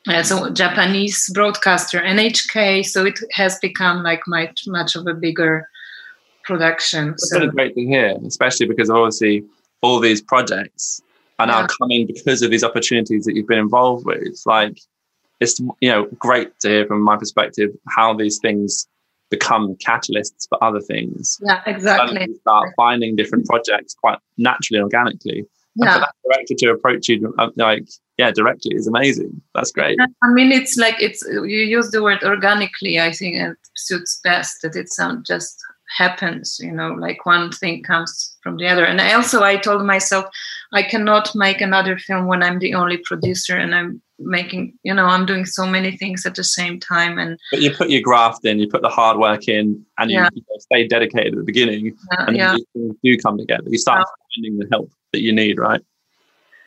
Uh, 0.06 0.12
as 0.12 0.30
a 0.30 0.50
Japanese 0.50 1.30
broadcaster, 1.32 1.98
NHK, 2.00 2.84
so 2.84 3.06
it 3.06 3.18
has 3.32 3.58
become 3.60 4.02
like 4.02 4.20
much 4.26 4.64
much 4.66 4.94
of 4.96 5.06
a 5.06 5.14
bigger 5.14 5.68
production. 6.44 7.10
It's 7.10 7.30
So 7.30 7.38
really 7.38 7.50
great 7.50 7.74
to 7.74 7.80
hear, 7.80 8.14
especially 8.26 8.66
because 8.66 8.90
obviously 8.90 9.44
all 9.80 10.00
these 10.00 10.20
projects 10.20 11.00
are 11.38 11.46
now 11.46 11.60
Yeah. 11.60 11.66
coming 11.78 12.06
because 12.06 12.42
of 12.42 12.50
these 12.50 12.62
opportunities 12.64 13.24
that 13.24 13.34
you've 13.34 13.46
been 13.46 13.58
involved 13.58 14.04
with. 14.04 14.18
It's 14.22 14.44
like 14.46 14.78
it's 15.40 15.58
you 15.80 15.90
know 15.90 16.06
great 16.18 16.58
to 16.60 16.68
hear 16.68 16.86
from 16.86 17.00
my 17.02 17.16
perspective 17.16 17.70
how 17.88 18.12
these 18.14 18.38
things 18.38 18.86
become 19.30 19.74
catalysts 19.76 20.46
for 20.48 20.62
other 20.62 20.80
things. 20.80 21.38
Yeah, 21.42 21.62
exactly. 21.66 22.18
And 22.20 22.36
start 22.36 22.70
finding 22.76 23.16
different 23.16 23.46
projects 23.46 23.94
quite 23.94 24.18
naturally 24.36 24.80
and 24.80 24.90
organically. 25.76 25.84
And 25.84 25.84
for 25.84 25.84
Yeah. 25.84 25.98
that 25.98 26.14
director 26.24 26.54
to 26.58 26.70
approach 26.70 27.08
you 27.08 27.34
uh, 27.38 27.50
like, 27.56 27.88
yeah, 28.18 28.30
directly 28.30 28.74
is 28.74 28.86
amazing. 28.86 29.40
That's 29.54 29.72
great. 29.72 29.98
I 30.22 30.28
mean, 30.30 30.52
it's 30.52 30.76
like 30.76 30.96
it's 31.00 31.22
you 31.26 31.60
use 31.60 31.90
the 31.90 32.02
word 32.02 32.22
organically. 32.22 33.00
I 33.00 33.12
think 33.12 33.36
it 33.36 33.56
suits 33.76 34.20
best 34.22 34.62
that 34.62 34.76
it 34.76 34.88
sound 34.92 35.26
just 35.26 35.58
happens. 35.96 36.58
You 36.60 36.72
know, 36.72 36.92
like 36.92 37.26
one 37.26 37.50
thing 37.52 37.82
comes 37.82 38.36
from 38.42 38.56
the 38.56 38.68
other. 38.68 38.84
And 38.84 39.00
I 39.00 39.12
also, 39.14 39.42
I 39.42 39.56
told 39.56 39.84
myself, 39.84 40.26
I 40.72 40.82
cannot 40.82 41.34
make 41.34 41.60
another 41.60 41.98
film 41.98 42.26
when 42.26 42.42
I'm 42.42 42.58
the 42.58 42.74
only 42.74 42.98
producer 42.98 43.56
and 43.56 43.74
I'm 43.74 44.00
making. 44.18 44.78
You 44.82 44.94
know, 44.94 45.06
I'm 45.06 45.26
doing 45.26 45.44
so 45.44 45.66
many 45.66 45.96
things 45.96 46.24
at 46.26 46.34
the 46.36 46.44
same 46.44 46.78
time. 46.78 47.18
And 47.18 47.38
But 47.50 47.62
you 47.62 47.72
put 47.72 47.90
your 47.90 48.02
graft 48.02 48.44
in, 48.44 48.58
you 48.58 48.68
put 48.68 48.82
the 48.82 48.88
hard 48.88 49.18
work 49.18 49.48
in, 49.48 49.84
and 49.98 50.10
you, 50.10 50.18
Yeah. 50.18 50.28
you 50.34 50.42
know, 50.42 50.58
stay 50.58 50.86
dedicated 50.86 51.32
at 51.34 51.38
the 51.38 51.44
beginning, 51.44 51.96
uh, 52.12 52.24
and 52.26 52.36
yeah. 52.36 52.56
things 52.72 52.96
do 53.02 53.18
come 53.18 53.38
together. 53.38 53.64
You 53.66 53.78
start 53.78 54.06
finding 54.36 54.58
the 54.58 54.68
help 54.70 54.90
that 55.14 55.22
you 55.22 55.32
need, 55.32 55.58
right? 55.58 55.80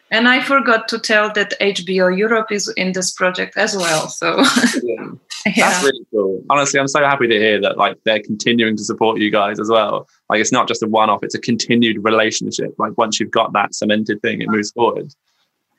And 0.09 0.27
I 0.29 0.41
forgot 0.41 0.87
to 0.89 0.99
tell 0.99 1.31
that 1.33 1.53
HBO 1.59 2.17
Europe 2.17 2.49
is 2.49 2.73
in 2.77 2.93
this 2.93 3.11
project 3.11 3.57
as 3.57 3.75
well. 3.75 4.07
So 4.07 4.37
yeah. 4.83 5.11
That's 5.55 5.83
really 5.83 6.05
cool. 6.11 6.43
Honestly, 6.49 6.79
I'm 6.79 6.87
so 6.87 7.03
happy 7.03 7.27
to 7.27 7.37
hear 7.37 7.59
that 7.61 7.77
like 7.77 7.97
they're 8.05 8.21
continuing 8.21 8.77
to 8.77 8.83
support 8.83 9.19
you 9.19 9.29
guys 9.29 9.59
as 9.59 9.69
well. 9.69 10.07
Like 10.29 10.39
it's 10.39 10.51
not 10.51 10.67
just 10.67 10.81
a 10.81 10.87
one-off; 10.87 11.23
it's 11.23 11.35
a 11.35 11.41
continued 11.41 12.03
relationship. 12.03 12.73
Like 12.77 12.97
once 12.97 13.19
you've 13.19 13.31
got 13.31 13.51
that 13.53 13.75
cemented 13.75 14.21
thing, 14.21 14.41
it 14.41 14.49
moves 14.49 14.71
forward. 14.71 15.13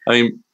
I 0.07 0.13
mean, 0.13 0.45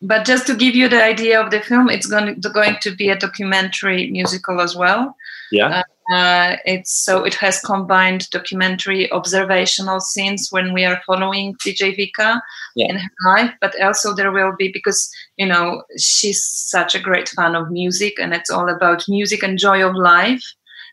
But 0.00 0.24
just 0.24 0.46
to 0.46 0.54
give 0.54 0.76
you 0.76 0.88
the 0.88 1.02
idea 1.02 1.40
of 1.42 1.50
the 1.50 1.60
film, 1.60 1.90
it's 1.90 2.06
going 2.06 2.40
to, 2.40 2.48
going 2.50 2.76
to 2.82 2.94
be 2.94 3.08
a 3.08 3.18
documentary 3.18 4.10
musical 4.10 4.60
as 4.60 4.76
well. 4.76 5.14
yeah, 5.50 5.82
Uh, 6.14 6.56
it's 6.64 6.92
so 7.04 7.24
it 7.24 7.34
has 7.34 7.60
combined 7.60 8.30
documentary 8.30 9.10
observational 9.12 10.00
scenes 10.00 10.48
when 10.50 10.72
we 10.72 10.84
are 10.86 11.02
following 11.06 11.54
DJ 11.62 11.94
Vika 11.98 12.40
Yeah. 12.76 12.88
in 12.90 12.96
her 12.98 13.10
life, 13.26 13.52
but 13.60 13.74
also 13.82 14.14
there 14.14 14.32
will 14.32 14.54
be 14.56 14.70
because 14.72 15.00
you 15.36 15.46
know 15.46 15.82
she's 15.98 16.42
such 16.44 16.94
a 16.94 17.00
great 17.08 17.28
fan 17.28 17.54
of 17.56 17.70
music 17.70 18.14
and 18.20 18.32
it's 18.32 18.50
all 18.50 18.68
about 18.68 19.08
music 19.08 19.42
and 19.42 19.58
joy 19.58 19.78
of 19.88 19.94
life. 19.96 20.44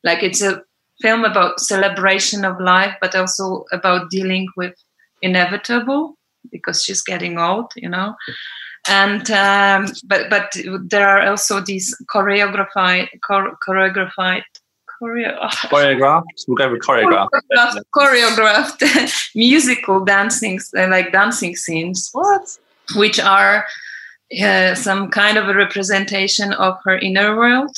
Like 0.04 0.22
it's 0.24 0.42
a 0.42 0.62
film 1.02 1.24
about 1.26 1.60
celebration 1.60 2.44
of 2.46 2.60
life, 2.60 2.96
but 3.02 3.16
also 3.16 3.64
about 3.72 4.10
dealing 4.10 4.48
with 4.58 4.74
inevitable 5.22 6.18
because 6.52 6.84
she's 6.84 7.02
getting 7.02 7.38
old, 7.40 7.72
you 7.76 7.90
know 7.90 8.16
and 8.90 9.30
um, 9.32 9.88
but 10.06 10.30
but 10.30 10.56
there 10.90 11.08
are 11.08 11.30
also 11.30 11.60
these 11.62 11.96
choreographed 12.14 13.08
chore- 13.28 13.58
choreographed 13.68 14.44
choreo- 15.02 15.40
choreographed. 15.72 16.24
We'll 16.48 16.58
go 16.58 16.72
with 16.72 16.82
choreographed. 16.82 17.30
choreographed, 17.32 17.82
choreographed 17.96 19.32
musical 19.36 20.06
dancing 20.06 20.60
uh, 20.78 20.88
like 20.88 21.12
dancing 21.12 21.56
scenes 21.56 22.10
What? 22.14 22.58
which 22.96 23.20
are 23.20 23.66
uh, 24.44 24.76
some 24.76 25.10
kind 25.10 25.38
of 25.38 25.48
a 25.50 25.54
representation 25.54 26.54
of 26.54 26.78
her 26.84 26.98
inner 26.98 27.36
world 27.36 27.76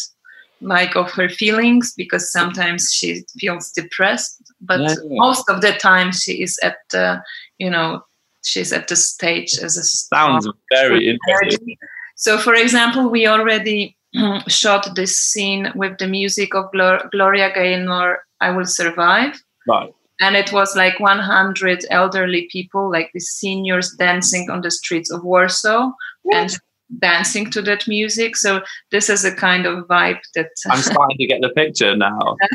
like 0.61 0.95
of 0.95 1.11
her 1.11 1.29
feelings 1.29 1.93
because 1.95 2.31
sometimes 2.31 2.91
she 2.91 3.23
feels 3.39 3.71
depressed 3.71 4.41
but 4.61 4.79
Yeah. 4.81 4.95
most 5.09 5.49
of 5.49 5.61
the 5.61 5.73
time 5.73 6.11
she 6.11 6.41
is 6.41 6.57
at 6.63 6.77
uh, 6.93 7.19
you 7.59 7.69
know 7.69 8.01
she's 8.43 8.73
at 8.73 8.87
the 8.87 8.95
stage 8.95 9.53
as 9.61 9.77
a 9.77 9.83
Sounds 9.83 10.47
uh, 10.47 10.51
very 10.71 11.07
interesting. 11.09 11.77
So, 12.15 12.37
for 12.37 12.53
example, 12.53 13.09
we 13.09 13.27
already 13.27 13.95
mm, 14.15 14.49
shot 14.49 14.95
this 14.95 15.17
scene 15.17 15.71
with 15.75 15.97
the 15.99 16.07
music 16.07 16.55
of 16.55 16.71
Glor- 16.71 17.09
Gloria 17.11 17.53
Gaynor, 17.53 18.23
I 18.41 18.51
Will 18.51 18.65
Survive. 18.65 19.41
Right. 19.67 19.93
And 20.19 20.35
it 20.35 20.51
was 20.51 20.75
like 20.75 20.99
100 20.99 21.85
elderly 21.91 22.47
people, 22.51 22.91
like 22.91 23.11
the 23.13 23.19
seniors 23.19 23.91
dancing 23.99 24.49
on 24.49 24.61
the 24.61 24.71
streets 24.71 25.11
of 25.11 25.23
Warsaw 25.23 25.91
and 26.33 26.57
dancing 26.99 27.51
to 27.51 27.61
that 27.61 27.87
music. 27.87 28.35
So, 28.35 28.61
this 28.89 29.09
is 29.09 29.23
a 29.23 29.35
kind 29.35 29.67
of 29.67 29.85
vibe 29.87 30.19
that. 30.33 30.49
I'm 30.69 30.81
starting 30.81 31.17
to 31.17 31.27
get 31.27 31.41
the 31.41 31.49
picture 31.49 31.95
now. 31.95 32.35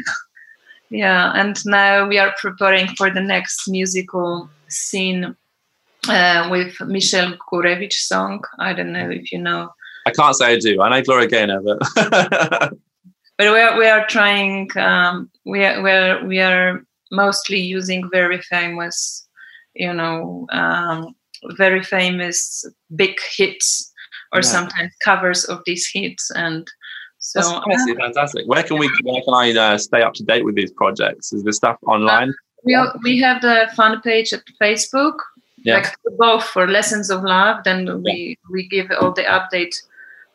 Yeah, 0.93 1.33
and 1.35 1.57
now 1.65 2.07
we 2.07 2.19
are 2.19 2.35
preparing 2.39 2.87
for 2.99 3.09
the 3.09 3.23
next 3.23 3.67
musical 3.67 4.51
scene 4.69 5.35
uh, 6.09 6.49
with 6.51 6.81
Michel 6.81 7.35
Gurevich 7.51 7.95
song. 7.95 8.43
I 8.59 8.73
don't 8.73 8.93
know 8.93 9.11
if 9.11 9.33
you 9.33 9.39
know. 9.39 9.71
I 10.07 10.11
can't 10.11 10.35
say 10.35 10.55
I 10.55 10.59
do. 10.59 10.83
I 10.83 10.89
know 10.89 11.03
Gloria 11.03 11.29
Gaynor, 11.29 11.63
but 11.63 11.79
but 13.39 13.53
we 13.53 13.61
are 13.61 13.79
we 13.79 13.87
are 13.87 14.07
trying 14.07 14.69
um, 14.77 15.31
we 15.45 15.65
are 15.65 15.81
we 15.83 15.91
are 15.91 16.25
we 16.27 16.41
are 16.41 16.85
mostly 17.11 17.61
using 17.61 18.09
very 18.11 18.41
famous 18.41 19.27
you 19.75 19.93
know 19.93 20.47
um, 20.53 21.15
very 21.57 21.83
famous 21.83 22.65
big 22.97 23.17
hits 23.37 23.93
or 24.33 24.39
Yeah. 24.39 24.49
sometimes 24.49 24.93
covers 25.05 25.45
of 25.45 25.63
these 25.67 25.89
hits 25.93 26.31
and 26.35 26.67
so 27.19 27.39
that's 27.39 27.53
honestly 27.53 27.95
fantastic. 27.95 28.47
Where 28.47 28.65
can 28.65 28.79
we? 28.79 28.91
Where 29.05 29.23
can 29.23 29.35
I 29.35 29.57
uh, 29.57 29.79
stay 29.79 30.03
up 30.03 30.15
to 30.15 30.25
date 30.25 30.45
with 30.45 30.57
these 30.57 30.73
projects? 30.73 31.33
Is 31.33 31.45
this 31.45 31.57
stuff 31.57 31.77
online? 31.87 32.35
we, 32.65 32.77
we 33.03 33.19
have 33.21 33.43
the 33.43 33.69
fan 33.77 34.01
page 34.03 34.33
at 34.33 34.43
facebook 34.61 35.15
Yeah. 35.65 35.77
like 35.77 35.97
both 36.19 36.45
for 36.45 36.67
lessons 36.67 37.11
of 37.11 37.23
love 37.23 37.63
then 37.65 38.03
we 38.03 38.39
we 38.51 38.67
give 38.69 38.91
all 39.01 39.13
the 39.13 39.23
update 39.23 39.75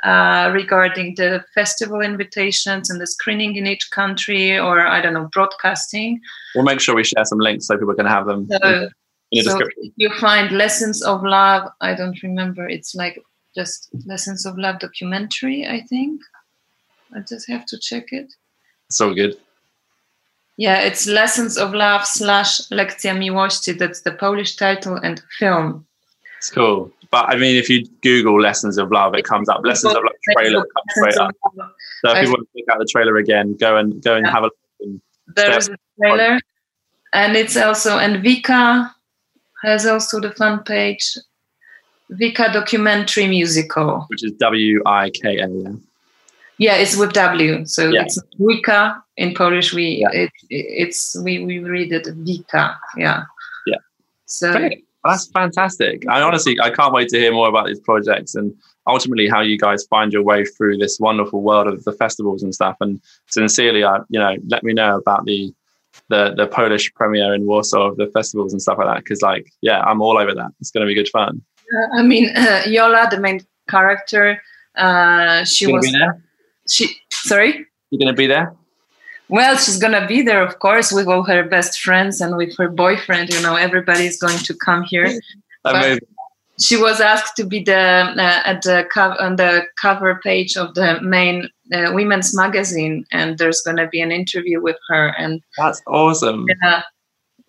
uh, 0.04 0.52
regarding 0.54 1.16
the 1.16 1.44
festival 1.56 2.02
invitations 2.02 2.90
and 2.90 3.02
the 3.02 3.08
screening 3.08 3.56
in 3.56 3.66
each 3.68 3.90
country 3.92 4.58
or 4.58 4.80
i 4.86 5.02
don't 5.02 5.14
know 5.14 5.30
broadcasting 5.34 6.22
We'll 6.56 6.64
make 6.66 6.80
sure 6.80 6.96
we 6.96 7.04
share 7.04 7.26
some 7.26 7.40
links 7.40 7.68
so 7.68 7.78
people 7.78 7.96
can 7.96 8.06
have 8.06 8.26
them 8.28 8.48
So- 8.50 8.90
in 9.32 9.44
the 9.44 9.52
so 9.52 9.58
description. 9.58 9.92
you 9.98 10.10
find 10.20 10.52
lessons 10.52 11.02
of 11.04 11.24
love 11.24 11.70
i 11.82 11.94
don't 11.94 12.22
remember 12.24 12.68
it's 12.70 12.96
like 12.96 13.20
just 13.56 13.90
lessons 14.06 14.46
of 14.46 14.58
love 14.58 14.80
documentary 14.80 15.68
i 15.68 15.82
think 15.90 16.22
i 17.16 17.20
just 17.20 17.46
have 17.50 17.66
to 17.66 17.78
check 17.80 18.14
it 18.14 18.34
so 18.90 19.14
good. 19.14 19.36
Yeah 20.58 20.80
it's 20.88 21.06
lessons 21.08 21.58
of 21.58 21.74
love 21.74 22.06
slash 22.06 22.72
lekcja 22.72 23.14
miłości 23.14 23.74
that's 23.78 24.04
the 24.04 24.12
polish 24.12 24.56
title 24.56 25.00
and 25.04 25.22
film 25.40 25.84
It's 26.38 26.52
cool. 26.54 26.92
But 27.12 27.26
I 27.34 27.36
mean, 27.38 27.56
if 27.56 27.68
you 27.70 27.88
Google 28.04 28.40
Lessons 28.42 28.78
of 28.78 28.92
Love, 28.92 29.18
it 29.20 29.26
comes 29.26 29.50
up. 29.50 29.62
Lessons 29.66 29.96
of 29.96 30.04
Love 30.04 30.14
trailer 30.34 30.62
comes 30.62 30.92
straight 30.92 31.18
up. 31.18 31.32
So 32.02 32.12
if 32.14 32.24
you 32.24 32.30
want 32.30 32.48
to 32.48 32.62
check 32.62 32.68
out 32.72 32.80
the 32.80 32.86
trailer 32.86 33.18
again, 33.18 33.56
go 33.60 33.78
and 33.78 34.04
go 34.04 34.16
and 34.16 34.26
Yeah. 34.26 34.34
have 34.34 34.44
a 34.44 34.50
look. 34.80 35.02
There 35.36 35.58
is 35.58 35.70
a 35.70 35.78
trailer 36.00 36.40
and 37.14 37.36
it's 37.36 37.58
also 37.58 37.98
and 37.98 38.24
vika 38.24 38.92
has 39.64 39.86
also 39.86 40.20
the 40.20 40.32
fan 40.32 40.60
page 40.60 41.18
vika 42.12 42.54
documentary 42.54 43.28
musical 43.28 44.06
which 44.10 44.24
is 44.24 44.32
W 44.34 44.82
I 44.86 45.10
K 45.10 45.40
A. 45.40 45.48
yeah. 46.60 46.76
it's 46.76 46.96
with 46.98 47.14
w 47.14 47.66
so 47.66 47.90
Yeah. 47.90 48.02
it's 48.04 48.20
Wika 48.40 49.02
in 49.18 49.34
polish 49.34 49.74
we 49.74 49.86
Yeah. 50.04 50.12
it, 50.24 50.32
it's 50.50 51.16
we 51.24 51.44
we 51.46 51.60
read 51.60 51.92
it 51.94 52.06
vika 52.26 52.76
yeah 52.98 53.24
Yeah. 53.66 53.82
so. 54.26 54.52
Well, 55.04 55.14
that's 55.14 55.28
fantastic. 55.32 56.04
I 56.10 56.22
honestly, 56.22 56.58
I 56.60 56.70
can't 56.72 56.92
wait 56.92 57.08
to 57.10 57.18
hear 57.20 57.32
more 57.32 57.48
about 57.48 57.68
these 57.68 57.80
projects 57.80 58.36
and 58.36 58.54
ultimately 58.88 59.28
how 59.30 59.42
you 59.42 59.58
guys 59.58 59.86
find 59.96 60.12
your 60.12 60.24
way 60.24 60.44
through 60.44 60.78
this 60.78 61.00
wonderful 61.00 61.42
world 61.44 61.68
of 61.68 61.84
the 61.86 61.94
festivals 61.94 62.42
and 62.44 62.54
stuff. 62.54 62.76
And 62.82 63.00
sincerely, 63.28 63.84
I, 63.86 64.00
you 64.10 64.20
know, 64.20 64.34
let 64.50 64.64
me 64.64 64.74
know 64.74 64.98
about 64.98 65.24
the 65.26 65.54
the 66.10 66.34
the 66.40 66.48
Polish 66.48 66.86
premiere 67.00 67.34
in 67.38 67.46
Warsaw 67.46 67.84
of 67.92 67.96
the 67.98 68.08
festivals 68.08 68.52
and 68.54 68.62
stuff 68.62 68.78
like 68.80 68.88
that. 68.92 69.02
Because, 69.04 69.22
like, 69.22 69.46
yeah, 69.62 69.80
I'm 69.82 70.02
all 70.02 70.18
over 70.18 70.34
that. 70.34 70.52
It's 70.60 70.72
going 70.72 70.86
to 70.86 70.90
be 70.94 70.96
good 71.02 71.10
fun. 71.18 71.34
uh, 71.76 72.00
i 72.00 72.02
mean 72.12 72.26
uh, 72.36 72.62
yola 72.76 73.08
the 73.14 73.20
main 73.28 73.40
character 73.70 74.26
uh 74.86 75.46
she 75.46 75.66
was? 75.72 75.86
She 76.70 76.96
sorry 77.12 77.66
You're 77.90 78.00
going 78.00 78.14
to 78.14 78.14
be 78.14 78.28
there? 78.28 78.54
Well, 79.30 79.58
she's 79.58 79.78
gonna 79.78 80.08
be 80.08 80.22
there, 80.22 80.42
of 80.42 80.60
course, 80.60 80.94
with 80.94 81.08
all 81.10 81.24
her 81.24 81.44
best 81.44 81.82
friends 81.82 82.22
and 82.22 82.38
with 82.38 82.56
her 82.58 82.70
boyfriend. 82.70 83.30
You 83.34 83.42
know, 83.42 83.56
everybody's 83.58 84.18
going 84.18 84.38
to 84.38 84.54
come 84.54 84.84
here. 84.84 85.10
But 85.64 85.76
Amazing. 85.76 86.08
she 86.62 86.78
was 86.78 87.02
asked 87.02 87.36
to 87.36 87.44
be 87.44 87.62
the 87.62 87.76
uh, 87.76 88.42
at 88.46 88.62
the 88.62 88.88
cover 88.90 89.20
on 89.22 89.36
the 89.36 89.64
cover 89.82 90.16
page 90.24 90.56
of 90.56 90.76
the 90.76 91.02
main 91.02 91.50
uh, 91.74 91.92
women's 91.94 92.34
magazine, 92.34 93.06
and 93.12 93.38
there's 93.38 93.60
gonna 93.62 93.90
be 93.90 94.00
an 94.00 94.14
interview 94.14 94.62
with 94.62 94.78
her. 94.88 95.08
And 95.18 95.42
That's 95.58 95.82
awesome. 95.88 96.46
yeah, 96.64 96.84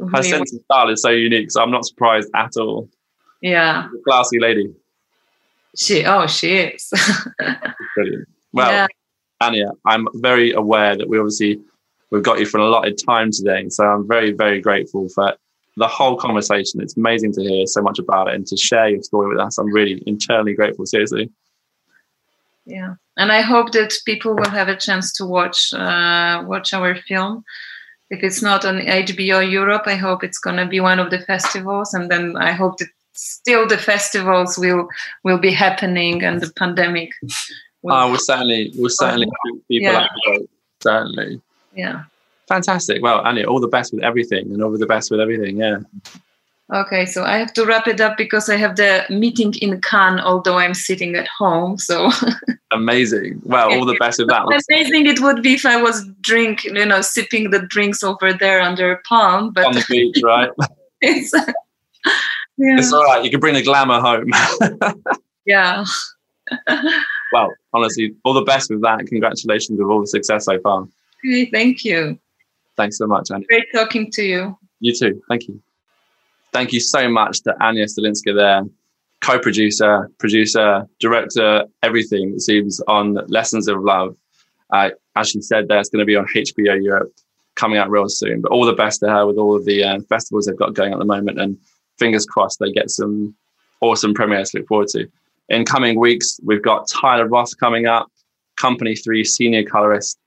Her 0.00 0.06
we- 0.20 0.22
sense 0.24 0.52
of 0.52 0.60
style 0.62 0.88
is 0.90 1.00
so 1.00 1.10
unique, 1.10 1.52
so 1.52 1.62
I'm 1.62 1.70
not 1.70 1.84
surprised 1.86 2.28
at 2.34 2.56
all. 2.56 2.88
yeah, 3.40 3.86
classy 4.04 4.40
lady. 4.40 4.74
she 5.76 6.04
oh 6.04 6.26
she 6.26 6.56
is. 6.56 6.90
Brilliant. 7.94 8.26
Well, 8.52 8.70
Yeah. 8.72 8.86
Anya, 9.40 9.70
I'm 9.86 10.08
very 10.14 10.52
aware 10.52 10.96
that 10.96 11.08
we 11.08 11.18
obviously 11.18 11.60
we've 12.10 12.22
got 12.22 12.38
you 12.40 12.46
for 12.46 12.58
an 12.58 12.64
allotted 12.64 12.98
time 13.04 13.30
today, 13.30 13.68
so 13.68 13.84
I'm 13.84 14.06
very 14.06 14.32
very 14.32 14.60
grateful 14.60 15.08
for 15.10 15.34
the 15.76 15.88
whole 15.88 16.16
conversation. 16.16 16.80
It's 16.80 16.96
amazing 16.96 17.32
to 17.34 17.42
hear 17.42 17.66
so 17.66 17.80
much 17.82 17.98
about 17.98 18.28
it 18.28 18.34
and 18.34 18.46
to 18.48 18.56
share 18.56 18.88
your 18.88 19.02
story 19.02 19.28
with 19.28 19.38
us. 19.38 19.58
I'm 19.58 19.72
really 19.72 20.02
internally 20.06 20.54
grateful. 20.54 20.86
Seriously. 20.86 21.30
yeah 22.66 22.94
and 23.16 23.32
i 23.32 23.40
hope 23.40 23.72
that 23.72 23.92
people 24.04 24.34
will 24.34 24.50
have 24.50 24.68
a 24.68 24.76
chance 24.76 25.12
to 25.12 25.24
watch 25.26 25.72
uh, 25.72 26.44
watch 26.46 26.72
our 26.74 26.94
film 27.08 27.44
if 28.10 28.22
it's 28.22 28.42
not 28.42 28.64
on 28.64 28.78
hbo 28.78 29.40
europe 29.50 29.82
i 29.86 29.96
hope 29.96 30.22
it's 30.22 30.38
going 30.38 30.56
to 30.56 30.66
be 30.66 30.80
one 30.80 31.00
of 31.00 31.10
the 31.10 31.20
festivals 31.20 31.94
and 31.94 32.10
then 32.10 32.36
i 32.36 32.52
hope 32.52 32.76
that 32.78 32.88
still 33.12 33.66
the 33.66 33.78
festivals 33.78 34.58
will 34.58 34.86
will 35.24 35.38
be 35.38 35.50
happening 35.50 36.22
and 36.22 36.40
the 36.40 36.52
pandemic 36.62 37.10
will, 37.88 37.94
ah, 37.96 38.04
Oh, 38.04 38.08
we'll 38.10 38.18
certainly, 38.18 38.70
we'll 38.76 38.90
certainly 38.90 39.26
people 39.68 39.92
Yeah. 39.92 40.06
date. 40.26 40.50
Certainly. 40.82 41.40
yeah 41.74 42.04
Fantastic. 42.48 43.02
Well, 43.02 43.18
Anya, 43.28 43.44
all 43.46 43.60
the 43.60 43.68
best 43.68 43.92
with 43.92 44.02
everything 44.02 44.50
and 44.52 44.62
all 44.62 44.70
the 44.70 44.86
best 44.86 45.10
with 45.10 45.20
everything. 45.20 45.58
Yeah. 45.58 45.78
okay 46.80 47.04
so 47.06 47.24
i 47.24 47.36
have 47.42 47.52
to 47.54 47.64
wrap 47.64 47.86
it 47.88 47.98
up 48.06 48.14
because 48.18 48.46
i 48.50 48.56
have 48.64 48.74
the 48.76 48.92
meeting 49.08 49.54
in 49.66 49.80
cannes 49.80 50.20
although 50.20 50.58
i'm 50.58 50.74
sitting 50.74 51.14
at 51.16 51.26
home 51.42 51.78
so 51.78 52.10
Amazing. 52.72 53.40
Well, 53.44 53.72
all 53.72 53.86
the 53.86 53.96
best 53.98 54.18
with 54.18 54.28
that. 54.28 54.42
amazing 54.68 55.06
it 55.06 55.18
would 55.24 55.42
be 55.42 55.54
if 55.54 55.64
i 55.64 55.80
was 55.80 55.96
drink 56.20 56.64
you 56.64 56.84
know 56.92 57.00
sipping 57.00 57.44
the 57.54 57.60
drinks 57.74 58.02
over 58.10 58.34
there 58.34 58.60
under 58.60 58.92
a 58.92 58.98
palm 59.08 59.50
but 59.54 59.64
On 59.64 59.72
the 59.72 59.84
beach, 59.88 60.20
right? 60.32 60.50
it's, 61.00 61.32
yeah. 62.58 62.76
It's 62.78 62.92
all 62.92 63.04
right. 63.04 63.24
You 63.24 63.30
can 63.30 63.40
bring 63.40 63.54
the 63.54 63.62
glamour 63.62 64.00
home. 64.08 64.30
yeah 65.46 65.84
well, 67.32 67.52
honestly, 67.74 68.14
all 68.24 68.32
the 68.34 68.42
best 68.42 68.70
with 68.70 68.82
that. 68.82 68.98
and 69.00 69.08
Congratulations 69.08 69.78
with 69.78 69.88
all 69.88 70.00
the 70.00 70.06
success 70.06 70.44
so 70.46 70.58
far. 70.60 70.86
okay 71.24 71.46
thank 71.50 71.84
you 71.84 72.18
Thanks 72.76 72.96
so 72.98 73.06
much, 73.06 73.30
Anya. 73.32 73.46
great 73.48 73.66
talking 73.74 74.10
to 74.12 74.22
you 74.22 74.56
You 74.80 74.94
too. 74.94 75.20
Thank 75.28 75.48
you. 75.48 75.60
Thank 76.52 76.72
you 76.72 76.80
so 76.80 77.08
much 77.08 77.40
to 77.42 77.50
Anya 77.62 77.86
Stalinska 77.86 78.34
there, 78.34 78.62
co-producer, 79.20 80.08
producer, 80.18 80.86
director, 81.00 81.64
everything 81.82 82.34
it 82.36 82.40
seems 82.40 82.80
on 82.86 83.14
Lessons 83.26 83.66
of 83.68 83.82
Love. 83.82 84.16
Uh, 84.70 84.90
as 85.16 85.30
she 85.30 85.40
said, 85.42 85.66
there 85.68 85.78
it's 85.80 85.88
going 85.90 85.98
to 86.00 86.06
be 86.06 86.14
on 86.16 86.26
HBO 86.34 86.80
Europe 86.82 87.12
coming 87.56 87.78
out 87.78 87.90
real 87.90 88.08
soon. 88.08 88.40
But 88.40 88.52
all 88.52 88.64
the 88.64 88.72
best 88.72 89.00
to 89.00 89.08
her 89.10 89.26
with 89.26 89.36
all 89.36 89.56
of 89.56 89.64
the 89.64 89.82
uh, 89.82 89.98
festivals 90.08 90.46
they've 90.46 90.56
got 90.56 90.74
going 90.74 90.92
at 90.92 90.98
the 91.00 91.04
moment, 91.04 91.40
and 91.40 91.58
fingers 91.98 92.24
crossed 92.24 92.60
they 92.60 92.70
get 92.72 92.90
some 92.90 93.34
awesome 93.80 94.14
premieres 94.14 94.50
to 94.52 94.58
look 94.58 94.68
forward 94.68 94.88
to. 94.88 95.08
In 95.48 95.64
coming 95.64 95.98
weeks, 95.98 96.38
we've 96.44 96.62
got 96.62 96.88
Tyler 96.88 97.26
Roth 97.26 97.56
coming 97.58 97.86
up, 97.86 98.10
Company 98.56 98.94
Three 98.94 99.24
senior 99.24 99.64
colorist 99.64 100.18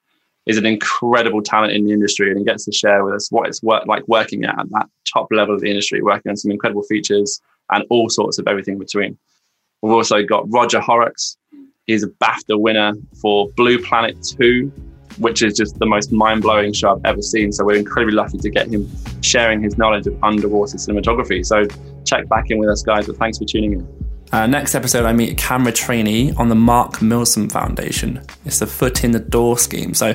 is 0.48 0.58
an 0.58 0.66
incredible 0.66 1.44
talent 1.44 1.74
in 1.74 1.86
the 1.86 1.92
industry 1.92 2.30
and 2.30 2.40
he 2.40 2.44
gets 2.44 2.66
to 2.66 2.72
share 2.72 3.06
with 3.06 3.14
us 3.14 3.32
what 3.32 3.48
it's 3.48 3.62
work, 3.62 3.86
like 3.86 4.08
working 4.08 4.44
at, 4.44 4.58
at 4.58 4.70
that 4.72 4.88
top 5.12 5.28
level 5.32 5.54
of 5.54 5.62
the 5.62 5.70
industry, 5.70 6.02
working 6.02 6.32
on 6.32 6.36
some 6.36 6.52
incredible 6.52 6.82
features 6.84 7.40
and 7.70 7.86
all 7.90 8.10
sorts 8.10 8.40
of 8.40 8.48
everything 8.48 8.80
between. 8.80 9.18
We've 9.82 9.94
also 9.94 10.24
got 10.24 10.46
Roger 10.50 10.80
Horrocks. 10.80 11.38
He's 11.86 12.04
a 12.04 12.08
BAFTA 12.08 12.60
winner 12.60 12.94
for 13.22 13.50
Blue 13.52 13.80
Planet 13.84 14.18
2, 14.40 14.72
which 15.20 15.44
is 15.44 15.56
just 15.56 15.78
the 15.78 15.86
most 15.86 16.12
mind 16.12 16.42
blowing 16.42 16.74
show 16.74 16.96
I've 16.96 17.06
ever 17.06 17.22
seen. 17.22 17.52
So 17.52 17.64
we're 17.66 17.78
incredibly 17.78 18.16
lucky 18.16 18.38
to 18.40 18.50
get 18.50 18.68
him 18.68 18.90
sharing 19.22 19.62
his 19.62 19.78
knowledge 19.78 20.08
of 20.08 20.18
underwater 20.24 20.78
cinematography. 20.78 21.46
So 21.46 21.68
check 22.06 22.28
back 22.30 22.50
in 22.50 22.58
with 22.58 22.70
us, 22.70 22.82
guys. 22.82 23.06
But 23.06 23.18
thanks 23.18 23.38
for 23.38 23.46
tuning 23.46 23.74
in. 23.74 24.11
Uh, 24.32 24.48
next 24.48 24.76
episode, 24.76 25.06
I 25.06 25.12
meet 25.12 25.34
a 25.34 25.36
camera 25.36 25.74
trainee 25.74 26.32
on 26.34 26.48
the 26.48 26.56
Mark 26.56 27.00
Milsome 27.00 27.52
Foundation. 27.52 28.22
It's 28.46 28.60
the 28.60 28.68
Foot 28.68 29.04
in 29.04 29.12
the 29.12 29.20
Door 29.20 29.58
scheme. 29.58 29.94
So, 29.94 30.14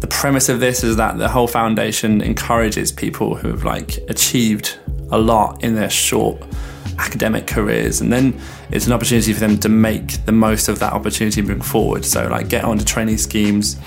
the 0.00 0.06
premise 0.06 0.50
of 0.50 0.60
this 0.60 0.84
is 0.84 0.96
that 0.96 1.16
the 1.16 1.28
whole 1.28 1.48
foundation 1.48 2.20
encourages 2.20 2.92
people 2.92 3.36
who 3.36 3.48
have 3.48 3.64
like 3.64 3.96
achieved 4.10 4.78
a 5.10 5.18
lot 5.18 5.64
in 5.64 5.76
their 5.76 5.88
short 5.88 6.42
academic 6.98 7.46
careers, 7.46 8.02
and 8.02 8.12
then 8.12 8.38
it's 8.70 8.86
an 8.86 8.92
opportunity 8.92 9.32
for 9.32 9.40
them 9.40 9.58
to 9.60 9.70
make 9.70 10.24
the 10.26 10.32
most 10.32 10.68
of 10.68 10.78
that 10.80 10.92
opportunity 10.92 11.40
moving 11.40 11.62
forward. 11.62 12.04
So, 12.04 12.28
like, 12.28 12.50
get 12.50 12.64
onto 12.64 12.84
training 12.84 13.16
schemes 13.16 13.80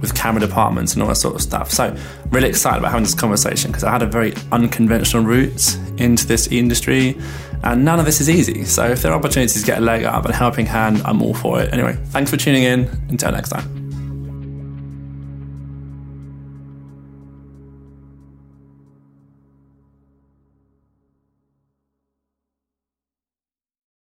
with 0.00 0.14
camera 0.14 0.40
departments 0.40 0.94
and 0.94 1.02
all 1.02 1.08
that 1.08 1.16
sort 1.16 1.34
of 1.34 1.42
stuff. 1.42 1.70
So, 1.70 1.94
really 2.30 2.48
excited 2.48 2.78
about 2.78 2.92
having 2.92 3.04
this 3.04 3.14
conversation 3.14 3.72
because 3.72 3.84
I 3.84 3.92
had 3.92 4.02
a 4.02 4.06
very 4.06 4.32
unconventional 4.52 5.22
route 5.22 5.78
into 5.98 6.26
this 6.26 6.46
industry, 6.46 7.18
and 7.62 7.84
none 7.84 7.98
of 7.98 8.04
this 8.04 8.20
is 8.20 8.30
easy. 8.30 8.64
So, 8.64 8.86
if 8.90 9.02
there 9.02 9.12
are 9.12 9.18
opportunities 9.18 9.60
to 9.60 9.66
get 9.66 9.78
a 9.78 9.80
leg 9.80 10.04
up 10.04 10.24
and 10.24 10.34
helping 10.34 10.66
hand, 10.66 11.02
I'm 11.04 11.22
all 11.22 11.34
for 11.34 11.60
it. 11.60 11.72
Anyway, 11.72 11.96
thanks 12.06 12.30
for 12.30 12.36
tuning 12.36 12.62
in. 12.62 12.88
Until 13.08 13.32
next 13.32 13.50
time. 13.50 13.87